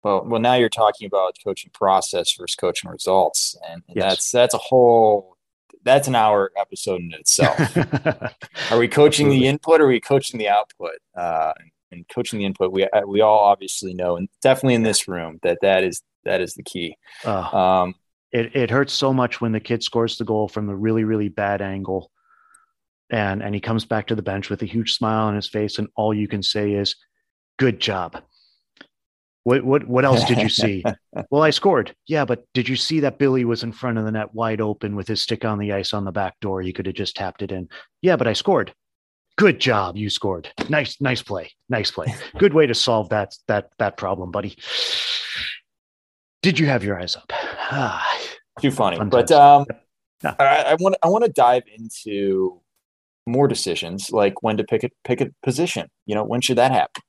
Well, 0.04 0.24
well, 0.26 0.40
now 0.40 0.54
you're 0.54 0.70
talking 0.70 1.08
about 1.08 1.36
coaching 1.44 1.72
process 1.74 2.34
versus 2.34 2.56
coaching 2.56 2.90
results, 2.90 3.58
and, 3.70 3.84
and 3.90 3.98
yes. 3.98 4.04
that's 4.04 4.32
that's 4.32 4.54
a 4.54 4.60
whole 4.60 5.36
that's 5.84 6.08
an 6.08 6.16
hour 6.16 6.54
episode 6.58 7.02
in 7.02 7.12
itself. 7.14 7.60
are 8.72 8.80
we 8.80 8.88
coaching 8.88 9.28
Absolutely. 9.28 9.40
the 9.40 9.48
input 9.48 9.82
or 9.82 9.86
are 9.86 9.88
we 9.88 10.00
coaching 10.00 10.38
the 10.40 10.48
output? 10.48 11.00
Uh, 11.14 11.52
and 11.92 12.06
coaching 12.14 12.40
the 12.40 12.46
input, 12.46 12.72
we 12.72 12.84
uh, 12.84 13.02
we 13.06 13.22
all 13.22 13.40
obviously 13.40 13.94
know, 13.94 14.18
and 14.18 14.30
definitely 14.42 14.76
in 14.76 14.84
this 14.84 15.08
room, 15.08 15.40
that 15.44 15.60
that 15.62 15.84
is 15.84 16.02
that 16.26 16.42
is 16.42 16.54
the 16.54 16.64
key. 16.64 16.96
Uh, 17.26 17.56
um, 17.56 17.96
it 18.32 18.56
it 18.56 18.70
hurts 18.70 18.94
so 18.94 19.14
much 19.14 19.42
when 19.42 19.52
the 19.52 19.60
kid 19.60 19.84
scores 19.84 20.18
the 20.18 20.26
goal 20.26 20.48
from 20.48 20.68
the 20.68 20.76
really 20.76 21.04
really 21.04 21.30
bad 21.30 21.62
angle, 21.62 22.12
and 23.10 23.42
and 23.42 23.56
he 23.56 23.62
comes 23.62 23.86
back 23.86 24.08
to 24.08 24.16
the 24.16 24.22
bench 24.22 24.50
with 24.50 24.62
a 24.62 24.66
huge 24.66 24.94
smile 24.94 25.28
on 25.28 25.36
his 25.36 25.48
face, 25.48 25.80
and 25.80 25.88
all 25.96 26.14
you 26.14 26.28
can 26.28 26.44
say 26.44 26.74
is, 26.74 26.96
"Good 27.58 27.80
job." 27.80 28.22
What 29.48 29.64
what 29.64 29.88
what 29.88 30.04
else 30.04 30.26
did 30.26 30.40
you 30.40 30.50
see? 30.50 30.84
well, 31.32 31.42
I 31.42 31.52
scored. 31.52 31.96
Yeah, 32.06 32.26
but 32.26 32.44
did 32.54 32.68
you 32.68 32.76
see 32.76 33.00
that 33.00 33.18
Billy 33.18 33.46
was 33.46 33.64
in 33.64 33.72
front 33.72 33.98
of 33.98 34.04
the 34.04 34.12
net 34.12 34.34
wide 34.34 34.60
open 34.60 34.94
with 34.94 35.08
his 35.08 35.24
stick 35.24 35.46
on 35.46 35.58
the 35.58 35.72
ice 35.72 35.94
on 35.94 36.04
the 36.04 36.12
back 36.12 36.38
door? 36.42 36.62
He 36.62 36.74
could 36.74 36.86
have 36.86 36.96
just 36.96 37.16
tapped 37.16 37.42
it 37.42 37.54
in. 37.54 37.70
Yeah, 38.02 38.18
but 38.18 38.28
I 38.28 38.34
scored. 38.34 38.74
Good 39.38 39.60
job, 39.60 39.96
you 39.96 40.10
scored. 40.10 40.50
Nice, 40.68 41.00
nice 41.00 41.22
play. 41.22 41.52
Nice 41.70 41.92
play. 41.92 42.14
Good 42.38 42.54
way 42.54 42.66
to 42.66 42.74
solve 42.74 43.10
that 43.10 43.36
that 43.48 43.72
that 43.78 43.96
problem, 43.96 44.32
buddy. 44.32 44.58
Did 46.42 46.60
you 46.60 46.66
have 46.66 46.84
your 46.84 47.00
eyes 47.00 47.16
up? 47.16 47.32
Too 48.62 48.72
funny. 48.72 48.98
Fun 48.98 49.10
but 49.10 49.32
um, 49.32 49.66
yeah. 50.24 50.36
I, 50.40 50.64
I 50.64 50.76
want 50.80 50.96
I 51.04 51.10
want 51.10 51.24
to 51.26 51.32
dive 51.32 51.64
into 51.78 52.62
more 53.28 53.48
decisions, 53.48 54.12
like 54.12 54.42
when 54.42 54.58
to 54.58 54.64
pick 54.64 54.84
a 54.84 54.90
pick 55.04 55.22
a 55.22 55.30
position. 55.44 55.88
You 56.08 56.16
know, 56.16 56.24
when 56.24 56.42
should 56.42 56.58
that 56.58 56.72
happen? 56.72 57.04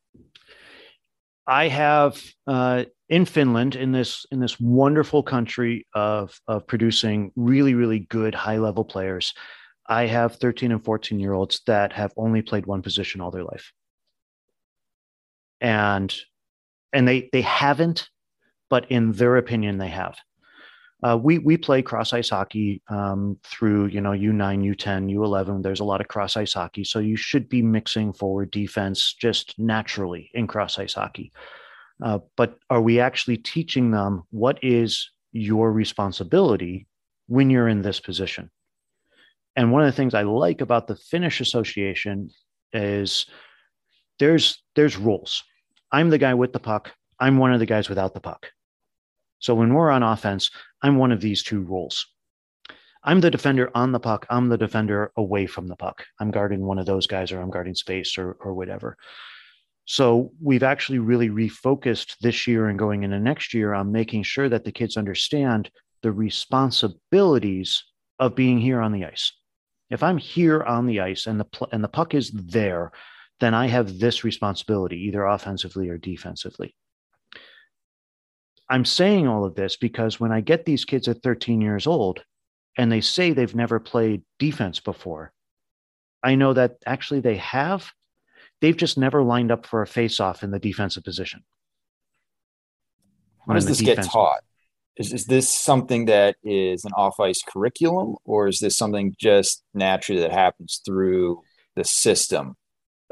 I 1.46 1.68
have 1.68 2.22
uh, 2.46 2.84
in 3.08 3.24
Finland, 3.24 3.74
in 3.74 3.92
this 3.92 4.26
in 4.30 4.40
this 4.40 4.60
wonderful 4.60 5.22
country 5.22 5.86
of 5.94 6.38
of 6.46 6.66
producing 6.66 7.32
really 7.36 7.72
really 7.72 8.00
good 8.00 8.34
high 8.34 8.58
level 8.58 8.84
players, 8.84 9.32
I 9.88 10.06
have 10.06 10.36
13 10.36 10.72
and 10.72 10.84
14 10.84 11.18
year 11.18 11.32
olds 11.32 11.62
that 11.66 11.92
have 11.92 12.12
only 12.16 12.42
played 12.42 12.66
one 12.66 12.82
position 12.82 13.20
all 13.20 13.30
their 13.30 13.44
life, 13.44 13.72
and 15.60 16.14
and 16.92 17.08
they 17.08 17.28
they 17.32 17.42
haven't, 17.42 18.08
but 18.68 18.90
in 18.90 19.12
their 19.12 19.36
opinion 19.36 19.78
they 19.78 19.88
have. 19.88 20.16
Uh, 21.00 21.16
we 21.16 21.38
we 21.38 21.56
play 21.56 21.80
cross 21.80 22.12
ice 22.12 22.30
hockey 22.30 22.82
um, 22.88 23.38
through 23.44 23.86
you 23.86 24.00
know 24.00 24.10
U9, 24.10 24.76
U10, 24.76 25.14
U11. 25.14 25.62
There's 25.62 25.80
a 25.80 25.84
lot 25.84 26.00
of 26.00 26.08
cross 26.08 26.36
ice 26.36 26.54
hockey, 26.54 26.84
so 26.84 26.98
you 26.98 27.16
should 27.16 27.48
be 27.48 27.62
mixing 27.62 28.12
forward 28.12 28.50
defense 28.50 29.14
just 29.14 29.56
naturally 29.58 30.30
in 30.34 30.46
cross 30.48 30.78
ice 30.78 30.94
hockey. 30.94 31.32
Uh, 32.02 32.18
but 32.36 32.58
are 32.68 32.80
we 32.80 33.00
actually 33.00 33.36
teaching 33.36 33.90
them 33.90 34.22
what 34.30 34.58
is 34.62 35.10
your 35.32 35.72
responsibility 35.72 36.86
when 37.26 37.48
you're 37.48 37.68
in 37.68 37.82
this 37.82 38.00
position? 38.00 38.50
And 39.58 39.72
one 39.72 39.82
of 39.82 39.86
the 39.86 39.96
things 39.96 40.14
I 40.14 40.22
like 40.22 40.60
about 40.60 40.86
the 40.86 40.94
Finnish 40.94 41.40
Association 41.40 42.30
is 42.72 43.26
there's 44.20 44.62
there's 44.76 44.96
rules. 44.96 45.42
I'm 45.90 46.10
the 46.10 46.18
guy 46.18 46.34
with 46.34 46.52
the 46.52 46.60
puck. 46.60 46.92
I'm 47.18 47.38
one 47.38 47.52
of 47.52 47.58
the 47.58 47.66
guys 47.66 47.88
without 47.88 48.14
the 48.14 48.20
puck. 48.20 48.52
So 49.40 49.56
when 49.56 49.74
we're 49.74 49.90
on 49.90 50.04
offense, 50.04 50.52
I'm 50.80 50.96
one 50.96 51.10
of 51.10 51.20
these 51.20 51.42
two 51.42 51.62
roles. 51.62 52.06
I'm 53.02 53.20
the 53.20 53.32
defender 53.32 53.68
on 53.74 53.90
the 53.90 53.98
puck. 53.98 54.26
I'm 54.30 54.48
the 54.48 54.56
defender 54.56 55.10
away 55.16 55.46
from 55.46 55.66
the 55.66 55.74
puck. 55.74 56.06
I'm 56.20 56.30
guarding 56.30 56.64
one 56.64 56.78
of 56.78 56.86
those 56.86 57.08
guys 57.08 57.32
or 57.32 57.40
I'm 57.40 57.50
guarding 57.50 57.74
space 57.74 58.16
or, 58.16 58.36
or 58.38 58.54
whatever. 58.54 58.96
So 59.86 60.30
we've 60.40 60.62
actually 60.62 61.00
really 61.00 61.30
refocused 61.30 62.16
this 62.20 62.46
year 62.46 62.68
and 62.68 62.78
going 62.78 63.02
into 63.02 63.18
next 63.18 63.52
year 63.52 63.74
on 63.74 63.90
making 63.90 64.22
sure 64.22 64.48
that 64.50 64.64
the 64.64 64.70
kids 64.70 64.96
understand 64.96 65.68
the 66.02 66.12
responsibilities 66.12 67.82
of 68.20 68.36
being 68.36 68.60
here 68.60 68.80
on 68.80 68.92
the 68.92 69.04
ice. 69.04 69.32
If 69.90 70.02
I'm 70.02 70.18
here 70.18 70.62
on 70.62 70.86
the 70.86 71.00
ice 71.00 71.26
and 71.26 71.40
the 71.40 71.44
pl- 71.44 71.68
and 71.72 71.82
the 71.82 71.88
puck 71.88 72.14
is 72.14 72.30
there, 72.30 72.92
then 73.40 73.54
I 73.54 73.68
have 73.68 73.98
this 73.98 74.24
responsibility 74.24 74.96
either 75.06 75.24
offensively 75.24 75.88
or 75.88 75.96
defensively. 75.96 76.74
I'm 78.68 78.84
saying 78.84 79.26
all 79.26 79.44
of 79.44 79.54
this 79.54 79.76
because 79.76 80.20
when 80.20 80.32
I 80.32 80.40
get 80.40 80.66
these 80.66 80.84
kids 80.84 81.08
at 81.08 81.22
13 81.22 81.60
years 81.60 81.86
old 81.86 82.22
and 82.76 82.92
they 82.92 83.00
say 83.00 83.32
they've 83.32 83.54
never 83.54 83.80
played 83.80 84.22
defense 84.38 84.78
before, 84.80 85.32
I 86.22 86.34
know 86.34 86.52
that 86.52 86.76
actually 86.84 87.20
they 87.20 87.36
have. 87.36 87.90
They've 88.60 88.76
just 88.76 88.98
never 88.98 89.22
lined 89.22 89.52
up 89.52 89.66
for 89.66 89.82
a 89.82 89.86
face-off 89.86 90.42
in 90.42 90.50
the 90.50 90.58
defensive 90.58 91.04
position. 91.04 91.44
How 93.46 93.54
does 93.54 93.66
this 93.66 93.80
get 93.80 94.02
taught? 94.02 94.42
Is, 94.98 95.12
is 95.12 95.26
this 95.26 95.48
something 95.48 96.06
that 96.06 96.36
is 96.42 96.84
an 96.84 96.92
off-ice 96.96 97.40
curriculum, 97.46 98.16
or 98.24 98.48
is 98.48 98.58
this 98.58 98.76
something 98.76 99.14
just 99.18 99.62
naturally 99.72 100.20
that 100.20 100.32
happens 100.32 100.80
through 100.84 101.42
the 101.76 101.84
system, 101.84 102.56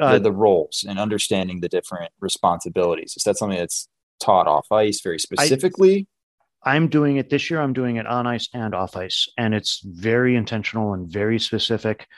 uh, 0.01 0.15
the, 0.15 0.21
the 0.21 0.33
roles, 0.33 0.85
and 0.89 0.99
understanding 0.99 1.61
the 1.61 1.69
different 1.69 2.13
responsibilities? 2.21 3.15
Is 3.17 3.23
that 3.23 3.39
something 3.39 3.59
that's 3.59 3.89
taught 4.21 4.49
off 4.49 4.71
ice 4.73 5.01
very 5.01 5.19
specifically? 5.19 6.09
I, 6.65 6.75
I'm 6.75 6.89
doing 6.89 7.19
it 7.19 7.31
this 7.31 7.49
year. 7.49 7.61
I'm 7.61 7.73
doing 7.73 7.97
it 7.97 8.07
on 8.07 8.27
ice 8.27 8.49
and 8.53 8.75
off 8.75 8.97
ice, 8.97 9.29
and 9.39 9.55
it's 9.55 9.81
very 9.85 10.35
intentional 10.35 10.93
and 10.93 11.09
very 11.09 11.39
specific. 11.39 12.09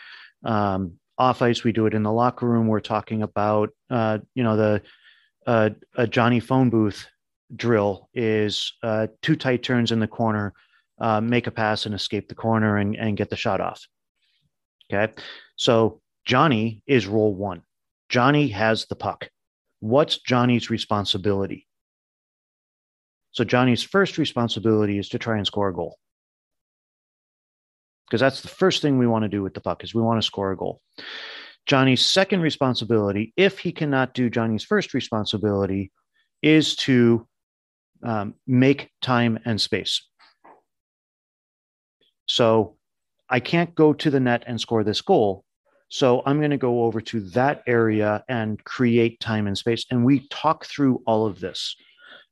Um, 0.45 0.95
off 1.19 1.43
ice, 1.43 1.65
we 1.65 1.73
do 1.73 1.85
it 1.87 1.95
in 1.95 2.05
the 2.05 2.13
locker 2.13 2.49
room. 2.49 2.69
We're 2.69 2.81
talking 2.81 3.23
about, 3.23 3.71
uh, 3.91 4.19
you 4.35 4.45
know, 4.45 4.57
the 4.57 4.83
uh, 5.47 5.71
a 5.97 6.07
Johnny 6.07 6.41
phone 6.41 6.71
booth 6.71 7.07
drill 7.55 8.09
is 8.15 8.73
uh, 8.83 9.09
two 9.23 9.37
tight 9.37 9.63
turns 9.63 9.93
in 9.93 10.01
the 10.01 10.07
corner, 10.07 10.55
uh, 11.01 11.21
make 11.21 11.47
a 11.47 11.51
pass 11.51 11.87
and 11.87 11.95
escape 11.95 12.29
the 12.29 12.35
corner 12.35 12.77
and, 12.77 12.97
and 12.97 13.17
get 13.17 13.31
the 13.31 13.37
shot 13.37 13.61
off. 13.61 13.87
Okay. 14.93 15.13
So 15.57 16.01
Johnny 16.25 16.83
is 16.87 17.07
role 17.07 17.35
one. 17.35 17.63
Johnny 18.09 18.49
has 18.49 18.87
the 18.87 18.97
puck. 18.97 19.29
What's 19.81 20.19
Johnny's 20.19 20.71
responsibility? 20.71 21.67
So 23.33 23.45
Johnny's 23.45 23.83
first 23.83 24.19
responsibility 24.19 24.99
is 24.99 25.11
to 25.11 25.19
try 25.19 25.37
and 25.37 25.47
score 25.47 25.69
a 25.69 25.75
goal. 25.75 25.99
Because 28.07 28.21
that's 28.21 28.41
the 28.41 28.49
first 28.49 28.81
thing 28.81 28.99
we 28.99 29.07
want 29.07 29.25
to 29.25 29.29
do 29.29 29.43
with 29.43 29.53
the 29.55 29.61
puck 29.61 29.85
is 29.85 29.95
we 29.95 30.03
want 30.03 30.21
to 30.21 30.27
score 30.27 30.51
a 30.51 30.57
goal. 30.57 30.81
Johnny's 31.67 32.05
second 32.05 32.41
responsibility, 32.41 33.35
if 33.37 33.59
he 33.59 33.73
cannot 33.73 34.15
do 34.15 34.31
Johnny's 34.31 34.65
first 34.65 34.95
responsibility, 34.95 35.93
is 36.43 36.75
to 36.77 37.29
um, 38.03 38.35
make 38.47 38.91
time 39.03 39.39
and 39.45 39.61
space. 39.61 40.03
So 42.27 42.77
I 43.29 43.41
can't 43.41 43.75
go 43.75 43.93
to 43.93 44.11
the 44.11 44.21
net 44.21 44.45
and 44.47 44.61
score 44.61 44.85
this 44.85 45.01
goal. 45.01 45.45
So 45.91 46.23
I'm 46.27 46.39
going 46.39 46.51
to 46.51 46.59
go 46.59 46.85
over 46.85 47.01
to 47.01 47.21
that 47.31 47.63
area 47.67 48.23
and 48.29 48.63
create 48.65 49.21
time 49.21 49.47
and 49.47 49.57
space. 49.57 49.87
And 49.91 50.05
we 50.05 50.29
talk 50.29 50.67
through 50.67 51.03
all 51.07 51.27
of 51.27 51.41
this 51.41 51.75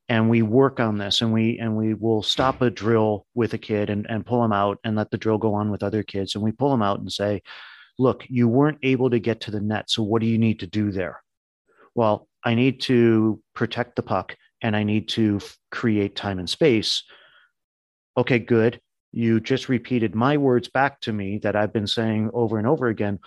and 0.09 0.29
we 0.29 0.41
work 0.41 0.79
on 0.79 0.97
this 0.97 1.21
and 1.21 1.33
we 1.33 1.59
and 1.59 1.75
we 1.75 1.93
will 1.93 2.23
stop 2.23 2.61
a 2.61 2.69
drill 2.69 3.25
with 3.35 3.53
a 3.53 3.57
kid 3.57 3.89
and, 3.89 4.05
and 4.09 4.25
pull 4.25 4.41
them 4.41 4.53
out 4.53 4.79
and 4.83 4.95
let 4.95 5.11
the 5.11 5.17
drill 5.17 5.37
go 5.37 5.53
on 5.53 5.69
with 5.69 5.83
other 5.83 6.03
kids 6.03 6.35
and 6.35 6.43
we 6.43 6.51
pull 6.51 6.71
them 6.71 6.81
out 6.81 6.99
and 6.99 7.11
say 7.11 7.41
look 7.99 8.23
you 8.29 8.47
weren't 8.47 8.77
able 8.83 9.09
to 9.09 9.19
get 9.19 9.41
to 9.41 9.51
the 9.51 9.59
net 9.59 9.89
so 9.89 10.03
what 10.03 10.21
do 10.21 10.27
you 10.27 10.37
need 10.37 10.59
to 10.59 10.67
do 10.67 10.91
there 10.91 11.21
well 11.95 12.27
i 12.43 12.53
need 12.53 12.79
to 12.79 13.41
protect 13.53 13.95
the 13.95 14.03
puck 14.03 14.35
and 14.61 14.75
i 14.75 14.83
need 14.83 15.07
to 15.07 15.37
f- 15.41 15.57
create 15.71 16.15
time 16.15 16.39
and 16.39 16.49
space 16.49 17.03
okay 18.15 18.39
good 18.39 18.79
you 19.11 19.39
just 19.39 19.69
repeated 19.69 20.13
my 20.13 20.37
words 20.37 20.67
back 20.67 20.99
to 21.01 21.13
me 21.13 21.39
that 21.39 21.55
i've 21.55 21.73
been 21.73 21.87
saying 21.87 22.29
over 22.33 22.57
and 22.57 22.67
over 22.67 22.87
again 22.87 23.19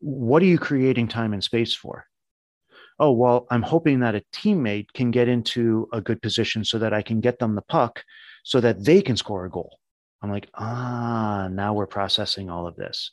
what 0.00 0.42
are 0.42 0.46
you 0.46 0.58
creating 0.58 1.08
time 1.08 1.32
and 1.32 1.42
space 1.42 1.74
for? 1.74 2.06
Oh, 2.98 3.12
well, 3.12 3.46
I'm 3.50 3.62
hoping 3.62 4.00
that 4.00 4.14
a 4.14 4.22
teammate 4.32 4.92
can 4.94 5.10
get 5.10 5.28
into 5.28 5.88
a 5.92 6.00
good 6.00 6.22
position 6.22 6.64
so 6.64 6.78
that 6.78 6.94
I 6.94 7.02
can 7.02 7.20
get 7.20 7.38
them 7.38 7.54
the 7.54 7.62
puck 7.62 8.02
so 8.42 8.60
that 8.60 8.84
they 8.84 9.02
can 9.02 9.16
score 9.16 9.44
a 9.44 9.50
goal. 9.50 9.78
I'm 10.22 10.30
like, 10.30 10.48
ah, 10.54 11.48
now 11.50 11.74
we're 11.74 11.86
processing 11.86 12.48
all 12.48 12.66
of 12.66 12.76
this. 12.76 13.10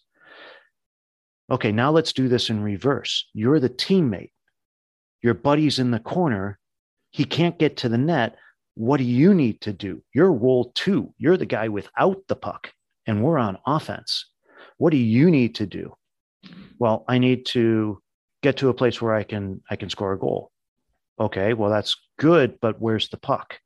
Okay, 1.51 1.71
now 1.71 1.91
let's 1.91 2.13
do 2.13 2.29
this 2.29 2.49
in 2.49 2.63
reverse. 2.63 3.27
You're 3.33 3.59
the 3.59 3.69
teammate. 3.69 4.31
Your 5.21 5.33
buddy's 5.33 5.79
in 5.79 5.91
the 5.91 5.99
corner. 5.99 6.59
He 7.13 7.25
can't 7.25 7.59
get 7.59 7.77
to 7.77 7.89
the 7.89 7.97
net. 7.97 8.35
What 8.73 8.97
do 8.97 9.03
you 9.03 9.35
need 9.35 9.61
to 9.61 9.71
do? 9.71 10.03
You're 10.13 10.33
role 10.33 10.71
two. 10.73 11.13
You're 11.19 11.37
the 11.37 11.45
guy 11.45 11.67
without 11.69 12.17
the 12.27 12.35
puck, 12.35 12.73
and 13.05 13.23
we're 13.23 13.37
on 13.37 13.59
offense. 13.67 14.25
What 14.77 14.89
do 14.89 14.97
you 14.97 15.29
need 15.29 15.55
to 15.55 15.67
do? 15.67 15.93
Well, 16.79 17.05
I 17.07 17.19
need 17.19 17.45
to 17.47 18.01
get 18.41 18.57
to 18.57 18.69
a 18.69 18.73
place 18.73 18.99
where 18.99 19.13
I 19.13 19.23
can 19.23 19.61
I 19.69 19.75
can 19.75 19.91
score 19.91 20.13
a 20.13 20.19
goal. 20.19 20.51
Okay, 21.19 21.53
well 21.53 21.69
that's 21.69 21.95
good, 22.17 22.57
but 22.59 22.81
where's 22.81 23.09
the 23.09 23.17
puck? 23.17 23.59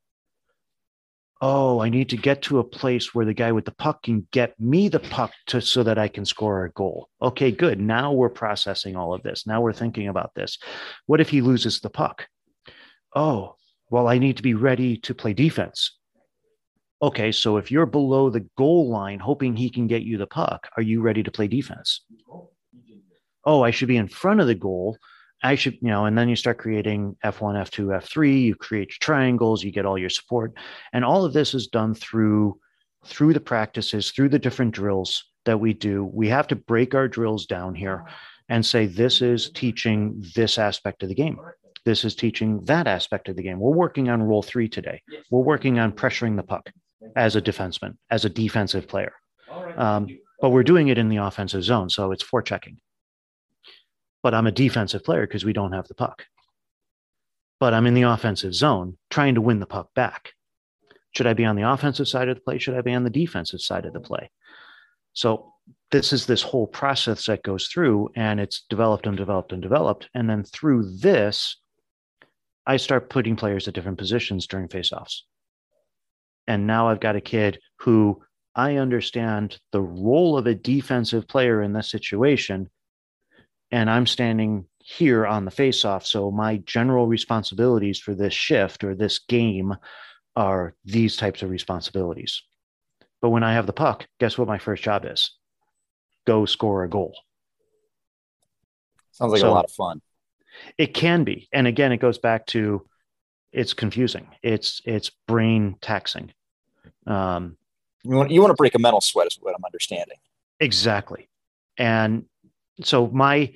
Oh, 1.40 1.80
I 1.80 1.88
need 1.88 2.10
to 2.10 2.16
get 2.16 2.42
to 2.42 2.58
a 2.58 2.64
place 2.64 3.14
where 3.14 3.24
the 3.24 3.32
guy 3.32 3.52
with 3.52 3.64
the 3.64 3.72
puck 3.72 4.02
can 4.02 4.26
get 4.30 4.58
me 4.60 4.88
the 4.88 5.00
puck 5.00 5.32
to 5.46 5.62
so 5.62 5.82
that 5.84 5.96
I 5.96 6.08
can 6.08 6.26
score 6.26 6.64
a 6.64 6.72
goal. 6.72 7.08
Okay, 7.22 7.50
good. 7.50 7.80
Now 7.80 8.12
we're 8.12 8.28
processing 8.28 8.96
all 8.96 9.14
of 9.14 9.22
this. 9.22 9.46
Now 9.46 9.62
we're 9.62 9.72
thinking 9.72 10.08
about 10.08 10.34
this. 10.34 10.58
What 11.06 11.20
if 11.20 11.30
he 11.30 11.40
loses 11.40 11.80
the 11.80 11.90
puck? 11.90 12.26
Oh, 13.14 13.56
well, 13.90 14.08
I 14.08 14.18
need 14.18 14.36
to 14.36 14.42
be 14.42 14.54
ready 14.54 14.96
to 14.98 15.14
play 15.14 15.32
defense. 15.32 15.96
Okay, 17.00 17.30
so 17.30 17.56
if 17.56 17.70
you're 17.70 17.86
below 17.86 18.28
the 18.28 18.46
goal 18.56 18.90
line 18.90 19.20
hoping 19.20 19.56
he 19.56 19.70
can 19.70 19.86
get 19.86 20.02
you 20.02 20.18
the 20.18 20.26
puck, 20.26 20.68
are 20.76 20.82
you 20.82 21.00
ready 21.00 21.22
to 21.22 21.30
play 21.30 21.46
defense? 21.46 22.04
oh, 23.48 23.62
I 23.62 23.70
should 23.70 23.88
be 23.88 23.96
in 23.96 24.08
front 24.08 24.40
of 24.40 24.46
the 24.46 24.54
goal. 24.54 24.98
I 25.42 25.54
should, 25.54 25.74
you 25.80 25.88
know, 25.88 26.04
and 26.04 26.18
then 26.18 26.28
you 26.28 26.36
start 26.36 26.58
creating 26.58 27.16
F1, 27.24 27.54
F2, 27.54 28.02
F3, 28.02 28.42
you 28.42 28.54
create 28.54 28.90
your 28.90 28.98
triangles, 29.00 29.64
you 29.64 29.70
get 29.70 29.86
all 29.86 29.96
your 29.96 30.10
support. 30.10 30.52
And 30.92 31.04
all 31.04 31.24
of 31.24 31.32
this 31.32 31.54
is 31.54 31.68
done 31.68 31.94
through 31.94 32.58
through 33.06 33.32
the 33.32 33.40
practices, 33.40 34.10
through 34.10 34.28
the 34.28 34.40
different 34.40 34.74
drills 34.74 35.24
that 35.44 35.60
we 35.60 35.72
do. 35.72 36.04
We 36.04 36.28
have 36.28 36.48
to 36.48 36.56
break 36.56 36.94
our 36.94 37.08
drills 37.08 37.46
down 37.46 37.74
here 37.74 38.04
and 38.48 38.66
say 38.66 38.86
this 38.86 39.22
is 39.22 39.50
teaching 39.50 40.22
this 40.34 40.58
aspect 40.58 41.02
of 41.02 41.08
the 41.08 41.14
game. 41.14 41.38
This 41.84 42.04
is 42.04 42.14
teaching 42.14 42.64
that 42.64 42.86
aspect 42.86 43.28
of 43.28 43.36
the 43.36 43.42
game. 43.42 43.58
We're 43.58 43.76
working 43.76 44.08
on 44.08 44.22
role 44.22 44.42
3 44.42 44.68
today. 44.68 45.02
We're 45.30 45.42
working 45.42 45.78
on 45.78 45.92
pressuring 45.92 46.36
the 46.36 46.42
puck 46.42 46.70
as 47.16 47.36
a 47.36 47.42
defenseman, 47.42 47.96
as 48.10 48.24
a 48.24 48.28
defensive 48.30 48.88
player. 48.88 49.12
Um, 49.76 50.08
but 50.40 50.50
we're 50.50 50.62
doing 50.62 50.88
it 50.88 50.98
in 50.98 51.08
the 51.08 51.16
offensive 51.16 51.64
zone, 51.64 51.90
so 51.90 52.12
it's 52.12 52.24
forechecking 52.24 52.76
but 54.22 54.34
I'm 54.34 54.46
a 54.46 54.52
defensive 54.52 55.04
player 55.04 55.26
because 55.26 55.44
we 55.44 55.52
don't 55.52 55.72
have 55.72 55.88
the 55.88 55.94
puck. 55.94 56.26
But 57.60 57.74
I'm 57.74 57.86
in 57.86 57.94
the 57.94 58.02
offensive 58.02 58.54
zone 58.54 58.96
trying 59.10 59.34
to 59.34 59.40
win 59.40 59.60
the 59.60 59.66
puck 59.66 59.92
back. 59.94 60.32
Should 61.12 61.26
I 61.26 61.34
be 61.34 61.44
on 61.44 61.56
the 61.56 61.70
offensive 61.70 62.08
side 62.08 62.28
of 62.28 62.36
the 62.36 62.42
play? 62.42 62.58
Should 62.58 62.76
I 62.76 62.82
be 62.82 62.94
on 62.94 63.04
the 63.04 63.10
defensive 63.10 63.60
side 63.60 63.86
of 63.86 63.92
the 63.92 64.00
play? 64.00 64.30
So 65.12 65.52
this 65.90 66.12
is 66.12 66.26
this 66.26 66.42
whole 66.42 66.66
process 66.66 67.26
that 67.26 67.42
goes 67.42 67.66
through 67.66 68.10
and 68.14 68.38
it's 68.38 68.62
developed 68.68 69.06
and 69.06 69.16
developed 69.16 69.52
and 69.52 69.62
developed. 69.62 70.08
And 70.14 70.28
then 70.28 70.44
through 70.44 70.98
this, 70.98 71.56
I 72.68 72.76
start 72.76 73.10
putting 73.10 73.34
players 73.34 73.66
at 73.66 73.74
different 73.74 73.98
positions 73.98 74.46
during 74.46 74.68
faceoffs. 74.68 75.22
And 76.46 76.66
now 76.66 76.88
I've 76.88 77.00
got 77.00 77.16
a 77.16 77.20
kid 77.20 77.58
who 77.80 78.22
I 78.54 78.76
understand 78.76 79.58
the 79.72 79.80
role 79.80 80.36
of 80.36 80.46
a 80.46 80.54
defensive 80.54 81.26
player 81.26 81.62
in 81.62 81.72
this 81.72 81.90
situation 81.90 82.68
and 83.70 83.90
I'm 83.90 84.06
standing 84.06 84.66
here 84.78 85.26
on 85.26 85.44
the 85.44 85.50
face 85.50 85.84
off. 85.84 86.06
So 86.06 86.30
my 86.30 86.58
general 86.58 87.06
responsibilities 87.06 87.98
for 87.98 88.14
this 88.14 88.32
shift 88.32 88.84
or 88.84 88.94
this 88.94 89.18
game 89.18 89.76
are 90.36 90.74
these 90.84 91.16
types 91.16 91.42
of 91.42 91.50
responsibilities. 91.50 92.42
But 93.20 93.30
when 93.30 93.42
I 93.42 93.54
have 93.54 93.66
the 93.66 93.72
puck, 93.72 94.06
guess 94.20 94.38
what 94.38 94.48
my 94.48 94.58
first 94.58 94.82
job 94.82 95.04
is? 95.04 95.32
Go 96.26 96.46
score 96.46 96.84
a 96.84 96.88
goal. 96.88 97.14
Sounds 99.12 99.32
like 99.32 99.40
so 99.40 99.50
a 99.50 99.52
lot 99.52 99.64
of 99.64 99.72
fun. 99.72 100.00
It 100.76 100.94
can 100.94 101.24
be. 101.24 101.48
And 101.52 101.66
again, 101.66 101.92
it 101.92 101.98
goes 101.98 102.18
back 102.18 102.46
to 102.46 102.86
it's 103.52 103.72
confusing. 103.72 104.28
It's 104.42 104.82
it's 104.84 105.10
brain 105.26 105.76
taxing. 105.80 106.32
Um, 107.06 107.56
you 108.04 108.16
want 108.16 108.30
you 108.30 108.40
want 108.40 108.50
to 108.50 108.56
break 108.56 108.74
a 108.74 108.78
mental 108.78 109.00
sweat 109.00 109.26
is 109.26 109.38
what 109.40 109.54
I'm 109.54 109.64
understanding. 109.64 110.18
Exactly. 110.60 111.28
And 111.76 112.24
so 112.82 113.08
my 113.08 113.52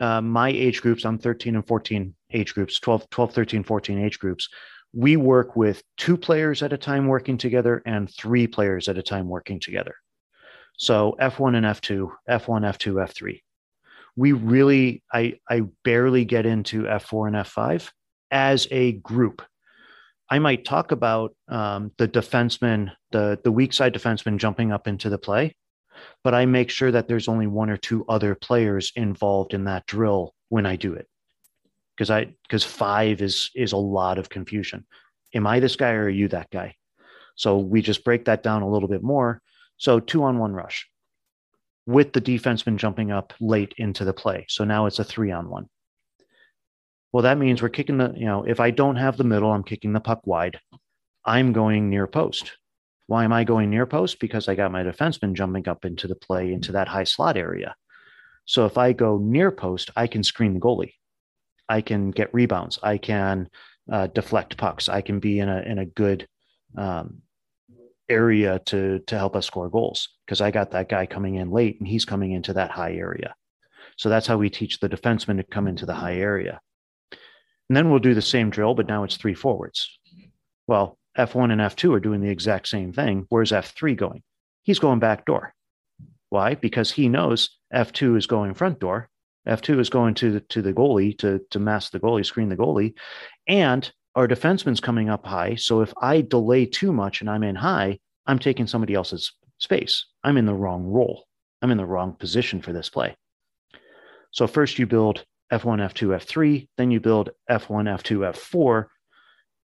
uh, 0.00 0.20
my 0.20 0.48
age 0.48 0.82
groups 0.82 1.04
i'm 1.04 1.18
13 1.18 1.54
and 1.54 1.66
14 1.66 2.14
age 2.32 2.54
groups 2.54 2.80
12 2.80 3.08
12 3.10 3.32
13 3.32 3.62
14 3.64 3.98
age 3.98 4.18
groups 4.18 4.48
we 4.92 5.16
work 5.16 5.56
with 5.56 5.82
two 5.96 6.16
players 6.16 6.62
at 6.62 6.72
a 6.72 6.78
time 6.78 7.06
working 7.06 7.38
together 7.38 7.82
and 7.86 8.12
three 8.14 8.46
players 8.46 8.88
at 8.88 8.98
a 8.98 9.02
time 9.02 9.28
working 9.28 9.60
together 9.60 9.94
so 10.76 11.16
f1 11.20 11.56
and 11.56 11.66
f2 11.66 12.10
f1 12.28 12.62
f2 12.62 12.94
f3 12.94 13.40
we 14.16 14.32
really 14.32 15.02
i 15.12 15.34
i 15.48 15.62
barely 15.84 16.24
get 16.24 16.46
into 16.46 16.82
f4 16.82 17.28
and 17.28 17.36
f5 17.36 17.90
as 18.30 18.68
a 18.70 18.92
group 18.92 19.42
i 20.30 20.38
might 20.38 20.64
talk 20.64 20.92
about 20.92 21.34
um, 21.48 21.92
the 21.98 22.08
defenseman 22.08 22.92
the 23.12 23.38
the 23.44 23.52
weak 23.52 23.72
side 23.72 23.94
defenseman 23.94 24.38
jumping 24.38 24.72
up 24.72 24.86
into 24.86 25.08
the 25.08 25.18
play 25.18 25.54
but 26.22 26.34
I 26.34 26.46
make 26.46 26.70
sure 26.70 26.90
that 26.90 27.08
there's 27.08 27.28
only 27.28 27.46
one 27.46 27.70
or 27.70 27.76
two 27.76 28.04
other 28.08 28.34
players 28.34 28.92
involved 28.96 29.54
in 29.54 29.64
that 29.64 29.86
drill 29.86 30.34
when 30.48 30.66
I 30.66 30.76
do 30.76 30.94
it. 30.94 31.06
Because 31.96 32.10
I 32.10 32.34
because 32.42 32.64
five 32.64 33.22
is 33.22 33.50
is 33.54 33.72
a 33.72 33.76
lot 33.76 34.18
of 34.18 34.28
confusion. 34.28 34.86
Am 35.34 35.46
I 35.46 35.60
this 35.60 35.76
guy 35.76 35.92
or 35.92 36.04
are 36.04 36.10
you 36.10 36.28
that 36.28 36.50
guy? 36.50 36.74
So 37.36 37.58
we 37.58 37.82
just 37.82 38.04
break 38.04 38.24
that 38.24 38.42
down 38.42 38.62
a 38.62 38.70
little 38.70 38.88
bit 38.88 39.02
more. 39.02 39.40
So 39.76 40.00
two 40.00 40.24
on 40.24 40.38
one 40.38 40.52
rush 40.52 40.88
with 41.86 42.12
the 42.12 42.20
defenseman 42.20 42.76
jumping 42.76 43.10
up 43.10 43.32
late 43.40 43.74
into 43.76 44.04
the 44.04 44.12
play. 44.12 44.46
So 44.48 44.64
now 44.64 44.86
it's 44.86 44.98
a 44.98 45.04
three 45.04 45.30
on 45.30 45.50
one. 45.50 45.68
Well, 47.12 47.22
that 47.22 47.38
means 47.38 47.62
we're 47.62 47.68
kicking 47.68 47.98
the, 47.98 48.12
you 48.16 48.26
know, 48.26 48.44
if 48.44 48.58
I 48.58 48.70
don't 48.70 48.96
have 48.96 49.16
the 49.16 49.24
middle, 49.24 49.52
I'm 49.52 49.62
kicking 49.62 49.92
the 49.92 50.00
puck 50.00 50.26
wide. 50.26 50.58
I'm 51.24 51.52
going 51.52 51.88
near 51.88 52.06
post. 52.06 52.56
Why 53.06 53.24
am 53.24 53.32
I 53.32 53.44
going 53.44 53.70
near 53.70 53.86
post? 53.86 54.18
Because 54.18 54.48
I 54.48 54.54
got 54.54 54.72
my 54.72 54.82
defenseman 54.82 55.34
jumping 55.34 55.68
up 55.68 55.84
into 55.84 56.08
the 56.08 56.16
play 56.16 56.52
into 56.52 56.72
that 56.72 56.88
high 56.88 57.04
slot 57.04 57.36
area. 57.36 57.74
So 58.46 58.66
if 58.66 58.78
I 58.78 58.92
go 58.92 59.18
near 59.18 59.50
post, 59.50 59.90
I 59.94 60.06
can 60.06 60.22
screen 60.22 60.54
the 60.54 60.60
goalie. 60.60 60.94
I 61.68 61.80
can 61.80 62.10
get 62.10 62.34
rebounds. 62.34 62.78
I 62.82 62.98
can 62.98 63.48
uh, 63.90 64.08
deflect 64.08 64.56
pucks. 64.56 64.88
I 64.88 65.00
can 65.00 65.20
be 65.20 65.38
in 65.38 65.48
a 65.48 65.60
in 65.60 65.78
a 65.78 65.86
good 65.86 66.26
um, 66.76 67.22
area 68.08 68.60
to 68.66 68.98
to 69.06 69.16
help 69.16 69.36
us 69.36 69.46
score 69.46 69.68
goals 69.68 70.08
because 70.26 70.40
I 70.40 70.50
got 70.50 70.72
that 70.72 70.88
guy 70.88 71.06
coming 71.06 71.36
in 71.36 71.50
late 71.50 71.78
and 71.78 71.88
he's 71.88 72.04
coming 72.04 72.32
into 72.32 72.52
that 72.54 72.70
high 72.70 72.94
area. 72.94 73.34
So 73.96 74.08
that's 74.08 74.26
how 74.26 74.36
we 74.36 74.50
teach 74.50 74.80
the 74.80 74.88
defenseman 74.88 75.36
to 75.36 75.44
come 75.44 75.68
into 75.68 75.86
the 75.86 75.94
high 75.94 76.16
area. 76.16 76.60
And 77.68 77.76
then 77.76 77.90
we'll 77.90 78.00
do 78.00 78.14
the 78.14 78.22
same 78.22 78.50
drill, 78.50 78.74
but 78.74 78.88
now 78.88 79.04
it's 79.04 79.16
three 79.16 79.34
forwards. 79.34 79.98
Well, 80.66 80.98
F1 81.16 81.52
and 81.52 81.60
F2 81.60 81.94
are 81.94 82.00
doing 82.00 82.20
the 82.20 82.30
exact 82.30 82.68
same 82.68 82.92
thing. 82.92 83.26
Where's 83.28 83.52
F3 83.52 83.96
going? 83.96 84.22
He's 84.62 84.78
going 84.78 84.98
back 84.98 85.24
door. 85.24 85.54
Why? 86.30 86.56
Because 86.56 86.90
he 86.90 87.08
knows 87.08 87.50
F2 87.72 88.16
is 88.18 88.26
going 88.26 88.54
front 88.54 88.80
door. 88.80 89.08
F2 89.46 89.78
is 89.78 89.90
going 89.90 90.14
to 90.14 90.32
the, 90.32 90.40
to 90.40 90.62
the 90.62 90.72
goalie 90.72 91.16
to, 91.18 91.40
to 91.50 91.58
mask 91.58 91.92
the 91.92 92.00
goalie, 92.00 92.24
screen 92.24 92.48
the 92.48 92.56
goalie. 92.56 92.94
And 93.46 93.90
our 94.14 94.28
defenseman's 94.28 94.80
coming 94.80 95.08
up 95.08 95.26
high. 95.26 95.56
So 95.56 95.80
if 95.80 95.92
I 96.00 96.20
delay 96.20 96.66
too 96.66 96.92
much 96.92 97.20
and 97.20 97.28
I'm 97.28 97.42
in 97.42 97.56
high, 97.56 97.98
I'm 98.26 98.38
taking 98.38 98.66
somebody 98.66 98.94
else's 98.94 99.32
space. 99.58 100.06
I'm 100.22 100.36
in 100.36 100.46
the 100.46 100.54
wrong 100.54 100.84
role. 100.84 101.26
I'm 101.62 101.70
in 101.70 101.78
the 101.78 101.86
wrong 101.86 102.12
position 102.12 102.62
for 102.62 102.72
this 102.72 102.88
play. 102.88 103.16
So 104.30 104.46
first 104.46 104.78
you 104.78 104.86
build 104.86 105.24
F1, 105.52 105.78
F2, 105.78 106.16
F3, 106.16 106.68
then 106.76 106.90
you 106.90 107.00
build 107.00 107.30
F1, 107.50 107.88
F2, 107.88 108.32
F4 108.32 108.86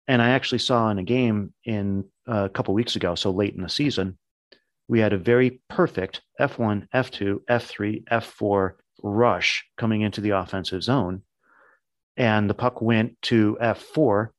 and 0.07 0.21
I 0.21 0.29
actually 0.29 0.59
saw 0.59 0.89
in 0.89 0.99
a 0.99 1.03
game 1.03 1.53
in 1.65 2.05
uh, 2.27 2.45
a 2.45 2.49
couple 2.49 2.73
weeks 2.73 2.95
ago, 2.95 3.15
so 3.15 3.31
late 3.31 3.55
in 3.55 3.61
the 3.61 3.69
season, 3.69 4.17
we 4.87 4.99
had 4.99 5.11
a 5.11 5.17
very 5.17 5.61
perfect 5.69 6.21
F1, 6.39 6.87
F2, 6.93 7.39
F3, 7.49 8.05
F4 8.05 8.71
rush 9.03 9.65
coming 9.77 10.01
into 10.01 10.21
the 10.21 10.29
offensive 10.29 10.81
zone. 10.81 11.23
And 12.15 12.49
the 12.49 12.53
puck 12.53 12.81
went 12.81 13.21
to 13.23 13.57
F4, 13.61 14.29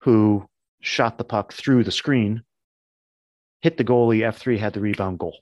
who 0.00 0.48
shot 0.80 1.18
the 1.18 1.24
puck 1.24 1.52
through 1.52 1.84
the 1.84 1.92
screen, 1.92 2.42
hit 3.62 3.76
the 3.76 3.84
goalie. 3.84 4.20
F3 4.20 4.58
had 4.58 4.72
the 4.72 4.80
rebound 4.80 5.18
goal. 5.18 5.38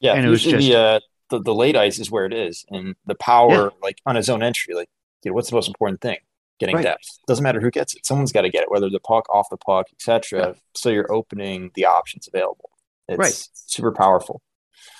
Yeah, 0.00 0.14
and 0.14 0.26
it 0.26 0.28
was 0.28 0.42
just 0.42 0.66
the, 0.66 0.76
uh, 0.76 1.00
the, 1.30 1.40
the 1.40 1.54
late 1.54 1.76
ice 1.76 1.98
is 1.98 2.10
where 2.10 2.26
it 2.26 2.34
is, 2.34 2.64
and 2.70 2.94
the 3.06 3.14
power, 3.14 3.64
yeah. 3.64 3.68
like 3.82 3.98
on 4.04 4.14
his 4.14 4.28
own 4.28 4.42
entry, 4.42 4.74
like, 4.74 4.90
you 5.24 5.30
know, 5.30 5.34
what's 5.34 5.48
the 5.48 5.56
most 5.56 5.68
important 5.68 6.00
thing? 6.00 6.18
getting 6.58 6.76
right. 6.76 6.82
depth. 6.82 7.18
Doesn't 7.26 7.42
matter 7.42 7.60
who 7.60 7.70
gets 7.70 7.94
it. 7.94 8.06
Someone's 8.06 8.32
got 8.32 8.42
to 8.42 8.50
get 8.50 8.62
it, 8.62 8.70
whether 8.70 8.88
the 8.88 9.00
puck, 9.00 9.28
off 9.28 9.48
the 9.50 9.56
puck, 9.56 9.86
etc. 9.92 10.38
Yeah. 10.38 10.52
So 10.74 10.90
you're 10.90 11.12
opening 11.12 11.70
the 11.74 11.86
options 11.86 12.28
available. 12.28 12.70
It's 13.08 13.18
right. 13.18 13.48
super 13.52 13.92
powerful. 13.92 14.42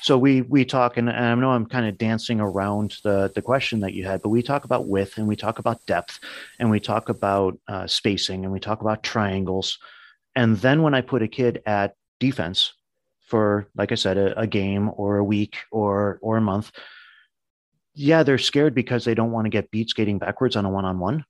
So 0.02 0.16
we 0.16 0.42
we 0.42 0.64
talk, 0.64 0.96
and 0.96 1.10
I 1.10 1.34
know 1.34 1.50
I'm 1.50 1.66
kind 1.66 1.86
of 1.86 1.98
dancing 1.98 2.40
around 2.40 2.96
the 3.02 3.32
the 3.34 3.42
question 3.42 3.80
that 3.80 3.92
you 3.92 4.04
had, 4.04 4.22
but 4.22 4.28
we 4.28 4.42
talk 4.42 4.64
about 4.64 4.86
width, 4.86 5.18
and 5.18 5.26
we 5.26 5.36
talk 5.36 5.58
about 5.58 5.84
depth, 5.86 6.20
and 6.58 6.70
we 6.70 6.78
talk 6.78 7.08
about 7.08 7.58
uh, 7.66 7.86
spacing, 7.86 8.44
and 8.44 8.52
we 8.52 8.60
talk 8.60 8.80
about 8.82 9.02
triangles, 9.02 9.78
and 10.36 10.56
then 10.58 10.82
when 10.82 10.94
I 10.94 11.00
put 11.00 11.22
a 11.22 11.28
kid 11.28 11.62
at 11.66 11.94
defense 12.20 12.72
for, 13.22 13.68
like 13.76 13.90
I 13.90 13.96
said, 13.96 14.16
a, 14.16 14.38
a 14.38 14.46
game 14.46 14.90
or 14.94 15.16
a 15.16 15.24
week 15.24 15.56
or 15.72 16.20
or 16.22 16.36
a 16.36 16.40
month, 16.40 16.70
yeah, 17.94 18.22
they're 18.22 18.38
scared 18.38 18.74
because 18.74 19.04
they 19.04 19.14
don't 19.14 19.32
want 19.32 19.46
to 19.46 19.50
get 19.50 19.70
beat 19.70 19.90
skating 19.90 20.18
backwards 20.18 20.54
on 20.54 20.64
a 20.64 20.70
one 20.70 20.84
on 20.84 21.00
one. 21.00 21.24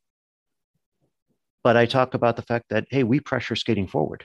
But 1.65 1.77
I 1.77 1.87
talk 1.87 2.15
about 2.15 2.37
the 2.37 2.43
fact 2.43 2.67
that 2.71 2.87
hey, 2.91 3.05
we 3.05 3.21
pressure 3.21 3.57
skating 3.57 3.87
forward, 3.87 4.25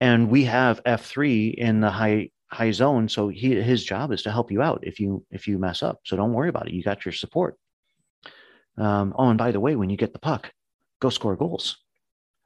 and 0.00 0.30
we 0.30 0.44
have 0.44 0.80
F 0.84 1.04
three 1.06 1.48
in 1.48 1.80
the 1.80 1.90
high 1.90 2.30
high 2.52 2.70
zone, 2.70 3.08
so 3.08 3.28
he 3.28 3.60
his 3.60 3.84
job 3.84 4.12
is 4.12 4.22
to 4.22 4.30
help 4.30 4.50
you 4.50 4.62
out 4.62 4.80
if 4.82 5.00
you 5.00 5.24
if 5.30 5.46
you 5.46 5.58
mess 5.58 5.82
up. 5.82 6.00
So 6.04 6.16
don't 6.16 6.32
worry 6.32 6.48
about 6.48 6.68
it. 6.68 6.74
You 6.74 6.82
got 6.82 7.04
your 7.04 7.12
support. 7.12 7.56
Um, 8.76 9.14
oh, 9.16 9.28
and 9.28 9.38
by 9.38 9.52
the 9.52 9.60
way, 9.60 9.76
when 9.76 9.90
you 9.90 9.96
get 9.96 10.12
the 10.12 10.18
puck, 10.18 10.52
go 11.00 11.10
score 11.10 11.36
goals. 11.36 11.78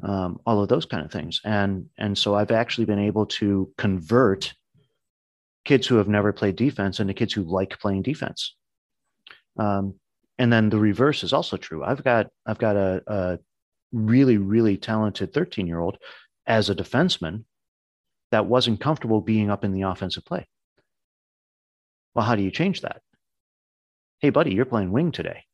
Um, 0.03 0.41
all 0.45 0.61
of 0.61 0.69
those 0.69 0.87
kind 0.87 1.05
of 1.05 1.13
things, 1.13 1.41
and 1.45 1.87
and 1.97 2.19
so 2.19 2.35
I've 2.35 2.51
actually 2.51 2.85
been 2.85 2.99
able 2.99 3.27
to 3.27 3.73
convert 3.79 4.53
kids 5.65 5.87
who 5.87 5.97
have 5.97 6.09
never 6.09 6.33
played 6.33 6.57
defense 6.57 7.01
into 7.01 7.15
kids 7.15 7.33
who 7.33 7.43
like 7.43 7.79
playing 7.79 8.03
defense. 8.03 8.55
Um, 9.57 9.95
and 10.39 10.53
then 10.53 10.69
the 10.69 10.79
reverse 10.79 11.23
is 11.23 11.33
also 11.33 11.57
true. 11.57 11.85
I've 11.85 12.03
got 12.03 12.27
I've 12.45 12.59
got 12.59 12.77
a, 12.77 13.03
a 13.07 13.39
really 13.93 14.37
really 14.37 14.77
talented 14.77 15.33
13 15.33 15.67
year 15.67 15.79
old 15.79 15.99
as 16.47 16.69
a 16.69 16.75
defenseman 16.75 17.45
that 18.35 18.47
wasn't 18.47 18.81
comfortable 18.81 19.21
being 19.21 19.49
up 19.49 19.65
in 19.65 19.71
the 19.71 19.83
offensive 19.83 20.25
play. 20.25 20.49
Well, 22.15 22.25
how 22.25 22.35
do 22.35 22.43
you 22.43 22.51
change 22.51 22.81
that? 22.81 23.01
Hey, 24.19 24.31
buddy, 24.31 24.53
you're 24.53 24.65
playing 24.65 24.91
wing 24.91 25.13
today. 25.13 25.45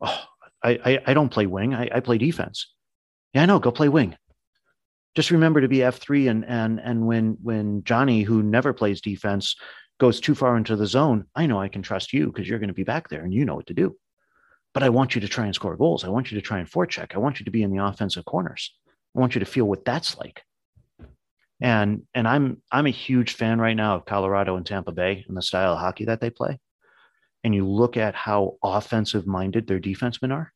Oh, 0.00 0.24
I 0.64 0.70
I, 0.84 0.98
I 1.06 1.14
don't 1.14 1.28
play 1.28 1.46
wing. 1.46 1.72
I, 1.72 1.88
I 1.94 2.00
play 2.00 2.18
defense. 2.18 2.72
Yeah, 3.32 3.44
I 3.44 3.46
know. 3.46 3.60
Go 3.60 3.70
play 3.70 3.88
wing. 3.88 4.16
Just 5.14 5.30
remember 5.30 5.60
to 5.60 5.68
be 5.68 5.84
F 5.84 5.98
three 5.98 6.26
and 6.26 6.44
and 6.44 6.80
and 6.80 7.06
when 7.06 7.38
when 7.40 7.84
Johnny, 7.84 8.22
who 8.22 8.42
never 8.42 8.72
plays 8.72 9.00
defense, 9.00 9.54
goes 10.00 10.18
too 10.18 10.34
far 10.34 10.56
into 10.56 10.74
the 10.74 10.86
zone, 10.86 11.26
I 11.36 11.46
know 11.46 11.60
I 11.60 11.68
can 11.68 11.82
trust 11.82 12.12
you 12.12 12.26
because 12.26 12.48
you're 12.48 12.58
going 12.58 12.74
to 12.74 12.82
be 12.82 12.82
back 12.82 13.08
there 13.08 13.22
and 13.22 13.32
you 13.32 13.44
know 13.44 13.54
what 13.54 13.68
to 13.68 13.74
do. 13.74 13.96
But 14.74 14.82
I 14.82 14.88
want 14.88 15.14
you 15.14 15.20
to 15.20 15.28
try 15.28 15.44
and 15.44 15.54
score 15.54 15.76
goals. 15.76 16.02
I 16.02 16.08
want 16.08 16.32
you 16.32 16.40
to 16.40 16.46
try 16.46 16.58
and 16.58 16.68
forecheck. 16.68 17.14
I 17.14 17.18
want 17.18 17.38
you 17.38 17.44
to 17.44 17.52
be 17.52 17.62
in 17.62 17.70
the 17.70 17.84
offensive 17.84 18.24
corners. 18.24 18.74
I 19.16 19.20
want 19.20 19.34
you 19.36 19.38
to 19.38 19.46
feel 19.46 19.64
what 19.64 19.84
that's 19.84 20.18
like. 20.18 20.42
And 21.60 22.02
and 22.14 22.28
I'm 22.28 22.62
I'm 22.70 22.86
a 22.86 22.90
huge 22.90 23.34
fan 23.34 23.58
right 23.58 23.76
now 23.76 23.96
of 23.96 24.04
Colorado 24.04 24.56
and 24.56 24.66
Tampa 24.66 24.92
Bay 24.92 25.24
and 25.26 25.36
the 25.36 25.42
style 25.42 25.72
of 25.72 25.78
hockey 25.78 26.04
that 26.04 26.20
they 26.20 26.30
play. 26.30 26.58
And 27.44 27.54
you 27.54 27.66
look 27.66 27.96
at 27.96 28.14
how 28.14 28.56
offensive 28.62 29.26
minded 29.26 29.66
their 29.66 29.80
defensemen 29.80 30.32
are. 30.32 30.52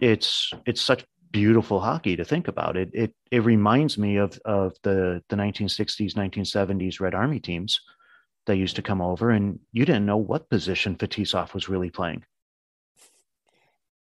It's 0.00 0.52
it's 0.66 0.82
such 0.82 1.04
beautiful 1.30 1.80
hockey 1.80 2.16
to 2.16 2.24
think 2.24 2.48
about. 2.48 2.76
It 2.76 2.90
it 2.92 3.14
it 3.30 3.44
reminds 3.44 3.96
me 3.96 4.16
of 4.16 4.38
of 4.44 4.74
the 4.82 5.22
the 5.28 5.36
1960s, 5.36 6.14
1970s 6.14 7.00
Red 7.00 7.14
Army 7.14 7.40
teams 7.40 7.80
that 8.46 8.56
used 8.56 8.76
to 8.76 8.82
come 8.82 9.00
over, 9.00 9.30
and 9.30 9.58
you 9.72 9.84
didn't 9.84 10.06
know 10.06 10.16
what 10.16 10.50
position 10.50 10.96
Fetisov 10.96 11.54
was 11.54 11.68
really 11.68 11.90
playing. 11.90 12.24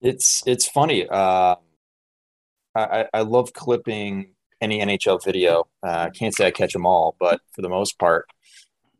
It's 0.00 0.42
it's 0.46 0.66
funny. 0.66 1.06
Uh, 1.08 1.56
I 2.74 3.06
I 3.12 3.22
love 3.22 3.52
clipping 3.52 4.32
any 4.60 4.80
NHL 4.80 5.22
video. 5.24 5.68
Uh, 5.82 6.08
I 6.08 6.10
can't 6.10 6.34
say 6.34 6.46
I 6.46 6.50
catch 6.50 6.72
them 6.72 6.86
all, 6.86 7.16
but 7.18 7.40
for 7.52 7.62
the 7.62 7.68
most 7.68 7.98
part, 7.98 8.26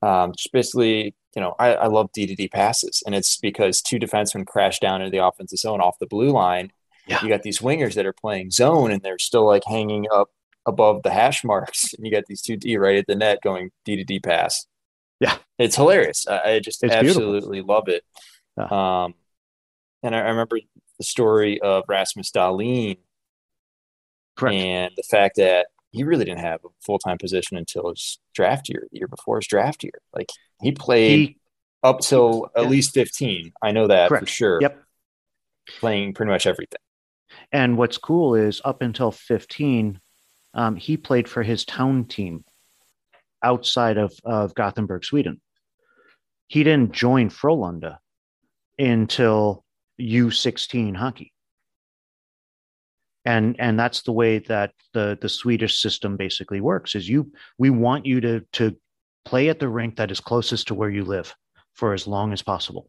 um, 0.03 0.33
just 0.37 0.53
basically, 0.53 1.15
you 1.35 1.43
know, 1.43 1.55
I, 1.59 1.75
I 1.75 1.87
love 1.87 2.11
D 2.13 2.27
to 2.27 2.35
D 2.35 2.49
passes, 2.49 3.03
and 3.05 3.15
it's 3.15 3.37
because 3.37 3.83
two 3.83 3.99
defensemen 3.99 4.47
crash 4.47 4.79
down 4.79 5.03
into 5.03 5.11
the 5.11 5.25
offensive 5.25 5.59
zone 5.59 5.81
off 5.81 5.99
the 5.99 6.07
blue 6.07 6.31
line, 6.31 6.73
yeah. 7.11 7.19
You 7.23 7.29
got 7.29 7.43
these 7.43 7.59
wingers 7.59 7.95
that 7.95 8.07
are 8.07 8.13
playing 8.13 8.53
zone 8.53 8.93
and 8.93 9.03
they're 9.03 9.19
still 9.19 9.45
like 9.45 9.65
hanging 9.67 10.07
up 10.13 10.31
above 10.65 11.03
the 11.03 11.11
hash 11.11 11.45
marks. 11.45 11.93
And 11.93 12.07
you 12.07 12.13
got 12.13 12.27
these 12.27 12.41
two 12.41 12.57
D 12.57 12.77
right 12.77 12.97
at 12.97 13.07
the 13.07 13.17
net 13.17 13.41
going 13.43 13.71
D 13.85 13.97
to 13.97 14.05
D 14.05 14.21
pass. 14.21 14.67
Yeah. 15.19 15.37
It's 15.59 15.77
hilarious. 15.77 16.27
I, 16.27 16.53
I 16.53 16.61
just 16.61 16.83
it's 16.85 16.95
absolutely 16.95 17.59
beautiful. 17.59 17.75
love 17.75 17.89
it. 17.89 18.05
Yeah. 18.57 19.05
Um, 19.05 19.15
and 20.03 20.15
I, 20.15 20.21
I, 20.21 20.29
remember 20.31 20.59
the 20.99 21.05
story 21.05 21.61
of 21.61 21.85
Rasmus 21.89 22.31
Dahlin. 22.31 22.99
Correct. 24.41 24.57
And 24.57 24.93
the 24.97 25.03
fact 25.03 25.37
that 25.37 25.67
he 25.93 26.05
really 26.05 26.25
didn't 26.25 26.41
have 26.41 26.61
a 26.65 26.69
full 26.81 26.99
time 26.99 27.19
position 27.19 27.57
until 27.57 27.91
his 27.91 28.19
draft 28.35 28.69
year, 28.69 28.87
the 28.91 28.99
year 28.99 29.09
before 29.09 29.39
his 29.39 29.47
draft 29.47 29.83
year. 29.83 30.01
Like 30.15 30.31
he 30.63 30.73
played 30.73 31.19
he, 31.19 31.37
up 31.83 32.01
till 32.01 32.51
at 32.57 32.65
yeah. 32.65 32.69
least 32.69 32.95
15. 32.95 33.53
I 33.63 33.73
know 33.73 33.89
that 33.89 34.09
Correct. 34.09 34.25
for 34.25 34.31
sure. 34.31 34.59
Yep. 34.61 34.83
Playing 35.79 36.15
pretty 36.15 36.31
much 36.31 36.47
everything. 36.47 36.79
And 37.53 37.77
what's 37.77 37.99
cool 37.99 38.35
is 38.35 38.61
up 38.65 38.83
until 38.83 39.11
15, 39.11 40.01
um, 40.55 40.77
he 40.77 40.97
played 40.97 41.29
for 41.29 41.43
his 41.43 41.65
town 41.65 42.05
team 42.05 42.45
outside 43.43 43.97
of, 43.97 44.13
of 44.25 44.55
Gothenburg, 44.55 45.05
Sweden. 45.05 45.41
He 46.49 46.65
didn't 46.65 46.93
join 46.93 47.31
Frölunda 47.31 47.99
until 48.79 49.65
U16 50.01 50.97
hockey. 50.97 51.33
And 53.25 53.57
and 53.59 53.79
that's 53.79 54.03
the 54.03 54.13
way 54.13 54.39
that 54.39 54.73
the 54.95 55.19
the 55.21 55.29
Swedish 55.29 55.81
system 55.81 56.17
basically 56.17 56.61
works 56.61 56.95
is 56.95 57.09
you 57.09 57.33
we 57.59 57.71
want 57.71 58.07
you 58.07 58.21
to 58.23 58.41
to 58.53 58.77
play 59.25 59.49
at 59.49 59.59
the 59.59 59.69
rink 59.69 59.97
that 59.97 60.11
is 60.11 60.21
closest 60.21 60.69
to 60.69 60.75
where 60.75 60.89
you 60.89 61.05
live 61.05 61.35
for 61.75 61.93
as 61.93 62.07
long 62.07 62.33
as 62.33 62.43
possible. 62.43 62.89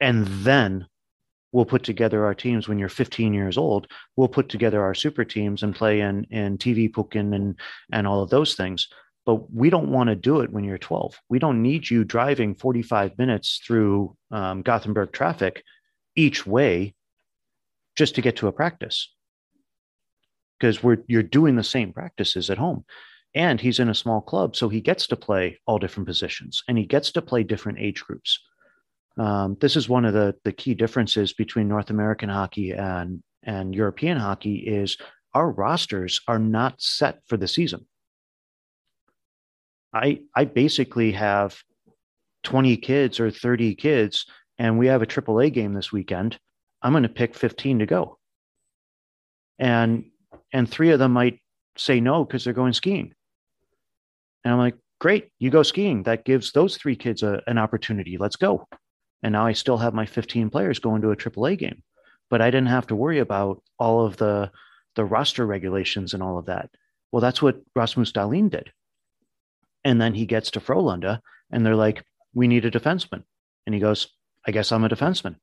And 0.00 0.26
then 0.26 0.86
we'll 1.52 1.64
put 1.64 1.84
together 1.84 2.24
our 2.24 2.34
teams 2.34 2.68
when 2.68 2.78
you're 2.78 2.88
15 2.88 3.32
years 3.32 3.56
old. 3.56 3.86
We'll 4.16 4.28
put 4.28 4.48
together 4.48 4.82
our 4.82 4.94
super 4.94 5.24
teams 5.24 5.62
and 5.62 5.74
play 5.74 6.00
in 6.00 6.24
in 6.30 6.58
TV-pucken 6.58 7.34
and 7.34 7.58
and 7.90 8.06
all 8.06 8.22
of 8.22 8.30
those 8.30 8.54
things. 8.54 8.88
But 9.24 9.52
we 9.52 9.70
don't 9.70 9.92
want 9.92 10.08
to 10.08 10.16
do 10.16 10.40
it 10.40 10.50
when 10.50 10.64
you're 10.64 10.78
12. 10.78 11.18
We 11.28 11.38
don't 11.38 11.62
need 11.62 11.88
you 11.88 12.02
driving 12.02 12.56
45 12.56 13.16
minutes 13.18 13.60
through 13.64 14.16
um, 14.32 14.62
Gothenburg 14.62 15.12
traffic 15.12 15.62
each 16.16 16.44
way 16.44 16.94
just 17.96 18.14
to 18.14 18.22
get 18.22 18.36
to 18.36 18.48
a 18.48 18.52
practice 18.52 19.12
because 20.58 20.82
we're 20.82 20.98
you're 21.06 21.22
doing 21.22 21.56
the 21.56 21.64
same 21.64 21.92
practices 21.92 22.50
at 22.50 22.58
home 22.58 22.84
and 23.34 23.60
he's 23.60 23.78
in 23.78 23.88
a 23.88 23.94
small 23.94 24.20
club 24.20 24.54
so 24.56 24.68
he 24.68 24.80
gets 24.80 25.06
to 25.06 25.16
play 25.16 25.58
all 25.66 25.78
different 25.78 26.06
positions 26.06 26.62
and 26.68 26.78
he 26.78 26.84
gets 26.84 27.12
to 27.12 27.22
play 27.22 27.42
different 27.42 27.78
age 27.78 28.02
groups 28.02 28.38
um, 29.18 29.56
this 29.60 29.76
is 29.76 29.88
one 29.88 30.04
of 30.04 30.14
the, 30.14 30.34
the 30.44 30.52
key 30.52 30.74
differences 30.74 31.32
between 31.32 31.68
North 31.68 31.90
American 31.90 32.28
hockey 32.28 32.72
and, 32.72 33.22
and 33.42 33.74
European 33.74 34.16
hockey 34.16 34.56
is 34.56 34.96
our 35.34 35.50
rosters 35.50 36.20
are 36.28 36.38
not 36.38 36.80
set 36.80 37.20
for 37.26 37.36
the 37.36 37.48
season. 37.48 37.86
I, 39.92 40.20
I 40.34 40.46
basically 40.46 41.12
have 41.12 41.58
20 42.44 42.76
kids 42.78 43.20
or 43.20 43.30
30 43.30 43.74
kids 43.74 44.26
and 44.58 44.78
we 44.78 44.86
have 44.86 45.02
a 45.02 45.06
AAA 45.06 45.52
game 45.52 45.74
this 45.74 45.92
weekend. 45.92 46.38
I'm 46.82 46.92
going 46.92 47.04
to 47.04 47.08
pick 47.08 47.34
15 47.34 47.80
to 47.80 47.86
go. 47.86 48.18
And, 49.58 50.06
and 50.52 50.68
three 50.68 50.90
of 50.90 50.98
them 50.98 51.12
might 51.12 51.40
say 51.76 52.00
no 52.00 52.24
because 52.24 52.44
they're 52.44 52.52
going 52.52 52.72
skiing. 52.72 53.14
And 54.44 54.52
I'm 54.52 54.58
like, 54.58 54.76
great, 55.00 55.28
you 55.38 55.50
go 55.50 55.62
skiing. 55.62 56.02
That 56.02 56.24
gives 56.24 56.52
those 56.52 56.76
three 56.76 56.96
kids 56.96 57.22
a, 57.22 57.42
an 57.46 57.58
opportunity. 57.58 58.18
Let's 58.18 58.36
go. 58.36 58.66
And 59.22 59.32
now 59.32 59.46
I 59.46 59.52
still 59.52 59.78
have 59.78 59.94
my 59.94 60.06
15 60.06 60.50
players 60.50 60.80
going 60.80 61.02
to 61.02 61.12
a 61.12 61.16
AAA 61.16 61.58
game, 61.58 61.82
but 62.28 62.42
I 62.42 62.50
didn't 62.50 62.68
have 62.68 62.88
to 62.88 62.96
worry 62.96 63.20
about 63.20 63.62
all 63.78 64.04
of 64.04 64.16
the 64.16 64.50
the 64.94 65.04
roster 65.04 65.46
regulations 65.46 66.12
and 66.12 66.22
all 66.22 66.38
of 66.38 66.46
that. 66.46 66.70
Well, 67.10 67.20
that's 67.20 67.40
what 67.40 67.60
Rasmus 67.74 68.12
Dahlin 68.12 68.50
did. 68.50 68.72
And 69.84 70.00
then 70.00 70.14
he 70.14 70.26
gets 70.26 70.50
to 70.52 70.60
Frölunda 70.60 71.20
and 71.50 71.64
they're 71.64 71.76
like, 71.76 72.04
we 72.34 72.46
need 72.46 72.64
a 72.64 72.70
defenseman. 72.70 73.24
And 73.66 73.74
he 73.74 73.80
goes, 73.80 74.08
I 74.46 74.50
guess 74.50 74.72
I'm 74.72 74.84
a 74.84 74.88
defenseman. 74.88 75.36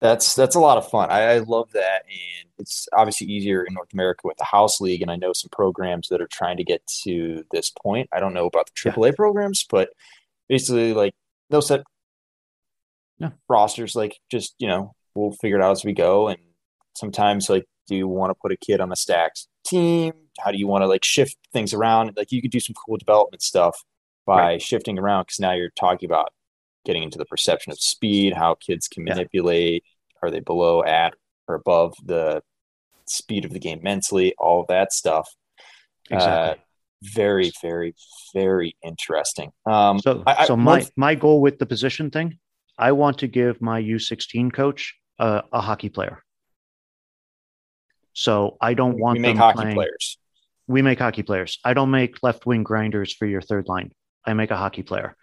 That's 0.00 0.34
that's 0.34 0.54
a 0.54 0.60
lot 0.60 0.78
of 0.78 0.88
fun. 0.88 1.10
I, 1.10 1.34
I, 1.34 1.38
love 1.38 1.72
that, 1.72 2.04
and 2.08 2.48
it's 2.58 2.88
obviously 2.94 3.26
easier 3.26 3.64
in 3.64 3.74
North 3.74 3.92
America 3.92 4.22
with 4.24 4.38
the 4.38 4.44
house 4.44 4.80
league. 4.80 5.02
And 5.02 5.10
I 5.10 5.16
know 5.16 5.34
some 5.34 5.50
programs 5.50 6.08
that 6.08 6.22
are 6.22 6.28
trying 6.28 6.56
to 6.56 6.64
get 6.64 6.86
to 7.04 7.44
this 7.50 7.68
point. 7.70 8.08
I 8.10 8.18
don't 8.18 8.32
know 8.32 8.46
about 8.46 8.66
the 8.66 8.90
AAA 8.90 9.08
yeah. 9.08 9.14
programs, 9.14 9.66
but 9.68 9.90
basically, 10.48 10.94
like 10.94 11.12
they'll 11.50 11.60
set 11.60 11.82
yeah. 13.20 13.30
rosters 13.48 13.94
like 13.94 14.18
just 14.30 14.54
you 14.58 14.66
know 14.66 14.94
we'll 15.14 15.32
figure 15.32 15.58
it 15.58 15.62
out 15.62 15.72
as 15.72 15.84
we 15.84 15.92
go 15.92 16.28
and 16.28 16.40
sometimes 16.96 17.48
like 17.50 17.66
do 17.86 17.94
you 17.94 18.08
want 18.08 18.30
to 18.30 18.34
put 18.34 18.52
a 18.52 18.56
kid 18.56 18.80
on 18.80 18.90
a 18.90 18.96
stacked 18.96 19.46
team 19.64 20.12
how 20.40 20.50
do 20.50 20.58
you 20.58 20.66
want 20.66 20.82
to 20.82 20.86
like 20.86 21.04
shift 21.04 21.36
things 21.52 21.74
around 21.74 22.10
like 22.16 22.32
you 22.32 22.40
could 22.40 22.50
do 22.50 22.60
some 22.60 22.74
cool 22.74 22.96
development 22.96 23.42
stuff 23.42 23.84
by 24.26 24.40
right. 24.40 24.62
shifting 24.62 24.98
around 24.98 25.24
because 25.24 25.38
now 25.38 25.52
you're 25.52 25.70
talking 25.78 26.08
about 26.08 26.32
getting 26.84 27.02
into 27.02 27.18
the 27.18 27.24
perception 27.24 27.72
of 27.72 27.80
speed 27.80 28.32
how 28.32 28.54
kids 28.54 28.88
can 28.88 29.04
manipulate 29.04 29.84
yeah. 29.84 30.18
are 30.22 30.30
they 30.30 30.40
below 30.40 30.82
at 30.84 31.14
or 31.48 31.54
above 31.54 31.94
the 32.04 32.42
speed 33.06 33.44
of 33.44 33.52
the 33.52 33.58
game 33.58 33.80
mentally 33.82 34.34
all 34.38 34.64
that 34.68 34.92
stuff 34.92 35.28
exactly. 36.10 36.60
Uh, 36.60 36.64
very, 37.02 37.50
very, 37.62 37.94
very 38.34 38.76
interesting. 38.82 39.52
Um, 39.66 39.98
so, 40.00 40.22
I, 40.26 40.46
so 40.46 40.56
my 40.56 40.86
my 40.96 41.14
goal 41.14 41.40
with 41.40 41.58
the 41.58 41.66
position 41.66 42.10
thing, 42.10 42.38
I 42.78 42.92
want 42.92 43.18
to 43.18 43.26
give 43.26 43.60
my 43.60 43.82
U16 43.82 44.52
coach 44.52 44.94
a, 45.18 45.44
a 45.52 45.60
hockey 45.60 45.88
player. 45.88 46.22
So 48.12 48.56
I 48.60 48.74
don't 48.74 48.98
want 48.98 49.18
we 49.18 49.22
make 49.22 49.36
hockey 49.36 49.60
playing, 49.60 49.74
players. 49.74 50.18
We 50.66 50.82
make 50.82 50.98
hockey 50.98 51.22
players. 51.22 51.58
I 51.64 51.74
don't 51.74 51.90
make 51.90 52.22
left 52.22 52.44
wing 52.46 52.62
grinders 52.62 53.12
for 53.14 53.26
your 53.26 53.40
third 53.40 53.68
line. 53.68 53.92
I 54.26 54.34
make 54.34 54.50
a 54.50 54.56
hockey 54.56 54.82
player, 54.82 55.16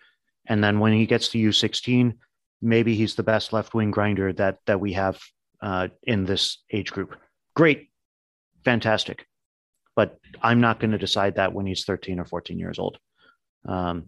and 0.47 0.63
then 0.63 0.79
when 0.79 0.93
he 0.93 1.05
gets 1.05 1.29
to 1.29 1.37
U16, 1.37 2.13
maybe 2.61 2.95
he's 2.95 3.15
the 3.15 3.23
best 3.23 3.53
left 3.53 3.73
wing 3.73 3.91
grinder 3.91 4.33
that 4.33 4.59
that 4.65 4.79
we 4.79 4.93
have 4.93 5.19
uh, 5.61 5.89
in 6.03 6.25
this 6.25 6.63
age 6.71 6.91
group. 6.91 7.15
Great, 7.55 7.89
fantastic, 8.63 9.25
but 9.95 10.17
I'm 10.41 10.61
not 10.61 10.79
going 10.79 10.91
to 10.91 10.97
decide 10.97 11.35
that 11.35 11.53
when 11.53 11.65
he's 11.65 11.85
13 11.85 12.19
or 12.19 12.25
14 12.25 12.59
years 12.59 12.79
old. 12.79 12.97
Um, 13.67 14.07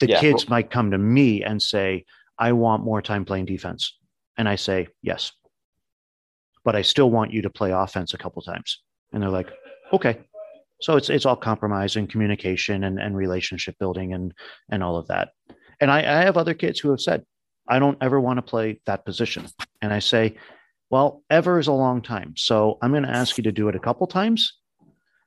the 0.00 0.08
yeah, 0.08 0.20
kids 0.20 0.48
might 0.48 0.70
come 0.70 0.90
to 0.90 0.98
me 0.98 1.44
and 1.44 1.62
say, 1.62 2.04
"I 2.38 2.52
want 2.52 2.82
more 2.84 3.00
time 3.00 3.24
playing 3.24 3.46
defense," 3.46 3.96
and 4.36 4.48
I 4.48 4.56
say, 4.56 4.88
"Yes." 5.02 5.32
But 6.64 6.74
I 6.74 6.82
still 6.82 7.10
want 7.10 7.32
you 7.32 7.42
to 7.42 7.50
play 7.50 7.72
offense 7.72 8.14
a 8.14 8.18
couple 8.18 8.40
times. 8.40 8.80
And 9.12 9.22
they're 9.22 9.30
like, 9.30 9.52
okay, 9.92 10.18
so 10.84 10.98
it's 10.98 11.08
it's 11.08 11.24
all 11.24 11.34
compromise 11.34 11.96
and 11.96 12.10
communication 12.10 12.84
and, 12.84 13.00
and 13.00 13.16
relationship 13.16 13.74
building 13.78 14.12
and 14.12 14.34
and 14.70 14.82
all 14.82 14.98
of 14.98 15.06
that. 15.06 15.30
And 15.80 15.90
I, 15.90 16.00
I 16.00 16.24
have 16.24 16.36
other 16.36 16.52
kids 16.52 16.78
who 16.78 16.90
have 16.90 17.00
said, 17.00 17.24
I 17.66 17.78
don't 17.78 17.96
ever 18.02 18.20
want 18.20 18.36
to 18.36 18.42
play 18.42 18.80
that 18.84 19.06
position. 19.06 19.46
And 19.80 19.94
I 19.94 19.98
say, 19.98 20.36
well, 20.90 21.22
ever 21.30 21.58
is 21.58 21.68
a 21.68 21.72
long 21.72 22.02
time. 22.02 22.34
So 22.36 22.76
I'm 22.82 22.90
going 22.90 23.02
to 23.04 23.08
ask 23.10 23.38
you 23.38 23.44
to 23.44 23.52
do 23.52 23.68
it 23.68 23.74
a 23.74 23.80
couple 23.80 24.06
times, 24.06 24.58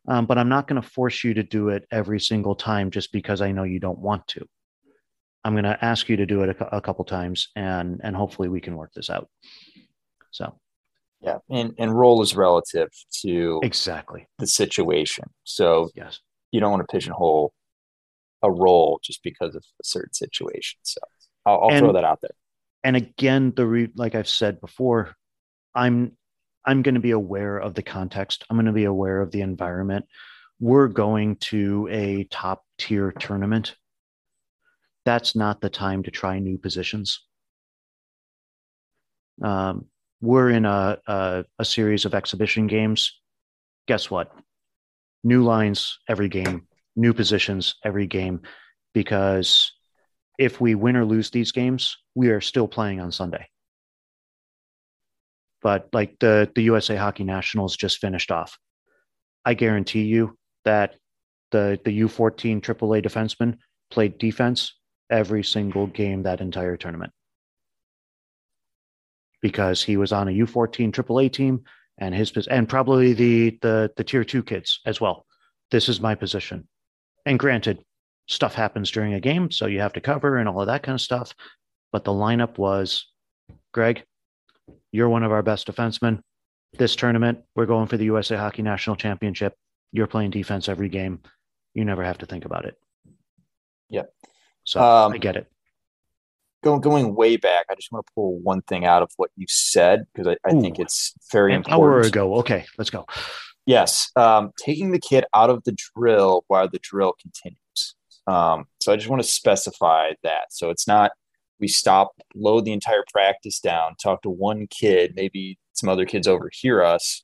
um, 0.07 0.27
but 0.27 0.37
I'm 0.37 0.47
not 0.47 0.67
going 0.67 0.79
to 0.79 0.87
force 0.87 1.23
you 1.23 1.33
to 1.33 1.43
do 1.43 1.69
it 1.69 1.87
every 1.91 2.19
single 2.19 2.55
time 2.55 2.91
just 2.91 3.11
because 3.11 3.41
I 3.41 3.51
know 3.51 3.63
you 3.63 3.79
don't 3.79 3.99
want 3.99 4.27
to. 4.27 4.47
I'm 5.43 5.53
going 5.53 5.63
to 5.63 5.83
ask 5.83 6.07
you 6.07 6.17
to 6.17 6.27
do 6.27 6.43
it 6.43 6.55
a, 6.59 6.77
a 6.77 6.81
couple 6.81 7.03
times, 7.05 7.49
and 7.55 7.99
and 8.03 8.15
hopefully 8.15 8.47
we 8.47 8.61
can 8.61 8.75
work 8.75 8.91
this 8.93 9.09
out. 9.09 9.27
So, 10.29 10.59
yeah, 11.27 11.37
and 11.49 11.73
and 11.77 11.97
role 11.97 12.21
is 12.21 12.35
relative 12.35 12.89
to 13.21 13.59
exactly 13.63 14.27
the 14.39 14.47
situation. 14.47 15.25
So 15.43 15.89
yes, 15.95 16.19
you 16.51 16.59
don't 16.59 16.71
want 16.71 16.87
to 16.87 16.91
pigeonhole 16.91 17.53
a 18.43 18.51
role 18.51 18.99
just 19.03 19.23
because 19.23 19.55
of 19.55 19.63
a 19.81 19.83
certain 19.83 20.13
situation. 20.13 20.79
So 20.83 20.99
I'll, 21.45 21.61
I'll 21.63 21.71
and, 21.71 21.79
throw 21.79 21.93
that 21.93 22.03
out 22.03 22.19
there. 22.21 22.31
And 22.83 22.95
again, 22.95 23.51
the 23.55 23.65
re- 23.65 23.91
like 23.95 24.15
I've 24.15 24.29
said 24.29 24.61
before, 24.61 25.15
I'm 25.75 26.13
I'm 26.65 26.81
going 26.81 26.95
to 26.95 27.01
be 27.01 27.11
aware 27.11 27.57
of 27.57 27.73
the 27.73 27.83
context. 27.83 28.45
I'm 28.49 28.55
going 28.55 28.65
to 28.65 28.71
be 28.71 28.85
aware 28.85 29.21
of 29.21 29.31
the 29.31 29.41
environment. 29.41 30.05
We're 30.59 30.87
going 30.87 31.35
to 31.37 31.87
a 31.91 32.23
top 32.31 32.63
tier 32.77 33.11
tournament. 33.11 33.75
That's 35.05 35.35
not 35.35 35.61
the 35.61 35.69
time 35.69 36.03
to 36.03 36.11
try 36.11 36.39
new 36.39 36.57
positions. 36.57 37.23
Um, 39.41 39.85
we're 40.21 40.49
in 40.49 40.65
a, 40.65 40.97
a, 41.07 41.45
a 41.59 41.65
series 41.65 42.05
of 42.05 42.13
exhibition 42.13 42.67
games. 42.67 43.19
Guess 43.87 44.09
what? 44.09 44.31
New 45.23 45.43
lines 45.43 45.99
every 46.07 46.29
game, 46.29 46.67
new 46.95 47.13
positions 47.13 47.75
every 47.83 48.07
game, 48.07 48.41
because 48.93 49.71
if 50.37 50.61
we 50.61 50.75
win 50.75 50.95
or 50.95 51.05
lose 51.05 51.29
these 51.29 51.51
games, 51.51 51.97
we 52.15 52.29
are 52.29 52.41
still 52.41 52.67
playing 52.67 52.99
on 52.99 53.11
Sunday. 53.11 53.47
But 55.61 55.89
like 55.91 56.17
the 56.19 56.49
the 56.53 56.63
USA 56.63 56.95
Hockey 56.95 57.23
Nationals 57.23 57.75
just 57.75 57.97
finished 57.97 58.31
off. 58.31 58.57
I 59.43 59.55
guarantee 59.55 60.03
you 60.03 60.37
that 60.65 60.95
the 61.51 61.79
the 61.83 62.01
U14 62.01 62.61
AAA 62.61 63.03
defenseman 63.03 63.57
played 63.89 64.17
defense 64.19 64.75
every 65.09 65.43
single 65.43 65.87
game 65.87 66.23
that 66.23 66.41
entire 66.41 66.77
tournament 66.77 67.11
because 69.41 69.83
he 69.83 69.97
was 69.97 70.11
on 70.11 70.27
a 70.27 70.31
U14 70.31 70.91
AAA 70.91 71.31
team 71.31 71.63
and 71.97 72.13
his 72.13 72.31
and 72.47 72.69
probably 72.69 73.13
the 73.13 73.57
the 73.61 73.91
the 73.97 74.03
tier 74.03 74.23
two 74.23 74.43
kids 74.43 74.79
as 74.85 75.01
well. 75.01 75.25
This 75.71 75.89
is 75.89 75.99
my 75.99 76.15
position. 76.15 76.67
And 77.25 77.37
granted, 77.37 77.83
stuff 78.27 78.53
happens 78.53 78.91
during 78.91 79.13
a 79.13 79.19
game, 79.19 79.51
so 79.51 79.65
you 79.65 79.81
have 79.81 79.93
to 79.93 80.01
cover 80.01 80.37
and 80.37 80.47
all 80.47 80.61
of 80.61 80.67
that 80.67 80.83
kind 80.83 80.95
of 80.95 81.01
stuff. 81.01 81.33
But 81.91 82.03
the 82.03 82.11
lineup 82.11 82.57
was 82.57 83.05
Greg, 83.73 84.03
you're 84.91 85.09
one 85.09 85.23
of 85.23 85.31
our 85.31 85.43
best 85.43 85.67
defensemen. 85.67 86.21
This 86.73 86.95
tournament, 86.95 87.39
we're 87.55 87.65
going 87.65 87.87
for 87.87 87.97
the 87.97 88.05
USA 88.05 88.35
Hockey 88.35 88.61
National 88.61 88.95
Championship. 88.95 89.53
You're 89.91 90.07
playing 90.07 90.31
defense 90.31 90.69
every 90.69 90.89
game. 90.89 91.21
You 91.73 91.85
never 91.85 92.03
have 92.03 92.17
to 92.19 92.25
think 92.25 92.45
about 92.45 92.65
it. 92.65 92.75
Yep. 93.89 94.11
So 94.63 94.81
um, 94.81 95.13
I 95.13 95.17
get 95.17 95.37
it. 95.37 95.47
Going 96.67 96.81
going 96.81 97.15
way 97.15 97.37
back, 97.37 97.65
I 97.69 97.75
just 97.75 97.91
want 97.91 98.05
to 98.05 98.11
pull 98.13 98.39
one 98.39 98.61
thing 98.63 98.83
out 98.83 99.01
of 99.01 99.09
what 99.15 99.31
you 99.37 99.45
said 99.47 100.05
because 100.13 100.27
I, 100.27 100.35
I 100.45 100.51
think 100.59 100.79
it's 100.79 101.13
very 101.31 101.53
an 101.53 101.59
important. 101.59 101.81
hour 101.81 102.01
ago. 102.01 102.35
Okay, 102.39 102.65
let's 102.77 102.89
go. 102.89 103.05
Yes, 103.65 104.11
um, 104.17 104.51
taking 104.59 104.91
the 104.91 104.99
kid 104.99 105.23
out 105.33 105.49
of 105.49 105.63
the 105.63 105.75
drill 105.95 106.43
while 106.47 106.67
the 106.67 106.79
drill 106.79 107.13
continues. 107.21 107.95
Um, 108.27 108.65
so 108.81 108.91
I 108.91 108.97
just 108.97 109.07
want 109.07 109.21
to 109.21 109.27
specify 109.27 110.11
that. 110.23 110.47
So 110.51 110.69
it's 110.69 110.87
not 110.87 111.11
we 111.59 111.69
stop, 111.69 112.11
load 112.35 112.65
the 112.65 112.73
entire 112.73 113.05
practice 113.11 113.59
down, 113.59 113.95
talk 114.01 114.21
to 114.23 114.29
one 114.29 114.67
kid, 114.67 115.13
maybe 115.15 115.57
some 115.71 115.89
other 115.89 116.05
kids 116.05 116.27
overhear 116.27 116.83
us, 116.83 117.23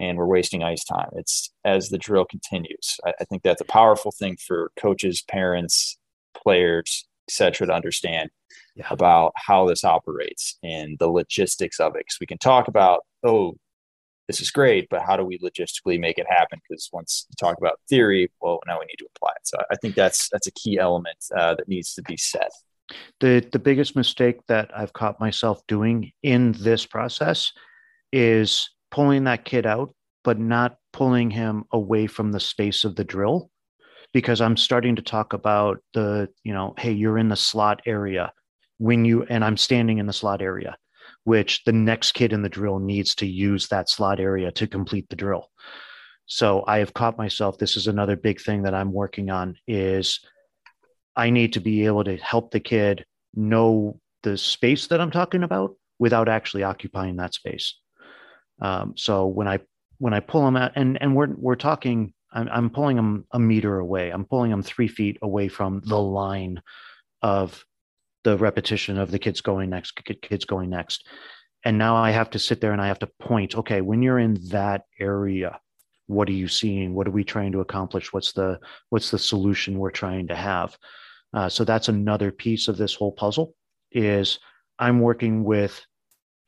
and 0.00 0.18
we're 0.18 0.26
wasting 0.26 0.62
ice 0.62 0.84
time. 0.84 1.10
It's 1.12 1.52
as 1.64 1.90
the 1.90 1.98
drill 1.98 2.24
continues. 2.24 2.98
I, 3.06 3.14
I 3.20 3.24
think 3.24 3.42
that's 3.42 3.60
a 3.60 3.66
powerful 3.66 4.10
thing 4.10 4.36
for 4.36 4.72
coaches, 4.76 5.22
parents, 5.22 5.96
players, 6.34 7.06
etc., 7.28 7.68
to 7.68 7.72
understand 7.72 8.30
yeah. 8.76 8.86
about 8.90 9.32
how 9.36 9.66
this 9.66 9.84
operates 9.84 10.58
and 10.62 10.98
the 10.98 11.08
logistics 11.08 11.80
of 11.80 11.94
it. 11.94 12.00
Because 12.00 12.18
we 12.20 12.26
can 12.26 12.38
talk 12.38 12.68
about, 12.68 13.00
oh, 13.22 13.54
this 14.26 14.40
is 14.40 14.52
great, 14.52 14.86
but 14.90 15.02
how 15.02 15.16
do 15.16 15.24
we 15.24 15.38
logistically 15.38 15.98
make 15.98 16.16
it 16.16 16.26
happen? 16.28 16.60
Because 16.68 16.88
once 16.92 17.26
you 17.28 17.34
talk 17.40 17.58
about 17.58 17.80
theory, 17.88 18.30
well, 18.40 18.60
now 18.64 18.78
we 18.78 18.86
need 18.86 18.98
to 18.98 19.06
apply 19.16 19.30
it. 19.30 19.44
So 19.44 19.58
I 19.72 19.76
think 19.76 19.96
that's 19.96 20.28
that's 20.30 20.46
a 20.46 20.52
key 20.52 20.78
element 20.78 21.16
uh, 21.36 21.56
that 21.56 21.66
needs 21.66 21.94
to 21.94 22.02
be 22.02 22.16
said. 22.16 22.48
The 23.18 23.44
the 23.50 23.58
biggest 23.58 23.96
mistake 23.96 24.38
that 24.46 24.70
I've 24.72 24.92
caught 24.92 25.18
myself 25.18 25.60
doing 25.66 26.12
in 26.22 26.52
this 26.52 26.86
process 26.86 27.50
is 28.12 28.70
pulling 28.92 29.24
that 29.24 29.44
kid 29.44 29.66
out, 29.66 29.94
but 30.22 30.38
not 30.38 30.76
pulling 30.92 31.30
him 31.30 31.64
away 31.72 32.06
from 32.06 32.30
the 32.30 32.40
space 32.40 32.84
of 32.84 32.94
the 32.94 33.04
drill, 33.04 33.50
because 34.12 34.40
I'm 34.40 34.56
starting 34.56 34.94
to 34.94 35.02
talk 35.02 35.32
about 35.32 35.78
the 35.92 36.28
you 36.44 36.52
know, 36.52 36.74
hey, 36.78 36.92
you're 36.92 37.18
in 37.18 37.30
the 37.30 37.36
slot 37.36 37.80
area 37.84 38.32
when 38.80 39.04
you 39.04 39.22
and 39.24 39.44
I'm 39.44 39.56
standing 39.56 39.98
in 39.98 40.06
the 40.06 40.12
slot 40.12 40.42
area 40.42 40.76
which 41.24 41.64
the 41.64 41.72
next 41.72 42.12
kid 42.12 42.32
in 42.32 42.42
the 42.42 42.48
drill 42.48 42.78
needs 42.78 43.14
to 43.16 43.26
use 43.26 43.68
that 43.68 43.88
slot 43.88 44.20
area 44.20 44.50
to 44.52 44.66
complete 44.66 45.08
the 45.08 45.16
drill. 45.16 45.50
So 46.26 46.64
I 46.66 46.78
have 46.78 46.94
caught 46.94 47.18
myself. 47.18 47.58
This 47.58 47.76
is 47.76 47.86
another 47.88 48.16
big 48.16 48.40
thing 48.40 48.62
that 48.62 48.74
I'm 48.74 48.92
working 48.92 49.30
on 49.30 49.56
is 49.66 50.20
I 51.16 51.30
need 51.30 51.54
to 51.54 51.60
be 51.60 51.86
able 51.86 52.04
to 52.04 52.16
help 52.16 52.50
the 52.50 52.60
kid 52.60 53.04
know 53.34 54.00
the 54.22 54.38
space 54.38 54.86
that 54.88 55.00
I'm 55.00 55.10
talking 55.10 55.42
about 55.42 55.74
without 55.98 56.28
actually 56.28 56.62
occupying 56.62 57.16
that 57.16 57.34
space. 57.34 57.76
Um, 58.62 58.94
so 58.96 59.26
when 59.26 59.48
I 59.48 59.60
when 59.98 60.14
I 60.14 60.20
pull 60.20 60.44
them 60.44 60.56
out, 60.56 60.72
and 60.76 61.00
and 61.02 61.16
we're 61.16 61.34
we're 61.36 61.56
talking, 61.56 62.14
I'm, 62.32 62.48
I'm 62.48 62.70
pulling 62.70 62.96
them 62.96 63.26
a 63.32 63.38
meter 63.38 63.78
away. 63.78 64.10
I'm 64.10 64.24
pulling 64.24 64.50
them 64.50 64.62
three 64.62 64.88
feet 64.88 65.18
away 65.20 65.48
from 65.48 65.82
the 65.84 66.00
line 66.00 66.62
of 67.22 67.64
the 68.24 68.36
repetition 68.36 68.98
of 68.98 69.10
the 69.10 69.18
kids 69.18 69.40
going 69.40 69.70
next, 69.70 69.92
kids 70.22 70.44
going 70.44 70.70
next. 70.70 71.06
And 71.64 71.76
now 71.76 71.96
I 71.96 72.10
have 72.10 72.30
to 72.30 72.38
sit 72.38 72.60
there 72.60 72.72
and 72.72 72.80
I 72.80 72.86
have 72.86 72.98
to 73.00 73.10
point, 73.20 73.56
okay, 73.56 73.80
when 73.80 74.02
you're 74.02 74.18
in 74.18 74.38
that 74.48 74.84
area, 74.98 75.60
what 76.06 76.28
are 76.28 76.32
you 76.32 76.48
seeing? 76.48 76.94
What 76.94 77.06
are 77.06 77.12
we 77.12 77.24
trying 77.24 77.52
to 77.52 77.60
accomplish? 77.60 78.12
What's 78.12 78.32
the 78.32 78.58
what's 78.88 79.10
the 79.10 79.18
solution 79.18 79.78
we're 79.78 79.90
trying 79.90 80.26
to 80.28 80.34
have? 80.34 80.76
Uh, 81.32 81.48
so 81.48 81.64
that's 81.64 81.88
another 81.88 82.32
piece 82.32 82.66
of 82.66 82.76
this 82.76 82.94
whole 82.94 83.12
puzzle 83.12 83.54
is 83.92 84.38
I'm 84.78 85.00
working 85.00 85.44
with 85.44 85.80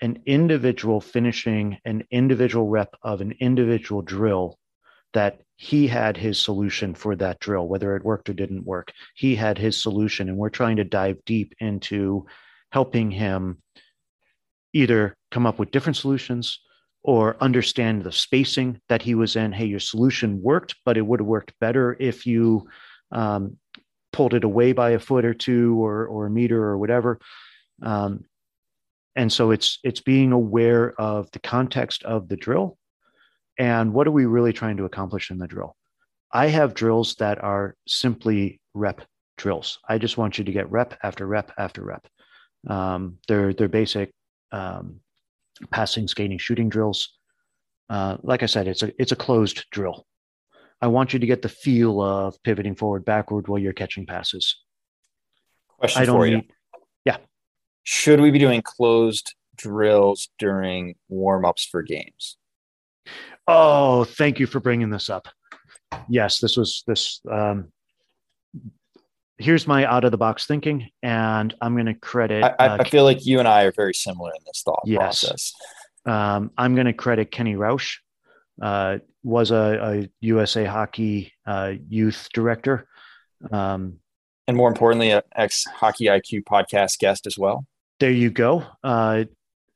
an 0.00 0.22
individual 0.26 1.00
finishing 1.00 1.78
an 1.84 2.02
individual 2.10 2.68
rep 2.68 2.96
of 3.02 3.20
an 3.20 3.34
individual 3.38 4.02
drill 4.02 4.58
that 5.12 5.40
he 5.56 5.86
had 5.86 6.16
his 6.16 6.40
solution 6.40 6.94
for 6.94 7.14
that 7.16 7.38
drill, 7.38 7.68
whether 7.68 7.94
it 7.96 8.04
worked 8.04 8.28
or 8.28 8.32
didn't 8.32 8.64
work. 8.64 8.92
He 9.14 9.36
had 9.36 9.58
his 9.58 9.80
solution, 9.80 10.28
and 10.28 10.36
we're 10.36 10.48
trying 10.48 10.76
to 10.76 10.84
dive 10.84 11.18
deep 11.24 11.54
into 11.60 12.26
helping 12.72 13.10
him 13.10 13.62
either 14.72 15.16
come 15.30 15.46
up 15.46 15.58
with 15.58 15.70
different 15.70 15.96
solutions 15.96 16.60
or 17.04 17.36
understand 17.40 18.02
the 18.02 18.12
spacing 18.12 18.80
that 18.88 19.02
he 19.02 19.14
was 19.14 19.36
in. 19.36 19.52
Hey, 19.52 19.66
your 19.66 19.80
solution 19.80 20.40
worked, 20.42 20.76
but 20.84 20.96
it 20.96 21.02
would 21.06 21.20
have 21.20 21.26
worked 21.26 21.52
better 21.60 21.96
if 22.00 22.26
you 22.26 22.68
um, 23.10 23.56
pulled 24.12 24.34
it 24.34 24.44
away 24.44 24.72
by 24.72 24.90
a 24.90 24.98
foot 24.98 25.24
or 25.24 25.34
two 25.34 25.76
or, 25.84 26.06
or 26.06 26.26
a 26.26 26.30
meter 26.30 26.62
or 26.62 26.78
whatever. 26.78 27.18
Um, 27.82 28.24
and 29.14 29.32
so 29.32 29.50
it's 29.50 29.78
it's 29.84 30.00
being 30.00 30.32
aware 30.32 30.98
of 30.98 31.30
the 31.32 31.38
context 31.38 32.02
of 32.04 32.28
the 32.28 32.36
drill 32.36 32.78
and 33.58 33.92
what 33.92 34.06
are 34.06 34.12
we 34.12 34.26
really 34.26 34.52
trying 34.52 34.76
to 34.78 34.84
accomplish 34.84 35.30
in 35.30 35.38
the 35.38 35.46
drill? 35.46 35.76
I 36.32 36.48
have 36.48 36.74
drills 36.74 37.14
that 37.16 37.42
are 37.42 37.76
simply 37.86 38.60
rep 38.74 39.02
drills. 39.36 39.78
I 39.88 39.98
just 39.98 40.16
want 40.16 40.38
you 40.38 40.44
to 40.44 40.52
get 40.52 40.70
rep 40.70 40.98
after 41.02 41.26
rep 41.26 41.52
after 41.58 41.84
rep. 41.84 42.06
Um, 42.66 43.18
they're 43.28 43.52
they're 43.52 43.68
basic 43.68 44.12
um, 44.52 45.00
passing, 45.70 46.08
skating, 46.08 46.38
shooting 46.38 46.68
drills. 46.68 47.18
Uh, 47.88 48.16
like 48.22 48.42
I 48.42 48.46
said, 48.46 48.68
it's 48.68 48.82
a 48.82 48.92
it's 48.98 49.12
a 49.12 49.16
closed 49.16 49.64
drill. 49.70 50.06
I 50.80 50.88
want 50.88 51.12
you 51.12 51.18
to 51.18 51.26
get 51.26 51.42
the 51.42 51.48
feel 51.48 52.00
of 52.00 52.42
pivoting 52.42 52.74
forward, 52.74 53.04
backward 53.04 53.48
while 53.48 53.58
you're 53.58 53.72
catching 53.72 54.06
passes. 54.06 54.56
Question 55.78 56.06
for 56.06 56.26
you. 56.26 56.36
Need, 56.38 56.50
yeah. 57.04 57.18
Should 57.84 58.20
we 58.20 58.30
be 58.30 58.38
doing 58.38 58.62
closed 58.62 59.34
drills 59.56 60.28
during 60.38 60.94
warm 61.08 61.44
ups 61.44 61.64
for 61.64 61.82
games? 61.82 62.36
Oh, 63.46 64.04
thank 64.04 64.38
you 64.38 64.46
for 64.46 64.60
bringing 64.60 64.90
this 64.90 65.10
up. 65.10 65.28
Yes, 66.08 66.38
this 66.38 66.56
was 66.56 66.84
this. 66.86 67.20
Um, 67.30 67.72
here's 69.38 69.66
my 69.66 69.84
out 69.84 70.04
of 70.04 70.10
the 70.10 70.18
box 70.18 70.46
thinking, 70.46 70.88
and 71.02 71.54
I'm 71.60 71.74
going 71.74 71.86
to 71.86 71.94
credit. 71.94 72.44
I, 72.44 72.48
uh, 72.48 72.76
I, 72.80 72.88
feel 72.88 73.04
like 73.04 73.26
you 73.26 73.38
and 73.38 73.48
I 73.48 73.64
are 73.64 73.72
very 73.72 73.94
similar 73.94 74.30
in 74.30 74.42
this 74.46 74.62
thought 74.64 74.82
yes. 74.84 75.00
process. 75.00 75.52
Um, 76.06 76.50
I'm 76.56 76.74
going 76.74 76.86
to 76.86 76.92
credit 76.92 77.30
Kenny 77.30 77.56
Rausch. 77.56 77.98
Uh, 78.60 78.98
was 79.24 79.50
a, 79.50 80.02
a, 80.02 80.08
USA 80.20 80.64
Hockey 80.64 81.32
uh, 81.46 81.72
youth 81.88 82.28
director, 82.34 82.86
um, 83.50 83.98
and 84.46 84.56
more 84.56 84.68
importantly, 84.68 85.10
an 85.10 85.22
ex 85.34 85.64
Hockey 85.64 86.06
IQ 86.06 86.44
podcast 86.44 86.98
guest 86.98 87.26
as 87.26 87.38
well. 87.38 87.66
There 88.00 88.10
you 88.10 88.30
go. 88.30 88.64
Uh, 88.82 89.24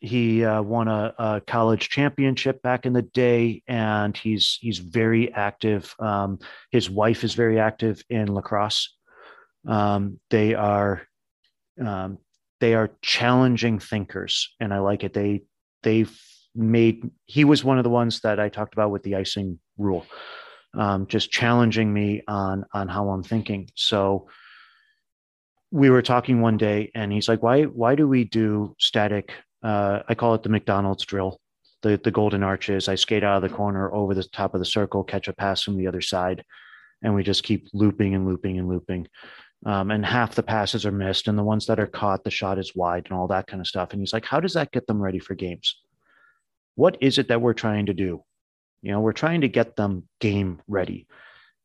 he 0.00 0.44
uh, 0.44 0.62
won 0.62 0.88
a, 0.88 1.14
a, 1.18 1.40
college 1.46 1.88
championship 1.88 2.62
back 2.62 2.86
in 2.86 2.92
the 2.92 3.02
day, 3.02 3.62
and 3.66 4.16
he's 4.16 4.58
he's 4.60 4.78
very 4.78 5.32
active. 5.32 5.94
Um, 5.98 6.38
his 6.70 6.90
wife 6.90 7.24
is 7.24 7.34
very 7.34 7.58
active 7.58 8.02
in 8.10 8.32
lacrosse. 8.32 8.94
Um, 9.66 10.20
they 10.30 10.54
are 10.54 11.02
um, 11.84 12.18
they 12.60 12.74
are 12.74 12.90
challenging 13.02 13.78
thinkers, 13.78 14.54
and 14.60 14.72
I 14.72 14.78
like 14.78 15.02
it. 15.02 15.14
They 15.14 15.42
they've 15.82 16.14
made. 16.54 17.10
He 17.24 17.44
was 17.44 17.64
one 17.64 17.78
of 17.78 17.84
the 17.84 17.90
ones 17.90 18.20
that 18.20 18.38
I 18.38 18.48
talked 18.48 18.74
about 18.74 18.90
with 18.90 19.02
the 19.02 19.16
icing 19.16 19.58
rule, 19.78 20.06
um, 20.74 21.06
just 21.06 21.30
challenging 21.30 21.92
me 21.92 22.22
on 22.28 22.66
on 22.74 22.88
how 22.88 23.08
I'm 23.08 23.22
thinking. 23.22 23.70
So 23.74 24.28
we 25.70 25.88
were 25.88 26.02
talking 26.02 26.42
one 26.42 26.58
day, 26.58 26.90
and 26.94 27.10
he's 27.10 27.28
like, 27.28 27.42
"Why 27.42 27.64
why 27.64 27.94
do 27.94 28.06
we 28.06 28.24
do 28.24 28.74
static 28.78 29.32
uh, 29.66 30.02
I 30.08 30.14
call 30.14 30.34
it 30.34 30.44
the 30.44 30.48
McDonald's 30.48 31.04
drill, 31.04 31.40
the, 31.82 32.00
the 32.02 32.12
golden 32.12 32.44
arches. 32.44 32.88
I 32.88 32.94
skate 32.94 33.24
out 33.24 33.42
of 33.42 33.50
the 33.50 33.56
corner 33.56 33.92
over 33.92 34.14
the 34.14 34.22
top 34.22 34.54
of 34.54 34.60
the 34.60 34.64
circle, 34.64 35.02
catch 35.02 35.26
a 35.26 35.32
pass 35.32 35.62
from 35.62 35.76
the 35.76 35.88
other 35.88 36.00
side, 36.00 36.44
and 37.02 37.16
we 37.16 37.24
just 37.24 37.42
keep 37.42 37.66
looping 37.74 38.14
and 38.14 38.26
looping 38.26 38.60
and 38.60 38.68
looping. 38.68 39.08
Um, 39.64 39.90
and 39.90 40.06
half 40.06 40.36
the 40.36 40.44
passes 40.44 40.86
are 40.86 40.92
missed, 40.92 41.26
and 41.26 41.36
the 41.36 41.42
ones 41.42 41.66
that 41.66 41.80
are 41.80 41.88
caught, 41.88 42.22
the 42.22 42.30
shot 42.30 42.60
is 42.60 42.76
wide, 42.76 43.06
and 43.06 43.18
all 43.18 43.26
that 43.26 43.48
kind 43.48 43.60
of 43.60 43.66
stuff. 43.66 43.90
And 43.90 44.00
he's 44.00 44.12
like, 44.12 44.24
How 44.24 44.38
does 44.38 44.52
that 44.52 44.70
get 44.70 44.86
them 44.86 45.02
ready 45.02 45.18
for 45.18 45.34
games? 45.34 45.80
What 46.76 46.96
is 47.00 47.18
it 47.18 47.26
that 47.28 47.40
we're 47.40 47.52
trying 47.54 47.86
to 47.86 47.94
do? 47.94 48.22
You 48.82 48.92
know, 48.92 49.00
we're 49.00 49.12
trying 49.12 49.40
to 49.40 49.48
get 49.48 49.74
them 49.74 50.06
game 50.20 50.60
ready. 50.68 51.08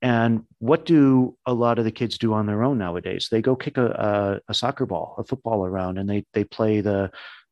And 0.02 0.46
what 0.58 0.86
do 0.86 1.38
a 1.46 1.54
lot 1.54 1.78
of 1.78 1.86
the 1.86 1.92
kids 1.92 2.18
do 2.18 2.34
on 2.34 2.48
their 2.48 2.64
own 2.64 2.80
nowadays? 2.80 3.28
They 3.30 3.44
go 3.44 3.56
kick 3.56 3.78
a, 3.78 3.86
a, 3.86 4.52
a 4.52 4.54
soccer 4.56 4.88
ball, 4.88 5.14
a 5.20 5.24
football 5.24 5.64
around, 5.64 6.00
and 6.00 6.10
they 6.10 6.26
they 6.34 6.44
play 6.44 6.82
the 6.82 7.12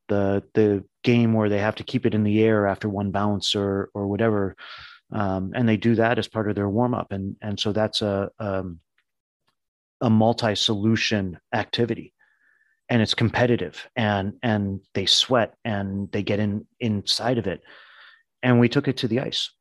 the 0.10 0.43
the 0.53 0.84
game 1.03 1.34
where 1.34 1.49
they 1.49 1.60
have 1.60 1.76
to 1.76 1.84
keep 1.84 2.05
it 2.05 2.14
in 2.14 2.24
the 2.24 2.43
air 2.43 2.68
after 2.68 2.89
one 2.89 3.12
bounce 3.12 3.55
or 3.55 3.89
or 3.93 4.07
whatever, 4.07 4.55
um, 5.12 5.51
and 5.55 5.68
they 5.68 5.78
do 5.78 5.95
that 5.95 6.20
as 6.20 6.28
part 6.28 6.49
of 6.49 6.55
their 6.55 6.70
warm 6.70 6.93
up, 6.93 7.12
and 7.12 7.36
and 7.41 7.60
so 7.60 7.72
that's 7.72 8.01
a 8.01 8.30
um, 8.39 8.80
a 10.01 10.10
multi 10.10 10.55
solution 10.55 11.39
activity, 11.53 12.14
and 12.89 13.01
it's 13.01 13.14
competitive, 13.14 13.88
and 13.95 14.34
and 14.43 14.82
they 14.93 15.05
sweat 15.05 15.53
and 15.64 16.12
they 16.12 16.24
get 16.24 16.39
in 16.39 16.66
inside 16.82 17.38
of 17.38 17.47
it, 17.47 17.62
and 18.43 18.60
we 18.60 18.68
took 18.68 18.89
it 18.89 18.97
to 18.97 19.07
the 19.07 19.22
ice, 19.22 19.51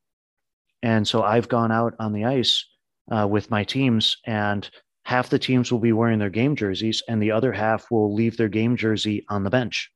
and 0.83 1.07
so 1.07 1.23
I've 1.23 1.49
gone 1.49 1.71
out 1.71 1.95
on 2.01 2.13
the 2.13 2.25
ice 2.25 2.67
uh, 3.11 3.27
with 3.27 3.51
my 3.51 3.65
teams 3.65 4.17
and 4.27 4.69
half 5.05 5.31
the 5.31 5.39
teams 5.39 5.73
will 5.73 5.79
be 5.79 5.93
wearing 5.93 6.19
their 6.19 6.31
game 6.31 6.55
jerseys 6.55 7.03
and 7.09 7.23
the 7.23 7.31
other 7.31 7.53
half 7.53 7.91
will 7.91 8.15
leave 8.15 8.37
their 8.37 8.49
game 8.49 8.77
jersey 8.77 9.25
on 9.29 9.43
the 9.43 9.51
bench 9.51 9.91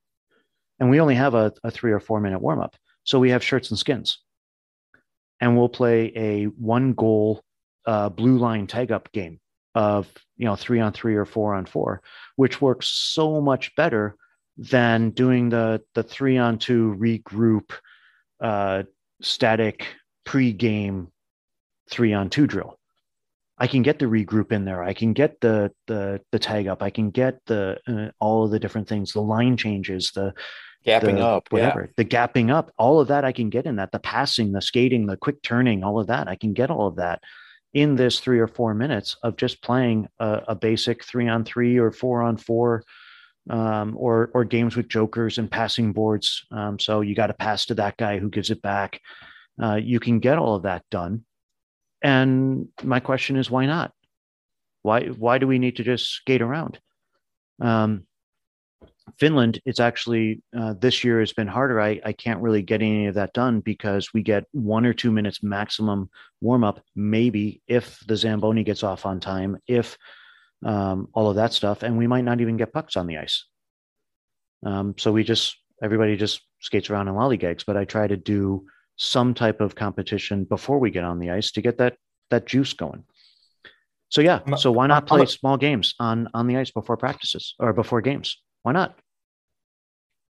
and 0.83 0.91
we 0.91 0.99
only 0.99 1.15
have 1.15 1.35
a, 1.35 1.53
a 1.63 1.71
three 1.71 1.93
or 1.93 2.01
four 2.01 2.21
minute 2.21 2.41
warm 2.41 2.61
up. 2.61 2.75
So 3.05 3.21
we 3.21 3.31
have 3.31 3.45
shirts 3.45 3.71
and 3.71 3.79
skins. 3.79 4.19
And 5.41 5.57
we'll 5.57 5.69
play 5.69 6.13
a 6.17 6.47
one 6.47 6.93
goal 6.95 7.45
uh, 7.87 8.09
blue 8.09 8.37
line 8.37 8.67
tag 8.67 8.91
up 8.91 9.13
game 9.13 9.39
of 9.77 10.09
you 10.37 10.45
know 10.45 10.57
three 10.57 10.81
on 10.81 10.93
three 10.93 11.15
or 11.15 11.25
four 11.25 11.55
on 11.55 11.67
four, 11.67 12.03
which 12.35 12.61
works 12.61 12.89
so 12.89 13.41
much 13.41 13.73
better 13.77 14.17
than 14.57 15.11
doing 15.11 15.51
the 15.51 15.83
the 15.95 16.03
three 16.03 16.37
on 16.37 16.59
two 16.59 16.97
regroup 16.99 17.71
uh, 18.41 18.83
static 19.21 19.87
pre-game 20.25 21.13
three 21.91 22.13
on 22.13 22.29
two 22.29 22.49
drill. 22.49 22.77
I 23.57 23.69
can 23.69 23.83
get 23.83 24.01
the 24.01 24.07
regroup 24.07 24.51
in 24.51 24.65
there. 24.65 24.83
I 24.83 24.95
can 24.95 25.13
get 25.13 25.41
the 25.41 25.71
the 25.87 26.21
the 26.33 26.41
tag 26.41 26.67
up. 26.67 26.83
I 26.83 26.91
can 26.91 27.11
get 27.11 27.39
the 27.47 27.79
uh, 27.87 28.11
all 28.19 28.45
of 28.45 28.51
the 28.51 28.59
different 28.59 28.89
things, 28.89 29.13
the 29.13 29.21
line 29.21 29.57
changes, 29.57 30.11
the 30.13 30.35
gapping 30.87 31.17
the, 31.17 31.25
up, 31.25 31.47
whatever, 31.51 31.83
yeah. 31.83 31.93
the 31.97 32.05
gapping 32.05 32.51
up, 32.51 32.73
all 32.79 33.01
of 33.01 33.09
that 33.09 33.25
I 33.25 33.33
can 33.33 33.51
get 33.51 33.67
in 33.67 33.77
that. 33.77 33.93
The 33.93 33.99
passing, 33.99 34.53
the 34.53 34.63
skating, 34.63 35.07
the 35.07 35.17
quick 35.17 35.43
turning, 35.43 35.85
all 35.85 36.01
of 36.01 36.07
that 36.09 36.29
I 36.29 36.37
can 36.37 36.53
get 36.53 36.71
all 36.71 36.87
of 36.87 36.97
that 36.97 37.23
in 37.73 37.97
this 37.97 38.21
three 38.21 38.39
or 38.39 38.49
four 38.49 38.75
minutes 38.75 39.17
of 39.23 39.37
just 39.37 39.63
playing 39.63 40.09
a, 40.19 40.43
a 40.49 40.55
basic 40.55 41.05
three 41.05 41.29
on 41.29 41.45
three 41.45 41.79
or 41.79 41.91
four 41.91 42.23
on 42.23 42.37
four, 42.37 42.85
um, 43.51 43.97
or 43.97 44.31
or 44.35 44.45
games 44.45 44.77
with 44.77 44.89
jokers 44.89 45.39
and 45.39 45.51
passing 45.51 45.93
boards. 45.93 46.45
Um, 46.51 46.79
so 46.79 47.01
you 47.01 47.15
got 47.15 47.29
to 47.29 47.35
pass 47.35 47.67
to 47.67 47.75
that 47.75 47.97
guy 47.97 48.19
who 48.19 48.29
gives 48.29 48.51
it 48.51 48.63
back. 48.63 49.01
Uh, 49.63 49.77
you 49.77 50.01
can 50.01 50.21
get 50.21 50.39
all 50.39 50.55
of 50.55 50.63
that 50.63 50.85
done. 50.91 51.25
And 52.03 52.69
my 52.83 53.01
question 53.01 53.37
is, 53.37 53.51
why 53.51 53.67
not? 53.67 53.93
Why 54.83 55.07
why 55.07 55.39
do 55.39 55.47
we 55.47 55.59
need 55.59 55.77
to 55.77 55.85
just 55.85 56.11
skate 56.11 56.43
around? 56.43 56.79
Um, 57.61 58.07
Finland, 59.19 59.61
it's 59.65 59.81
actually 59.81 60.43
uh, 60.57 60.75
this 60.75 61.03
year 61.03 61.21
has 61.21 61.33
been 61.33 61.49
harder. 61.49 61.81
I, 61.81 62.01
I 62.05 62.13
can't 62.13 62.41
really 62.41 62.63
get 62.63 62.83
any 62.83 63.07
of 63.07 63.15
that 63.15 63.33
done 63.33 63.61
because 63.61 64.13
we 64.15 64.23
get 64.23 64.45
one 64.53 64.87
or 64.87 64.93
two 64.93 65.11
minutes 65.11 65.43
maximum 65.43 66.11
warm 66.41 66.65
up, 66.65 66.81
maybe 66.95 67.63
if 67.67 68.01
the 68.07 68.17
Zamboni 68.17 68.65
gets 68.65 68.83
off 68.83 69.05
on 69.05 69.21
time, 69.21 69.59
if 69.67 69.99
um, 70.65 71.09
all 71.13 71.29
of 71.29 71.37
that 71.37 71.53
stuff, 71.53 71.83
and 71.83 71.99
we 71.99 72.07
might 72.07 72.25
not 72.25 72.41
even 72.41 72.57
get 72.57 72.73
pucks 72.73 72.97
on 72.97 73.07
the 73.07 73.19
ice. 73.19 73.45
Um, 74.65 74.95
so 74.97 75.11
we 75.11 75.25
just 75.25 75.57
everybody 75.83 76.17
just 76.17 76.41
skates 76.61 76.89
around 76.89 77.09
in 77.09 77.15
lollygags. 77.15 77.67
But 77.67 77.77
I 77.77 77.85
try 77.85 78.07
to 78.07 78.17
do 78.17 78.67
some 78.97 79.35
type 79.35 79.61
of 79.61 79.75
competition 79.75 80.45
before 80.45 80.79
we 80.79 80.91
get 80.91 81.05
on 81.05 81.19
the 81.19 81.31
ice 81.31 81.51
to 81.53 81.61
get 81.61 81.79
that 81.79 81.97
that 82.31 82.47
juice 82.47 82.73
going. 82.73 83.05
So 84.11 84.21
yeah, 84.21 84.41
so 84.57 84.71
why 84.71 84.87
not 84.87 85.07
play 85.07 85.27
small 85.27 85.57
games 85.57 85.95
on 85.99 86.29
on 86.35 86.47
the 86.47 86.57
ice 86.59 86.71
before 86.71 86.97
practices 86.97 87.55
or 87.59 87.73
before 87.73 88.01
games? 88.01 88.39
Why 88.63 88.73
not? 88.73 88.99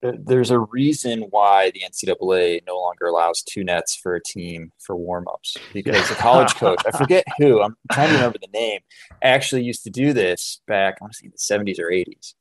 There's 0.02 0.50
a 0.50 0.58
reason 0.58 1.26
why 1.30 1.70
the 1.70 1.82
NCAA 1.88 2.66
no 2.66 2.76
longer 2.76 3.06
allows 3.06 3.42
two 3.42 3.62
nets 3.62 3.94
for 3.94 4.16
a 4.16 4.22
team 4.22 4.72
for 4.84 4.96
warmups 4.96 5.56
because 5.72 6.10
a 6.10 6.14
college 6.14 6.56
coach, 6.56 6.82
I 6.86 6.96
forget 6.96 7.24
who, 7.38 7.62
I'm 7.62 7.76
trying 7.92 8.08
to 8.08 8.14
remember 8.14 8.38
the 8.40 8.48
name, 8.52 8.80
actually 9.22 9.62
used 9.62 9.84
to 9.84 9.90
do 9.90 10.12
this 10.12 10.60
back, 10.66 10.96
I 11.00 11.04
want 11.04 11.12
to 11.12 11.18
say 11.18 11.28
the 11.28 11.72
70s 11.72 11.78
or 11.78 11.90
80s. 11.90 12.34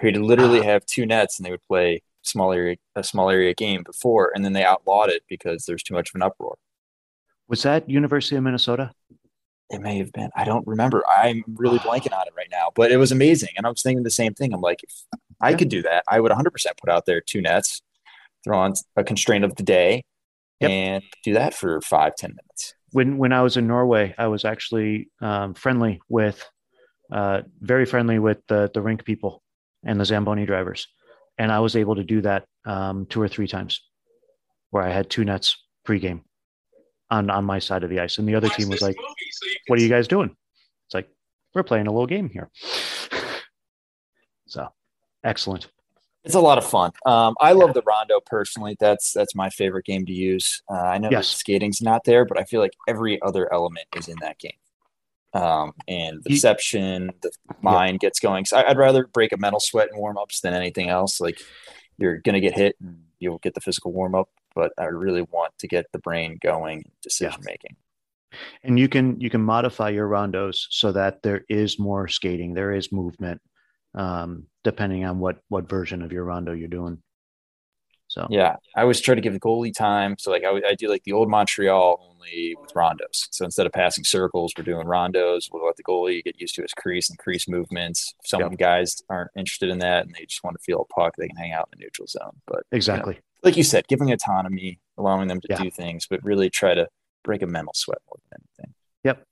He'd 0.00 0.18
literally 0.18 0.60
ah. 0.60 0.64
have 0.64 0.84
two 0.84 1.06
nets 1.06 1.38
and 1.38 1.46
they 1.46 1.50
would 1.50 1.62
play 1.62 2.02
small 2.22 2.52
area 2.52 2.76
a 2.94 3.02
small 3.02 3.30
area 3.30 3.54
game 3.54 3.82
before, 3.82 4.32
and 4.34 4.44
then 4.44 4.52
they 4.52 4.64
outlawed 4.64 5.08
it 5.08 5.22
because 5.28 5.64
there's 5.64 5.82
too 5.82 5.94
much 5.94 6.10
of 6.10 6.16
an 6.16 6.22
uproar. 6.22 6.56
Was 7.48 7.62
that 7.62 7.88
University 7.88 8.36
of 8.36 8.42
Minnesota? 8.42 8.92
It 9.70 9.80
may 9.80 9.98
have 9.98 10.12
been. 10.12 10.30
I 10.36 10.44
don't 10.44 10.66
remember. 10.66 11.02
I'm 11.08 11.44
really 11.54 11.78
blanking 11.78 12.12
on 12.12 12.26
it 12.26 12.32
right 12.36 12.48
now, 12.50 12.70
but 12.74 12.90
it 12.90 12.96
was 12.96 13.12
amazing. 13.12 13.50
And 13.56 13.66
I 13.66 13.70
was 13.70 13.82
thinking 13.82 14.02
the 14.02 14.10
same 14.10 14.34
thing. 14.34 14.52
I'm 14.52 14.60
like, 14.60 14.82
if 14.82 14.92
I 15.40 15.54
could 15.54 15.68
do 15.68 15.82
that, 15.82 16.04
I 16.08 16.20
would 16.20 16.32
100% 16.32 16.46
put 16.76 16.90
out 16.90 17.06
there 17.06 17.20
two 17.20 17.40
nets, 17.40 17.80
throw 18.44 18.58
on 18.58 18.74
a 18.96 19.04
constraint 19.04 19.44
of 19.44 19.54
the 19.56 19.62
day, 19.62 20.02
yep. 20.60 20.70
and 20.70 21.04
do 21.24 21.34
that 21.34 21.54
for 21.54 21.80
five 21.80 22.14
ten 22.16 22.30
minutes. 22.30 22.74
When 22.92 23.18
when 23.18 23.32
I 23.32 23.42
was 23.42 23.56
in 23.56 23.66
Norway, 23.66 24.14
I 24.18 24.26
was 24.26 24.44
actually 24.44 25.08
um, 25.20 25.54
friendly 25.54 26.00
with, 26.08 26.44
uh, 27.12 27.42
very 27.60 27.86
friendly 27.86 28.18
with 28.18 28.38
the 28.48 28.70
the 28.72 28.82
rink 28.82 29.04
people 29.04 29.42
and 29.84 30.00
the 30.00 30.04
Zamboni 30.04 30.46
drivers, 30.46 30.88
and 31.38 31.50
I 31.50 31.60
was 31.60 31.76
able 31.76 31.96
to 31.96 32.04
do 32.04 32.20
that 32.22 32.44
um, 32.66 33.06
two 33.06 33.22
or 33.22 33.28
three 33.28 33.48
times, 33.48 33.80
where 34.70 34.82
I 34.82 34.90
had 34.90 35.08
two 35.08 35.24
nets 35.24 35.56
pregame 35.86 36.22
on 37.10 37.30
on 37.30 37.44
my 37.44 37.58
side 37.58 37.84
of 37.84 37.90
the 37.90 38.00
ice, 38.00 38.18
and 38.18 38.28
the 38.28 38.34
other 38.34 38.48
team 38.48 38.68
was 38.68 38.82
like, 38.82 38.96
"What 39.70 39.78
are 39.78 39.82
you 39.82 39.88
guys 39.88 40.08
doing?" 40.08 40.36
It's 40.86 40.94
like 40.94 41.08
we're 41.54 41.62
playing 41.62 41.86
a 41.86 41.92
little 41.92 42.06
game 42.06 42.28
here. 42.28 42.50
so 44.46 44.68
excellent. 45.24 45.68
It's 46.24 46.34
a 46.34 46.40
lot 46.40 46.58
of 46.58 46.66
fun. 46.66 46.90
Um, 47.06 47.34
I 47.40 47.52
love 47.52 47.72
the 47.72 47.82
rondo 47.86 48.20
personally. 48.26 48.76
That's 48.78 49.12
that's 49.12 49.34
my 49.34 49.48
favorite 49.48 49.86
game 49.86 50.04
to 50.04 50.12
use. 50.12 50.62
Uh, 50.70 50.74
I 50.74 50.98
know 50.98 51.08
yes. 51.10 51.28
skating's 51.28 51.80
not 51.80 52.04
there, 52.04 52.26
but 52.26 52.38
I 52.38 52.44
feel 52.44 52.60
like 52.60 52.74
every 52.86 53.20
other 53.22 53.50
element 53.52 53.86
is 53.96 54.08
in 54.08 54.16
that 54.20 54.38
game. 54.38 54.52
Um, 55.32 55.72
and 55.88 56.22
the 56.24 56.30
deception, 56.30 57.12
the 57.22 57.30
mind 57.62 58.00
yeah. 58.02 58.08
gets 58.08 58.20
going. 58.20 58.44
So 58.44 58.58
I'd 58.58 58.76
rather 58.76 59.06
break 59.06 59.32
a 59.32 59.38
mental 59.38 59.60
sweat 59.60 59.88
in 59.92 59.98
warm 59.98 60.18
ups 60.18 60.40
than 60.40 60.52
anything 60.52 60.88
else. 60.88 61.20
Like 61.20 61.40
you're 61.96 62.18
gonna 62.18 62.40
get 62.40 62.54
hit, 62.54 62.76
and 62.80 62.98
you'll 63.18 63.38
get 63.38 63.54
the 63.54 63.60
physical 63.60 63.92
warm 63.92 64.14
up, 64.14 64.28
but 64.54 64.72
I 64.76 64.86
really 64.86 65.22
want 65.22 65.56
to 65.58 65.68
get 65.68 65.86
the 65.92 66.00
brain 66.00 66.38
going, 66.42 66.90
decision 67.02 67.40
making. 67.44 67.76
And 68.62 68.78
you 68.78 68.88
can 68.88 69.20
you 69.20 69.30
can 69.30 69.42
modify 69.42 69.90
your 69.90 70.08
rondos 70.08 70.66
so 70.70 70.92
that 70.92 71.22
there 71.22 71.44
is 71.48 71.78
more 71.78 72.08
skating, 72.08 72.54
there 72.54 72.72
is 72.72 72.92
movement, 72.92 73.40
um, 73.94 74.44
depending 74.64 75.04
on 75.04 75.18
what 75.18 75.38
what 75.48 75.68
version 75.68 76.02
of 76.02 76.12
your 76.12 76.24
rondo 76.24 76.52
you're 76.52 76.68
doing. 76.68 77.02
So 78.10 78.26
yeah, 78.28 78.56
I 78.74 78.82
always 78.82 79.00
try 79.00 79.14
to 79.14 79.20
give 79.20 79.34
the 79.34 79.40
goalie 79.40 79.72
time. 79.72 80.16
So 80.18 80.32
like 80.32 80.42
I, 80.42 80.60
I 80.70 80.74
do 80.74 80.88
like 80.88 81.04
the 81.04 81.12
old 81.12 81.30
Montreal 81.30 82.10
only 82.10 82.56
with 82.60 82.74
rondos. 82.74 83.28
So 83.30 83.44
instead 83.44 83.66
of 83.66 83.72
passing 83.72 84.02
circles, 84.02 84.52
we're 84.58 84.64
doing 84.64 84.84
rondos. 84.84 85.48
We'll 85.52 85.64
let 85.64 85.76
the 85.76 85.84
goalie 85.84 86.24
get 86.24 86.40
used 86.40 86.56
to 86.56 86.62
his 86.62 86.74
crease 86.74 87.08
and 87.08 87.16
crease 87.20 87.48
movements. 87.48 88.12
Some 88.24 88.40
yep. 88.40 88.56
guys 88.58 89.00
aren't 89.08 89.30
interested 89.36 89.70
in 89.70 89.78
that 89.78 90.06
and 90.06 90.14
they 90.14 90.24
just 90.26 90.42
want 90.42 90.56
to 90.56 90.62
feel 90.62 90.80
a 90.80 90.92
puck. 90.92 91.14
They 91.16 91.28
can 91.28 91.36
hang 91.36 91.52
out 91.52 91.68
in 91.72 91.78
the 91.78 91.84
neutral 91.84 92.08
zone. 92.08 92.40
But 92.48 92.64
exactly, 92.72 93.14
you 93.14 93.20
know, 93.20 93.48
like 93.48 93.56
you 93.56 93.62
said, 93.62 93.86
giving 93.86 94.10
autonomy, 94.10 94.80
allowing 94.98 95.28
them 95.28 95.40
to 95.42 95.46
yeah. 95.48 95.62
do 95.62 95.70
things, 95.70 96.08
but 96.10 96.20
really 96.24 96.50
try 96.50 96.74
to 96.74 96.88
break 97.24 97.42
a 97.42 97.46
mental 97.46 97.72
sweat 97.74 97.98
more 98.08 98.18
than 98.30 98.40
anything. 98.40 98.74
Yep. 99.04 99.24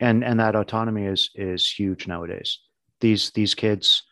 And 0.00 0.24
and 0.24 0.40
that 0.40 0.56
autonomy 0.56 1.06
is 1.06 1.30
is 1.34 1.70
huge 1.70 2.06
nowadays. 2.06 2.58
These 3.00 3.30
these 3.32 3.54
kids 3.54 4.02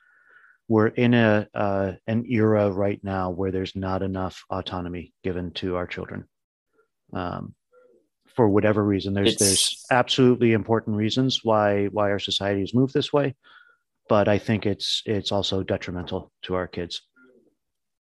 we're 0.68 0.88
in 0.88 1.14
a 1.14 1.46
uh, 1.54 1.92
an 2.06 2.24
era 2.28 2.70
right 2.70 3.00
now 3.02 3.30
where 3.30 3.52
there's 3.52 3.76
not 3.76 4.02
enough 4.02 4.44
autonomy 4.50 5.12
given 5.22 5.52
to 5.52 5.76
our 5.76 5.86
children 5.86 6.24
um, 7.12 7.54
for 8.34 8.48
whatever 8.48 8.84
reason 8.84 9.14
there's 9.14 9.32
it's, 9.32 9.44
there's 9.44 9.84
absolutely 9.90 10.52
important 10.52 10.96
reasons 10.96 11.40
why 11.42 11.86
why 11.86 12.10
our 12.10 12.18
society 12.18 12.60
has 12.60 12.74
moved 12.74 12.92
this 12.92 13.12
way 13.12 13.34
but 14.08 14.28
i 14.28 14.38
think 14.38 14.66
it's 14.66 15.02
it's 15.06 15.32
also 15.32 15.62
detrimental 15.62 16.32
to 16.42 16.54
our 16.54 16.66
kids 16.66 17.02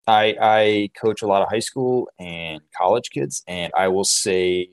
i 0.06 0.36
i 0.40 0.90
coach 1.00 1.22
a 1.22 1.26
lot 1.26 1.42
of 1.42 1.48
high 1.48 1.58
school 1.58 2.08
and 2.18 2.60
college 2.76 3.10
kids 3.10 3.42
and 3.46 3.72
i 3.76 3.88
will 3.88 4.04
say 4.04 4.68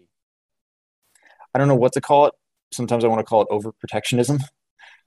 i 1.56 1.58
don't 1.58 1.68
know 1.68 1.76
what 1.76 1.93
to 1.93 2.01
call 2.01 2.28
it 2.28 2.34
sometimes 2.72 3.03
i 3.03 3.08
want 3.08 3.20
to 3.20 3.26
call 3.26 3.41
it 3.41 3.49
overprotectionism 3.49 4.39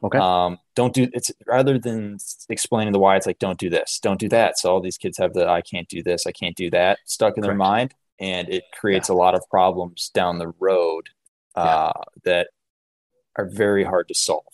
Okay. 0.02 0.18
Um, 0.18 0.58
don't 0.76 0.94
do 0.94 1.08
it's 1.12 1.32
rather 1.46 1.78
than 1.78 2.18
explaining 2.48 2.92
the 2.92 2.98
why. 2.98 3.16
It's 3.16 3.26
like 3.26 3.38
don't 3.38 3.58
do 3.58 3.68
this, 3.68 3.98
don't 4.00 4.20
do 4.20 4.28
that. 4.28 4.58
So 4.58 4.72
all 4.72 4.80
these 4.80 4.96
kids 4.96 5.18
have 5.18 5.34
the 5.34 5.48
I 5.48 5.60
can't 5.60 5.88
do 5.88 6.02
this, 6.02 6.26
I 6.26 6.32
can't 6.32 6.56
do 6.56 6.70
that 6.70 6.98
stuck 7.04 7.36
in 7.36 7.42
Correct. 7.42 7.48
their 7.48 7.56
mind, 7.56 7.94
and 8.20 8.48
it 8.48 8.64
creates 8.72 9.08
yeah. 9.08 9.16
a 9.16 9.16
lot 9.16 9.34
of 9.34 9.42
problems 9.50 10.10
down 10.14 10.38
the 10.38 10.52
road 10.60 11.08
uh, 11.56 11.92
yeah. 11.94 12.02
that 12.24 12.48
are 13.36 13.46
very 13.46 13.84
hard 13.84 14.08
to 14.08 14.14
solve. 14.14 14.44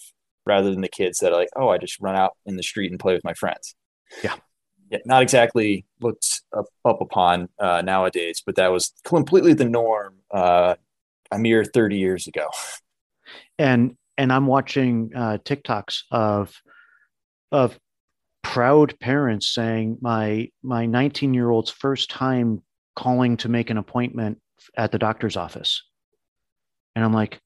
Rather 0.46 0.70
than 0.70 0.82
the 0.82 0.88
kids 0.88 1.20
that 1.20 1.32
are 1.32 1.38
like, 1.38 1.48
oh, 1.56 1.68
I 1.68 1.78
just 1.78 1.98
run 2.00 2.16
out 2.16 2.32
in 2.44 2.56
the 2.56 2.62
street 2.62 2.90
and 2.90 3.00
play 3.00 3.14
with 3.14 3.24
my 3.24 3.32
friends. 3.32 3.74
Yeah. 4.22 4.34
Yeah, 4.90 4.98
not 5.06 5.22
exactly 5.22 5.86
looked 6.02 6.42
up, 6.54 6.66
up 6.84 7.00
upon 7.00 7.48
uh, 7.58 7.80
nowadays, 7.82 8.42
but 8.44 8.56
that 8.56 8.68
was 8.68 8.92
completely 9.04 9.54
the 9.54 9.64
norm 9.64 10.16
uh, 10.30 10.74
a 11.34 11.38
mere 11.38 11.64
30 11.64 11.96
years 11.96 12.26
ago. 12.26 12.48
And 13.58 13.96
and 14.16 14.32
I'm 14.32 14.46
watching 14.46 15.10
uh, 15.14 15.38
TikToks 15.44 16.02
of 16.10 16.54
of 17.50 17.78
proud 18.42 18.98
parents 19.00 19.52
saying 19.52 19.98
my 20.00 20.48
my 20.62 20.86
19 20.86 21.34
year 21.34 21.50
old's 21.50 21.70
first 21.70 22.10
time 22.10 22.62
calling 22.94 23.36
to 23.38 23.48
make 23.48 23.70
an 23.70 23.78
appointment 23.78 24.40
at 24.76 24.92
the 24.92 24.98
doctor's 24.98 25.36
office, 25.36 25.82
and 26.94 27.04
I'm 27.04 27.12
like, 27.12 27.40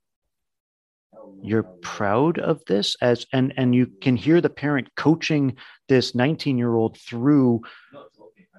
you're 1.42 1.62
proud 1.62 2.38
of 2.38 2.62
this? 2.66 2.96
As 3.00 3.26
and 3.32 3.54
and 3.56 3.74
you 3.74 3.86
can 4.02 4.16
hear 4.16 4.40
the 4.40 4.50
parent 4.50 4.88
coaching 4.96 5.56
this 5.88 6.14
19 6.14 6.58
year 6.58 6.74
old 6.74 6.98
through 6.98 7.62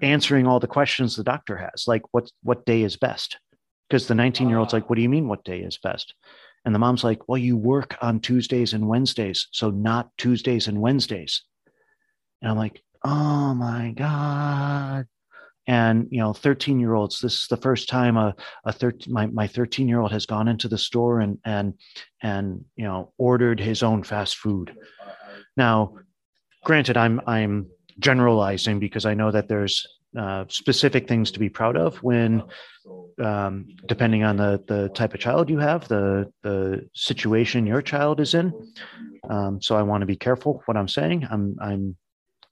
answering 0.02 0.48
all 0.48 0.60
the 0.60 0.68
questions 0.68 1.16
the 1.16 1.24
doctor 1.24 1.58
has 1.58 1.84
like 1.86 2.02
what 2.12 2.32
what 2.42 2.66
day 2.66 2.84
is 2.84 2.96
best 2.96 3.38
because 3.90 4.08
the 4.08 4.16
19 4.16 4.50
year 4.50 4.60
old's 4.60 4.74
like 4.74 4.84
ah. 4.84 4.88
what 4.88 4.96
do 4.96 5.02
you 5.02 5.10
mean 5.10 5.28
what 5.28 5.44
day 5.44 5.60
is 5.60 5.78
best 5.78 6.14
and 6.66 6.76
the 6.76 6.80
mom's 6.80 7.04
like, 7.04 7.28
well, 7.28 7.38
you 7.38 7.58
work 7.58 7.98
on 8.02 8.20
Tuesdays 8.20 8.74
and 8.74 8.88
Wednesdays, 8.88 9.48
so 9.52 9.70
not 9.70 10.10
Tuesdays 10.18 10.68
and 10.68 10.82
Wednesdays. 10.82 11.44
And 12.42 12.52
I'm 12.52 12.58
like, 12.58 12.82
oh 13.04 13.54
my 13.54 13.94
God. 13.96 15.08
And, 15.68 16.08
you 16.10 16.20
know, 16.20 16.34
13 16.34 16.80
year 16.80 16.96
olds, 16.96 17.20
this 17.20 17.42
is 17.42 17.48
the 17.48 17.58
first 17.58 17.88
time 17.88 18.18
a, 18.18 18.36
a 18.66 18.74
13, 18.74 19.14
my, 19.14 19.28
my 19.28 19.48
13 19.48 19.88
year 19.88 20.00
old 20.00 20.12
has 20.12 20.26
gone 20.26 20.48
into 20.48 20.68
the 20.68 20.78
store 20.78 21.20
and, 21.20 21.38
and, 21.46 21.76
and, 22.22 22.66
you 22.76 22.86
know, 22.86 23.14
ordered 23.18 23.60
his 23.60 23.84
own 23.84 24.04
fast 24.04 24.38
food. 24.38 24.76
Now, 25.56 25.96
granted, 26.64 26.98
I'm, 26.98 27.22
I'm 27.28 27.68
generalizing 28.00 28.80
because 28.80 29.06
I 29.06 29.14
know 29.14 29.32
that 29.32 29.48
there's 29.48 29.86
uh, 30.18 30.45
specific 30.47 31.07
things 31.07 31.32
to 31.32 31.39
be 31.39 31.49
proud 31.49 31.78
of 31.78 32.01
when 32.01 32.43
um, 33.22 33.68
depending 33.86 34.24
on 34.24 34.38
the 34.38 34.64
the 34.68 34.89
type 34.89 35.14
of 35.14 35.20
child 35.20 35.49
you 35.49 35.60
have 35.60 35.88
the 35.88 36.32
the 36.41 36.88
situation 36.95 37.68
your 37.68 37.82
child 37.82 38.20
is 38.20 38.34
in. 38.34 38.51
Um, 39.30 39.62
so 39.62 39.76
i 39.76 39.84
want 39.84 40.01
to 40.01 40.07
be 40.07 40.16
careful 40.16 40.64
what 40.66 40.78
i'm 40.78 40.88
saying. 40.88 41.28
I'm 41.30 41.57
i'm 41.62 41.97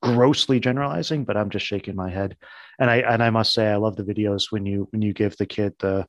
grossly 0.04 0.60
generalizing 0.60 1.26
but 1.26 1.36
i'm 1.36 1.50
just 1.50 1.66
shaking 1.66 1.96
my 1.96 2.12
head. 2.12 2.38
And 2.80 2.92
i 2.92 2.98
and 2.98 3.24
i 3.24 3.32
must 3.32 3.54
say 3.54 3.68
i 3.68 3.76
love 3.78 3.96
the 3.96 4.04
videos 4.04 4.52
when 4.52 4.66
you 4.66 4.88
when 4.92 5.02
you 5.02 5.14
give 5.14 5.36
the 5.38 5.48
kid 5.48 5.74
the 5.80 6.06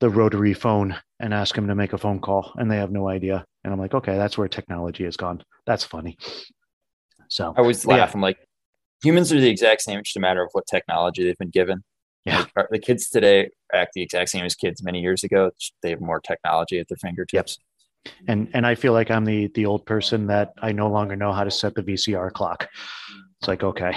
the 0.00 0.08
rotary 0.08 0.54
phone 0.54 0.96
and 1.20 1.34
ask 1.34 1.58
him 1.58 1.66
to 1.66 1.74
make 1.74 1.92
a 1.92 1.98
phone 1.98 2.20
call 2.20 2.52
and 2.56 2.70
they 2.70 2.76
have 2.76 2.92
no 2.92 3.08
idea. 3.08 3.44
And 3.62 3.74
i'm 3.74 3.80
like 3.80 3.92
okay 3.92 4.16
that's 4.16 4.38
where 4.38 4.48
technology 4.48 5.04
has 5.04 5.18
gone. 5.18 5.44
That's 5.66 5.84
funny. 5.84 6.16
So 7.28 7.52
i 7.54 7.60
always 7.60 7.84
laugh 7.84 8.10
yeah. 8.10 8.12
i'm 8.14 8.22
like 8.22 8.38
humans 9.02 9.32
are 9.32 9.40
the 9.40 9.48
exact 9.48 9.82
same. 9.82 9.98
It's 9.98 10.10
just 10.10 10.16
a 10.16 10.20
matter 10.20 10.42
of 10.42 10.50
what 10.52 10.66
technology 10.66 11.24
they've 11.24 11.38
been 11.38 11.50
given. 11.50 11.82
Yeah. 12.24 12.44
Like, 12.56 12.66
the 12.70 12.78
kids 12.78 13.08
today 13.08 13.50
act 13.72 13.92
the 13.94 14.02
exact 14.02 14.30
same 14.30 14.44
as 14.44 14.54
kids 14.54 14.82
many 14.82 15.00
years 15.00 15.24
ago. 15.24 15.50
They 15.82 15.90
have 15.90 16.00
more 16.00 16.20
technology 16.20 16.78
at 16.78 16.88
their 16.88 16.96
fingertips. 16.96 17.58
Yep. 17.58 18.14
And 18.28 18.48
and 18.54 18.66
I 18.66 18.74
feel 18.74 18.92
like 18.92 19.10
I'm 19.10 19.24
the 19.24 19.48
the 19.54 19.66
old 19.66 19.84
person 19.84 20.26
that 20.28 20.52
I 20.60 20.72
no 20.72 20.88
longer 20.88 21.16
know 21.16 21.32
how 21.32 21.44
to 21.44 21.50
set 21.50 21.74
the 21.74 21.82
VCR 21.82 22.32
clock. 22.32 22.68
It's 23.40 23.48
like 23.48 23.62
okay, 23.62 23.92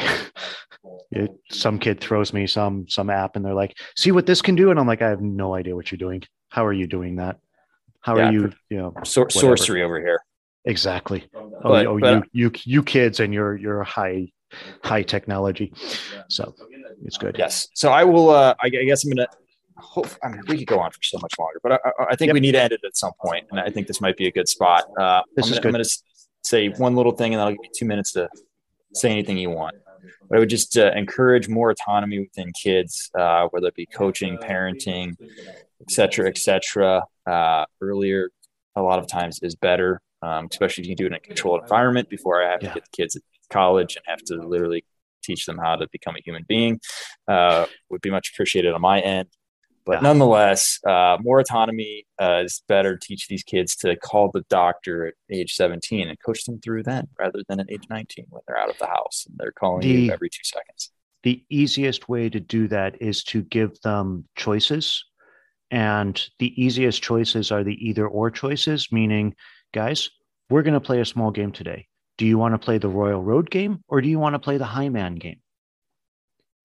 it, 1.11 1.31
some 1.51 1.79
kid 1.79 2.01
throws 2.01 2.33
me 2.33 2.47
some 2.47 2.87
some 2.87 3.09
app 3.09 3.35
and 3.35 3.45
they're 3.45 3.53
like, 3.53 3.77
"See 3.95 4.11
what 4.11 4.25
this 4.25 4.41
can 4.41 4.55
do," 4.55 4.71
and 4.71 4.79
I'm 4.79 4.87
like, 4.87 5.01
"I 5.01 5.09
have 5.09 5.21
no 5.21 5.53
idea 5.53 5.75
what 5.75 5.91
you're 5.91 5.97
doing. 5.97 6.23
How 6.49 6.65
are 6.65 6.73
you 6.73 6.87
doing 6.87 7.17
that? 7.17 7.39
How 8.01 8.17
yeah, 8.17 8.29
are 8.29 8.31
you? 8.31 8.53
You 8.69 8.77
know, 8.77 8.93
sor- 9.03 9.29
sorcery 9.29 9.83
over 9.83 9.99
here." 9.99 10.19
Exactly. 10.65 11.23
But, 11.31 11.43
oh, 11.63 11.75
oh 11.75 11.99
but, 11.99 12.27
you 12.33 12.45
you 12.45 12.51
you 12.65 12.83
kids 12.83 13.19
and 13.19 13.33
your 13.33 13.55
your 13.55 13.83
high 13.83 14.31
high 14.83 15.03
technology. 15.03 15.73
So 16.29 16.55
it's 17.03 17.17
good. 17.17 17.35
Yes. 17.37 17.67
So 17.73 17.91
I 17.91 18.03
will. 18.03 18.29
Uh, 18.29 18.53
I 18.61 18.69
guess 18.69 19.03
I'm 19.03 19.11
gonna. 19.11 19.27
Hope, 19.77 20.09
I 20.23 20.29
mean, 20.29 20.41
we 20.47 20.59
could 20.59 20.67
go 20.67 20.79
on 20.79 20.91
for 20.91 21.01
so 21.01 21.17
much 21.19 21.33
longer, 21.39 21.59
but 21.63 21.71
I, 21.71 21.77
I 22.11 22.15
think 22.15 22.27
yep. 22.27 22.35
we 22.35 22.39
need 22.39 22.51
to 22.51 22.61
end 22.61 22.71
it 22.71 22.81
at 22.85 22.95
some 22.95 23.13
point, 23.19 23.47
and 23.49 23.59
I 23.59 23.71
think 23.71 23.87
this 23.87 23.99
might 23.99 24.15
be 24.15 24.27
a 24.27 24.31
good 24.31 24.47
spot. 24.47 24.83
Uh, 24.99 25.23
this 25.35 25.47
I'm 25.47 25.53
is 25.53 25.57
gonna, 25.57 25.61
good. 25.61 25.67
I'm 25.69 25.73
going 25.73 25.83
to 25.83 25.99
say 26.43 26.69
one 26.69 26.95
little 26.95 27.13
thing, 27.13 27.33
and 27.33 27.39
then 27.39 27.47
I'll 27.47 27.53
give 27.53 27.63
you 27.63 27.69
two 27.75 27.85
minutes 27.85 28.11
to 28.11 28.29
say 28.93 29.09
anything 29.09 29.39
you 29.39 29.49
want. 29.49 29.77
But 30.29 30.35
I 30.35 30.39
would 30.39 30.49
just 30.49 30.77
uh, 30.77 30.91
encourage 30.95 31.49
more 31.49 31.71
autonomy 31.71 32.19
within 32.19 32.51
kids, 32.51 33.09
uh, 33.17 33.47
whether 33.49 33.67
it 33.67 33.75
be 33.75 33.87
coaching, 33.87 34.37
parenting, 34.37 35.15
et 35.19 35.89
cetera, 35.89 36.27
et 36.27 36.37
cetera. 36.37 37.03
Uh, 37.25 37.65
earlier, 37.81 38.29
a 38.75 38.83
lot 38.83 38.99
of 38.99 39.07
times 39.07 39.39
is 39.41 39.55
better, 39.55 39.99
um, 40.21 40.47
especially 40.51 40.83
if 40.83 40.89
you 40.89 40.95
do 40.95 41.05
it 41.05 41.07
in 41.07 41.13
a 41.13 41.19
controlled 41.19 41.63
environment 41.63 42.07
before 42.07 42.43
I 42.43 42.51
have 42.51 42.61
yeah. 42.61 42.69
to 42.69 42.73
get 42.75 42.83
the 42.83 42.95
kids 42.95 43.15
college 43.51 43.95
and 43.95 44.05
have 44.07 44.21
to 44.23 44.35
literally 44.35 44.85
teach 45.21 45.45
them 45.45 45.57
how 45.57 45.75
to 45.75 45.87
become 45.91 46.15
a 46.15 46.21
human 46.23 46.43
being 46.47 46.79
uh, 47.27 47.65
would 47.89 48.01
be 48.01 48.09
much 48.09 48.31
appreciated 48.33 48.73
on 48.73 48.81
my 48.81 48.99
end. 48.99 49.27
But 49.85 49.93
yeah. 49.93 50.01
nonetheless, 50.01 50.79
uh, 50.87 51.17
more 51.21 51.39
autonomy 51.39 52.05
uh, 52.21 52.43
is 52.45 52.61
better. 52.67 52.97
Teach 52.97 53.27
these 53.27 53.43
kids 53.43 53.75
to 53.77 53.95
call 53.95 54.29
the 54.31 54.45
doctor 54.49 55.07
at 55.07 55.13
age 55.31 55.53
17 55.53 56.07
and 56.07 56.17
coach 56.23 56.43
them 56.45 56.59
through 56.59 56.83
then 56.83 57.07
rather 57.17 57.41
than 57.47 57.59
at 57.59 57.71
age 57.71 57.85
19 57.89 58.25
when 58.29 58.41
they're 58.47 58.57
out 58.57 58.69
of 58.69 58.77
the 58.77 58.85
house 58.85 59.25
and 59.27 59.37
they're 59.39 59.51
calling 59.51 59.81
the, 59.81 59.87
you 59.87 60.11
every 60.11 60.29
two 60.29 60.43
seconds. 60.43 60.91
The 61.23 61.43
easiest 61.49 62.09
way 62.09 62.29
to 62.29 62.39
do 62.39 62.67
that 62.67 63.01
is 63.01 63.23
to 63.25 63.41
give 63.41 63.79
them 63.81 64.25
choices. 64.35 65.03
And 65.71 66.21
the 66.39 66.53
easiest 66.61 67.01
choices 67.01 67.51
are 67.51 67.63
the 67.63 67.87
either 67.87 68.07
or 68.07 68.29
choices, 68.29 68.91
meaning, 68.91 69.35
guys, 69.73 70.09
we're 70.49 70.63
going 70.63 70.73
to 70.73 70.81
play 70.81 70.99
a 70.99 71.05
small 71.05 71.31
game 71.31 71.51
today. 71.51 71.87
Do 72.17 72.25
you 72.25 72.37
want 72.37 72.53
to 72.53 72.59
play 72.59 72.77
the 72.77 72.89
Royal 72.89 73.21
Road 73.21 73.49
game 73.49 73.83
or 73.87 74.01
do 74.01 74.07
you 74.07 74.19
want 74.19 74.35
to 74.35 74.39
play 74.39 74.57
the 74.57 74.65
High 74.65 74.89
Man 74.89 75.15
game? 75.15 75.39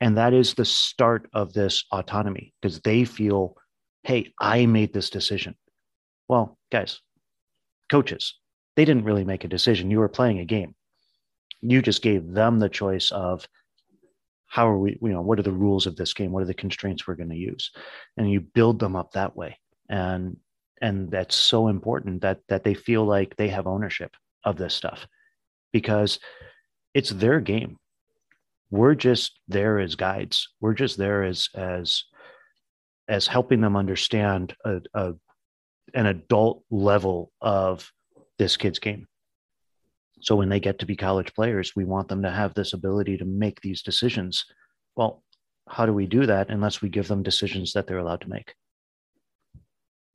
And 0.01 0.19
that 0.19 0.35
is 0.35 0.55
the 0.55 0.65
start 0.65 1.29
of 1.33 1.53
this 1.53 1.85
autonomy 1.91 2.53
because 2.61 2.81
they 2.81 3.05
feel, 3.05 3.57
hey, 4.03 4.35
I 4.39 4.67
made 4.67 4.93
this 4.93 5.11
decision. 5.11 5.57
Well, 6.29 6.59
guys, 6.71 7.01
coaches, 7.91 8.35
they 8.77 8.85
didn't 8.85 9.05
really 9.05 9.25
make 9.25 9.45
a 9.45 9.49
decision. 9.49 9.91
You 9.91 10.01
were 10.01 10.09
playing 10.09 10.39
a 10.39 10.45
game. 10.45 10.75
You 11.63 11.81
just 11.81 12.03
gave 12.03 12.31
them 12.31 12.59
the 12.59 12.69
choice 12.69 13.11
of 13.11 13.47
how 14.47 14.69
are 14.69 14.79
we, 14.79 14.99
you 15.01 15.09
know, 15.09 15.23
what 15.23 15.39
are 15.39 15.43
the 15.43 15.53
rules 15.53 15.87
of 15.87 15.97
this 15.97 16.13
game? 16.13 16.31
What 16.31 16.43
are 16.43 16.47
the 16.47 16.55
constraints 16.55 17.07
we're 17.07 17.15
going 17.15 17.31
to 17.31 17.37
use? 17.37 17.73
And 18.17 18.31
you 18.31 18.41
build 18.41 18.79
them 18.79 18.95
up 18.95 19.13
that 19.13 19.37
way. 19.37 19.59
And 19.89 20.37
and 20.83 21.11
that's 21.11 21.35
so 21.35 21.69
important 21.69 22.21
that 22.21 22.41
that 22.49 22.65
they 22.65 22.75
feel 22.75 23.05
like 23.05 23.35
they 23.37 23.49
have 23.49 23.67
ownership 23.67 24.15
of 24.45 24.57
this 24.57 24.75
stuff 24.75 25.07
because 25.77 26.19
it's 26.95 27.11
their 27.11 27.39
game. 27.39 27.77
We're 28.71 28.95
just 28.95 29.39
there 29.47 29.79
as 29.79 29.95
guides. 29.95 30.49
We're 30.59 30.73
just 30.73 30.97
there 30.97 31.23
as 31.23 31.51
as 31.55 32.05
as 33.09 33.27
helping 33.27 33.61
them 33.61 33.77
understand 33.77 34.55
a, 34.65 34.81
a 34.95 35.13
an 35.93 36.07
adult 36.07 36.63
level 36.71 37.31
of 37.43 37.93
this 38.39 38.57
kid's 38.57 38.79
game. 38.79 39.07
So 40.23 40.35
when 40.35 40.49
they 40.49 40.61
get 40.61 40.79
to 40.79 40.87
be 40.87 40.97
college 40.97 41.35
players, 41.35 41.77
we 41.77 41.85
want 41.85 42.09
them 42.09 42.23
to 42.23 42.31
have 42.31 42.55
this 42.55 42.73
ability 42.73 43.19
to 43.19 43.27
make 43.27 43.61
these 43.61 43.83
decisions. 43.83 44.47
Well, 44.97 45.23
how 45.69 45.85
do 45.85 45.93
we 45.93 46.07
do 46.07 46.25
that 46.25 46.49
unless 46.49 46.81
we 46.81 46.89
give 46.89 47.07
them 47.07 47.23
decisions 47.23 47.75
that 47.75 47.87
they're 47.87 47.99
allowed 47.99 48.23
to 48.23 48.31
make? 48.31 48.55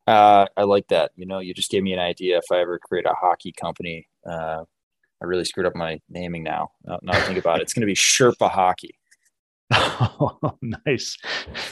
Uh, 0.07 0.47
I 0.57 0.63
like 0.63 0.87
that. 0.87 1.11
You 1.15 1.27
know, 1.27 1.39
you 1.39 1.53
just 1.53 1.69
gave 1.69 1.83
me 1.83 1.93
an 1.93 1.99
idea. 1.99 2.39
If 2.39 2.51
I 2.51 2.61
ever 2.61 2.79
create 2.79 3.05
a 3.05 3.13
hockey 3.13 3.51
company, 3.51 4.07
uh, 4.27 4.63
I 5.21 5.25
really 5.25 5.45
screwed 5.45 5.65
up 5.65 5.75
my 5.75 5.99
naming 6.09 6.43
now. 6.43 6.71
Now, 6.83 6.99
now 7.03 7.13
I 7.13 7.21
think 7.21 7.37
about 7.37 7.59
it, 7.59 7.63
it's 7.63 7.73
going 7.73 7.81
to 7.81 7.87
be 7.87 7.95
Sherpa 7.95 8.49
Hockey. 8.49 8.97
Oh, 9.73 10.57
nice. 10.61 11.17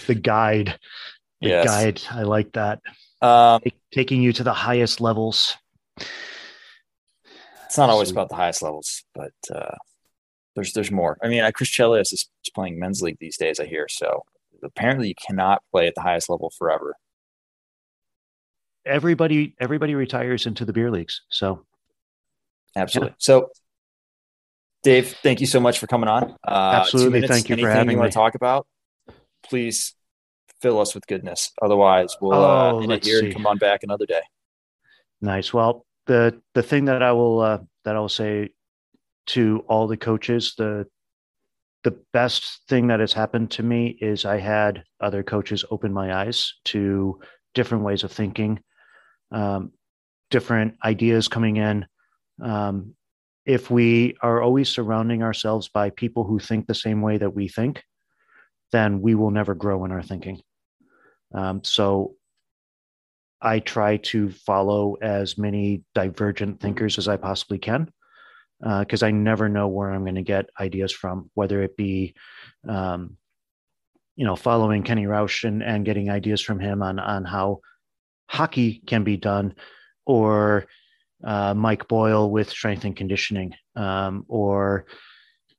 The 0.07 0.15
guide. 0.15 0.79
The 1.41 1.49
yes. 1.49 1.65
guide. 1.65 2.01
I 2.11 2.23
like 2.23 2.53
that. 2.53 2.79
Um, 3.21 3.61
taking 3.91 4.21
you 4.21 4.31
to 4.33 4.43
the 4.43 4.53
highest 4.53 5.01
levels. 5.01 5.57
It's 7.65 7.77
not 7.77 7.89
always 7.89 8.09
Sweet. 8.09 8.15
about 8.15 8.29
the 8.29 8.35
highest 8.35 8.61
levels, 8.61 9.03
but 9.13 9.33
uh, 9.53 9.75
there's 10.55 10.73
there's 10.73 10.91
more. 10.91 11.17
I 11.23 11.27
mean, 11.27 11.49
Chris 11.51 11.69
Chelios 11.69 12.13
is 12.13 12.29
playing 12.55 12.79
men's 12.79 13.01
league 13.01 13.17
these 13.19 13.37
days. 13.37 13.59
I 13.59 13.65
hear 13.65 13.87
so. 13.89 14.23
Apparently, 14.63 15.09
you 15.09 15.15
cannot 15.27 15.61
play 15.71 15.87
at 15.87 15.95
the 15.95 16.01
highest 16.01 16.29
level 16.29 16.51
forever. 16.57 16.95
Everybody, 18.85 19.55
everybody 19.59 19.93
retires 19.93 20.45
into 20.45 20.65
the 20.65 20.73
beer 20.73 20.89
leagues. 20.89 21.21
So, 21.29 21.65
absolutely. 22.76 23.11
Yeah. 23.11 23.15
So, 23.20 23.49
Dave, 24.84 25.15
thank 25.24 25.41
you 25.41 25.47
so 25.47 25.59
much 25.59 25.80
for 25.80 25.88
coming 25.88 26.09
on. 26.09 26.36
Uh, 26.47 26.80
absolutely, 26.82 27.28
thank 27.28 27.49
you 27.49 27.57
for 27.57 27.70
having 27.70 27.91
you 27.91 27.97
me. 27.97 27.99
Want 27.99 28.11
to 28.11 28.15
talk 28.15 28.36
about? 28.36 28.67
Please 29.43 29.93
fill 30.61 30.80
us 30.80 30.93
with 30.93 31.05
goodness. 31.07 31.51
Otherwise, 31.61 32.15
we'll 32.22 32.34
uh, 32.34 32.72
oh, 32.72 32.82
end 32.82 32.91
it 32.91 33.03
here 33.03 33.20
see. 33.20 33.26
and 33.26 33.36
come 33.36 33.47
on 33.47 33.57
back 33.57 33.84
another 33.84 34.05
day. 34.05 34.22
Nice. 35.22 35.53
Well, 35.53 35.86
the 36.05 36.41
the 36.53 36.63
thing 36.63 36.86
that 36.86 37.03
I 37.03 37.11
will 37.11 37.41
uh, 37.41 37.59
that 37.86 37.95
I 37.95 37.99
will 37.99 38.09
say 38.09 38.49
to 39.28 39.63
all 39.67 39.88
the 39.88 39.97
coaches, 39.97 40.55
the 40.57 40.88
the 41.84 41.97
best 42.13 42.61
thing 42.67 42.88
that 42.88 42.99
has 42.99 43.13
happened 43.13 43.51
to 43.51 43.63
me 43.63 43.97
is 44.01 44.26
I 44.26 44.39
had 44.39 44.84
other 44.99 45.24
coaches 45.24 45.63
open 45.72 45.93
my 45.93 46.13
eyes 46.13 46.53
to 46.65 47.20
different 47.53 47.84
ways 47.84 48.03
of 48.03 48.11
thinking, 48.11 48.59
um, 49.32 49.72
different 50.30 50.76
ideas 50.84 51.28
coming 51.28 51.57
in. 51.57 51.86
Um, 52.41 52.95
if 53.45 53.71
we 53.71 54.15
are 54.21 54.41
always 54.41 54.69
surrounding 54.69 55.23
ourselves 55.23 55.69
by 55.69 55.89
people 55.89 56.23
who 56.23 56.39
think 56.39 56.67
the 56.67 56.75
same 56.75 57.01
way 57.01 57.17
that 57.17 57.33
we 57.33 57.47
think, 57.47 57.83
then 58.71 59.01
we 59.01 59.15
will 59.15 59.31
never 59.31 59.55
grow 59.55 59.85
in 59.85 59.91
our 59.91 60.03
thinking. 60.03 60.41
Um, 61.33 61.63
so 61.63 62.15
I 63.41 63.59
try 63.59 63.97
to 63.97 64.29
follow 64.31 64.95
as 65.01 65.37
many 65.37 65.83
divergent 65.95 66.59
thinkers 66.59 66.97
as 66.97 67.07
I 67.07 67.17
possibly 67.17 67.57
can 67.57 67.91
because 68.59 69.03
uh, 69.03 69.05
I 69.05 69.11
never 69.11 69.47
know 69.47 69.67
where 69.67 69.91
I'm 69.91 70.03
going 70.03 70.15
to 70.15 70.21
get 70.21 70.49
ideas 70.59 70.91
from, 70.91 71.31
whether 71.33 71.63
it 71.63 71.77
be, 71.77 72.13
um, 72.67 73.15
you 74.15 74.25
know, 74.25 74.35
following 74.35 74.83
Kenny 74.83 75.07
Rausch 75.07 75.45
and, 75.45 75.63
and 75.63 75.85
getting 75.85 76.09
ideas 76.09 76.41
from 76.41 76.59
him 76.59 76.83
on 76.83 76.99
on 76.99 77.23
how 77.23 77.61
hockey 78.27 78.81
can 78.85 79.05
be 79.05 79.15
done, 79.15 79.55
or 80.05 80.67
uh, 81.24 81.53
Mike 81.53 81.88
Boyle 81.88 82.30
with 82.30 82.49
strength 82.49 82.86
and 82.86 82.95
conditioning, 82.95 83.53
um, 83.76 84.26
or 84.28 84.86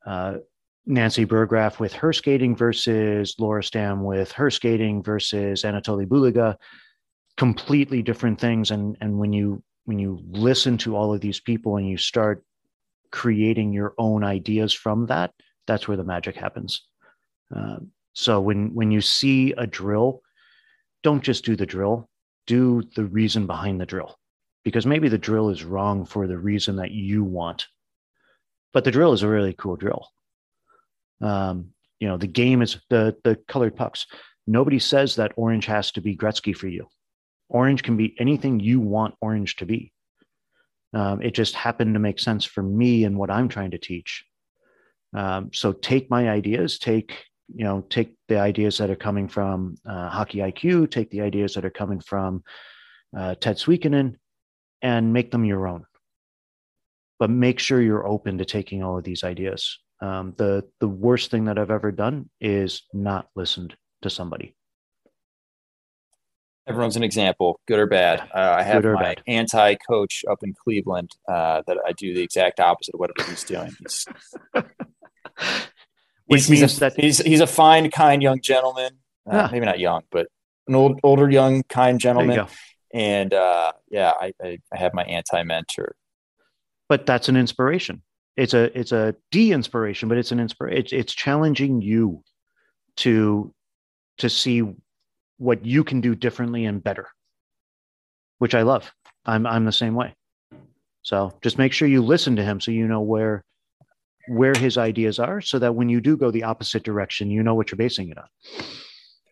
uh, 0.07 0.37
Nancy 0.87 1.25
Burgraff 1.27 1.79
with 1.79 1.93
her 1.95 2.13
skating 2.13 2.57
versus 2.57 3.35
Laura 3.39 3.63
Stamm 3.63 4.03
with 4.03 4.33
her 4.33 4.51
skating 4.51 5.03
versus 5.03 5.63
Anatoly 5.63 6.07
Buliga, 6.07 6.57
completely 7.37 8.03
different 8.03 8.41
things. 8.41 8.71
And 8.71 8.97
and 9.01 9.19
when 9.19 9.33
you 9.33 9.63
when 9.85 9.99
you 9.99 10.21
listen 10.31 10.79
to 10.79 10.97
all 10.97 11.13
of 11.15 11.21
these 11.21 11.41
people 11.41 11.77
and 11.77 11.89
you 11.89 11.97
start 11.97 12.45
creating 13.11 13.73
your 13.73 13.95
own 13.99 14.25
ideas 14.25 14.73
from 14.73 15.07
that, 15.07 15.33
that's 15.67 15.89
where 15.89 15.97
the 15.97 16.05
magic 16.05 16.37
happens. 16.37 16.83
Uh, 17.55 17.79
so 18.13 18.41
when 18.41 18.75
when 18.75 18.91
you 18.91 19.01
see 19.01 19.53
a 19.53 19.67
drill, 19.67 20.23
don't 21.03 21.23
just 21.23 21.45
do 21.45 21.57
the 21.57 21.67
drill, 21.67 22.09
do 22.47 22.83
the 22.95 23.05
reason 23.05 23.47
behind 23.47 23.81
the 23.81 23.87
drill, 23.87 24.19
because 24.65 24.87
maybe 24.87 25.09
the 25.09 25.19
drill 25.19 25.51
is 25.51 25.65
wrong 25.65 26.05
for 26.05 26.27
the 26.27 26.39
reason 26.39 26.77
that 26.77 26.91
you 26.91 27.25
want, 27.25 27.67
but 28.73 28.85
the 28.85 28.91
drill 28.91 29.13
is 29.13 29.23
a 29.23 29.29
really 29.29 29.55
cool 29.55 29.77
drill 29.77 30.09
um, 31.21 31.71
you 31.99 32.09
know, 32.09 32.17
the 32.17 32.27
game 32.27 32.63
is 32.63 32.79
the 32.89 33.17
the 33.25 33.37
colored 33.49 33.77
pucks. 33.77 34.07
Nobody 34.47 34.79
says 34.79 35.17
that 35.17 35.33
orange 35.37 35.67
has 35.67 35.93
to 35.93 36.01
be 36.01 36.17
Gretzky 36.17 36.57
for 36.57 36.67
you. 36.67 36.89
Orange 37.49 37.83
can 37.83 37.97
be 37.97 38.15
anything 38.19 38.61
you 38.61 38.81
want 38.81 39.15
orange 39.21 39.57
to 39.57 39.67
be. 39.67 39.93
Um, 40.93 41.23
it 41.23 41.35
just 41.35 41.55
happened 41.55 41.95
to 41.95 42.01
make 42.01 42.19
sense 42.19 42.45
for 42.45 42.63
me 42.63 43.05
and 43.05 43.17
what 43.17 43.31
I'm 43.31 43.49
trying 43.49 43.73
to 43.73 43.79
teach. 43.79 44.25
Um, 45.15 45.51
so 45.53 45.73
take 45.73 46.11
my 46.11 46.31
ideas, 46.31 46.79
take 46.79 47.25
you 47.53 47.65
know, 47.65 47.81
take 47.81 48.15
the 48.29 48.39
ideas 48.39 48.79
that 48.79 48.91
are 48.91 48.97
coming 48.97 49.29
from 49.29 49.75
uh, 49.85 50.09
Hockey 50.09 50.39
IQ, 50.39 50.91
take 50.91 51.11
the 51.11 51.21
ideas 51.21 51.55
that 51.55 51.65
are 51.65 51.71
coming 51.71 52.01
from 52.01 52.45
uh, 53.17 53.35
Ted 53.35 53.57
Sweekenen, 53.57 54.17
and 54.83 55.12
make 55.12 55.31
them 55.31 55.45
your 55.45 55.66
own. 55.66 55.85
But 57.18 57.31
make 57.31 57.59
sure 57.59 57.81
you're 57.81 58.07
open 58.07 58.39
to 58.39 58.45
taking 58.45 58.83
all 58.83 58.99
of 58.99 59.05
these 59.05 59.24
ideas. 59.24 59.78
Um, 60.01 60.35
the 60.39 60.64
the 60.81 60.89
worst 60.89 61.31
thing 61.31 61.45
that 61.45 61.59
I've 61.59 61.70
ever 61.70 61.93
done 61.93 62.31
is 62.41 62.83
not 62.95 63.28
listened 63.37 63.76
to 64.03 64.11
somebody. 64.11 64.55
Everyone's 66.66 66.97
an 66.97 67.03
example, 67.03 67.59
good 67.66 67.78
or 67.78 67.87
bad. 67.87 68.20
Uh, 68.35 68.55
I 68.59 68.62
have 68.62 68.85
my 68.85 69.03
bad. 69.03 69.22
anti-coach 69.26 70.24
up 70.31 70.39
in 70.43 70.55
Cleveland 70.62 71.11
uh, 71.28 71.62
that 71.66 71.78
I 71.85 71.93
do 71.93 72.14
the 72.14 72.22
exact 72.22 72.61
opposite 72.61 72.95
of 72.95 73.01
whatever 73.01 73.28
he's 73.28 73.43
doing. 73.43 73.72
He's, 73.81 74.07
he's, 76.28 76.47
he's, 76.47 76.76
a, 76.76 76.81
that... 76.81 76.93
he's, 76.97 77.18
he's 77.18 77.41
a 77.41 77.47
fine, 77.47 77.91
kind 77.91 78.22
young 78.22 78.41
gentleman. 78.41 78.92
Uh, 79.29 79.37
yeah. 79.37 79.49
Maybe 79.50 79.67
not 79.67 79.80
young, 79.80 80.03
but 80.13 80.29
an 80.68 80.76
old, 80.76 81.00
older, 81.03 81.29
young, 81.29 81.64
kind 81.64 81.99
gentleman. 81.99 82.46
And 82.92 83.33
uh, 83.33 83.72
yeah, 83.91 84.12
I, 84.21 84.33
I, 84.42 84.58
I 84.72 84.76
have 84.76 84.95
my 84.95 85.04
anti-mentor. 85.04 85.95
But 86.88 87.07
that's 87.07 87.29
an 87.29 87.37
inspiration. 87.37 88.03
It's 88.37 88.54
a 88.54 88.76
it's 88.79 88.92
a 88.92 89.14
de-inspiration 89.33 90.08
but 90.08 90.17
it's 90.17 90.33
an 90.33 90.41
inspiration 90.41 90.79
it's, 90.79 90.92
it's 90.92 91.12
challenging 91.12 91.83
you 91.83 92.22
to 92.96 93.53
to 94.18 94.30
see 94.30 94.62
what 95.37 95.64
you 95.67 95.84
can 95.84 96.00
do 96.00 96.14
differently 96.14 96.64
and 96.64 96.83
better 96.83 97.08
which 98.38 98.54
i 98.54 98.62
love. 98.62 98.91
I'm 99.26 99.46
i'm 99.46 99.64
the 99.64 99.72
same 99.72 99.95
way. 99.95 100.14
So 101.03 101.33
just 101.42 101.58
make 101.58 101.72
sure 101.72 101.88
you 101.88 102.03
listen 102.03 102.37
to 102.37 102.42
him 102.42 102.61
so 102.61 102.71
you 102.71 102.87
know 102.87 103.00
where 103.00 103.45
where 104.29 104.54
his 104.54 104.79
ideas 104.79 105.18
are 105.18 105.41
so 105.41 105.58
that 105.58 105.75
when 105.75 105.88
you 105.88 106.00
do 106.00 106.17
go 106.17 106.30
the 106.30 106.45
opposite 106.45 106.83
direction 106.83 107.30
you 107.30 107.42
know 107.42 107.54
what 107.54 107.71
you're 107.71 107.76
basing 107.76 108.11
it 108.11 108.17
on. 108.17 108.29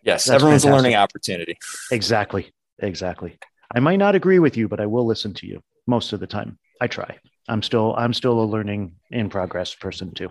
Yes 0.03 0.27
That's 0.27 0.31
everyone's 0.31 0.65
fantastic. 0.65 0.71
a 0.71 0.77
learning 0.77 0.95
opportunity. 0.97 1.59
Exactly 1.93 2.53
exactly 2.81 3.39
i 3.75 3.81
might 3.81 3.97
not 3.97 4.15
agree 4.15 4.39
with 4.39 4.57
you 4.57 4.69
but 4.69 4.81
i 4.81 4.87
will 4.87 5.07
listen 5.07 5.33
to 5.35 5.47
you 5.47 5.63
most 5.87 6.13
of 6.13 6.21
the 6.21 6.27
time 6.27 6.59
i 6.81 6.87
try 6.87 7.17
I'm 7.49 7.63
still 7.63 7.95
I'm 7.97 8.13
still 8.13 8.41
a 8.41 8.45
learning 8.45 8.93
in 9.11 9.31
progress 9.31 9.75
person 9.75 10.13
too. 10.13 10.31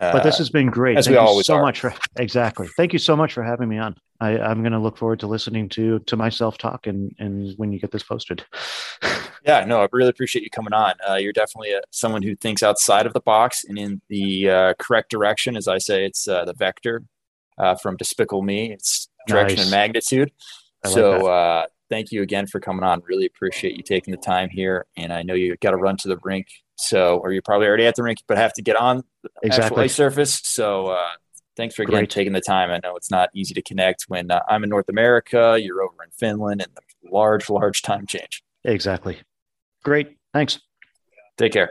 Uh, 0.00 0.12
but 0.12 0.22
this 0.22 0.38
has 0.38 0.48
been 0.48 0.68
great. 0.68 0.96
As 0.96 1.04
Thank 1.04 1.14
we 1.14 1.18
always 1.18 1.46
so 1.46 1.56
are. 1.56 1.62
much 1.62 1.80
for 1.80 1.92
exactly. 2.16 2.68
Thank 2.68 2.94
you 2.94 2.98
so 2.98 3.14
much 3.14 3.34
for 3.34 3.42
having 3.42 3.68
me 3.68 3.76
on. 3.76 3.96
I, 4.18 4.38
I'm 4.38 4.62
going 4.62 4.72
to 4.72 4.78
look 4.78 4.96
forward 4.96 5.20
to 5.20 5.26
listening 5.26 5.68
to 5.70 5.98
to 5.98 6.16
myself 6.16 6.56
talk 6.56 6.86
and 6.86 7.14
and 7.18 7.52
when 7.58 7.72
you 7.72 7.78
get 7.78 7.90
this 7.90 8.02
posted. 8.02 8.44
yeah, 9.44 9.64
no, 9.66 9.82
I 9.82 9.88
really 9.92 10.08
appreciate 10.08 10.42
you 10.42 10.50
coming 10.50 10.72
on. 10.72 10.94
Uh, 11.06 11.16
you're 11.16 11.34
definitely 11.34 11.72
a, 11.72 11.82
someone 11.90 12.22
who 12.22 12.34
thinks 12.36 12.62
outside 12.62 13.04
of 13.04 13.12
the 13.12 13.20
box 13.20 13.64
and 13.64 13.78
in 13.78 14.00
the 14.08 14.48
uh, 14.48 14.74
correct 14.78 15.10
direction. 15.10 15.56
As 15.56 15.68
I 15.68 15.78
say, 15.78 16.06
it's 16.06 16.26
uh, 16.26 16.44
the 16.46 16.54
vector 16.54 17.02
uh, 17.58 17.74
from 17.74 17.96
Despicable 17.96 18.42
Me. 18.42 18.72
It's 18.72 19.08
direction 19.26 19.56
nice. 19.56 19.66
and 19.66 19.70
magnitude. 19.70 20.32
Like 20.84 20.94
so 20.94 21.26
uh, 21.26 21.66
thank 21.88 22.12
you 22.12 22.22
again 22.22 22.46
for 22.46 22.60
coming 22.60 22.84
on. 22.84 23.02
Really 23.06 23.26
appreciate 23.26 23.76
you 23.76 23.82
taking 23.82 24.12
the 24.12 24.20
time 24.20 24.48
here. 24.48 24.86
And 24.96 25.12
I 25.12 25.22
know 25.22 25.34
you 25.34 25.56
got 25.56 25.72
to 25.72 25.76
run 25.76 25.96
to 25.98 26.08
the 26.08 26.18
rink, 26.22 26.46
so 26.76 27.18
or 27.18 27.32
you're 27.32 27.42
probably 27.42 27.66
already 27.66 27.86
at 27.86 27.96
the 27.96 28.02
rink, 28.02 28.18
but 28.26 28.38
have 28.38 28.54
to 28.54 28.62
get 28.62 28.76
on 28.76 29.02
the 29.22 29.30
exactly. 29.42 29.84
ice 29.84 29.94
surface. 29.94 30.40
So 30.44 30.88
uh, 30.88 31.10
thanks 31.56 31.74
for 31.74 31.82
again 31.82 32.00
Great. 32.00 32.10
taking 32.10 32.32
the 32.32 32.40
time. 32.40 32.70
I 32.70 32.80
know 32.82 32.96
it's 32.96 33.10
not 33.10 33.28
easy 33.34 33.54
to 33.54 33.62
connect 33.62 34.04
when 34.08 34.30
uh, 34.30 34.40
I'm 34.48 34.64
in 34.64 34.70
North 34.70 34.88
America, 34.88 35.58
you're 35.60 35.82
over 35.82 36.02
in 36.04 36.10
Finland, 36.10 36.62
and 36.62 36.72
the 36.74 37.10
large, 37.10 37.50
large 37.50 37.82
time 37.82 38.06
change. 38.06 38.42
Exactly. 38.64 39.18
Great. 39.84 40.16
Thanks. 40.32 40.60
Take 41.36 41.52
care. 41.52 41.70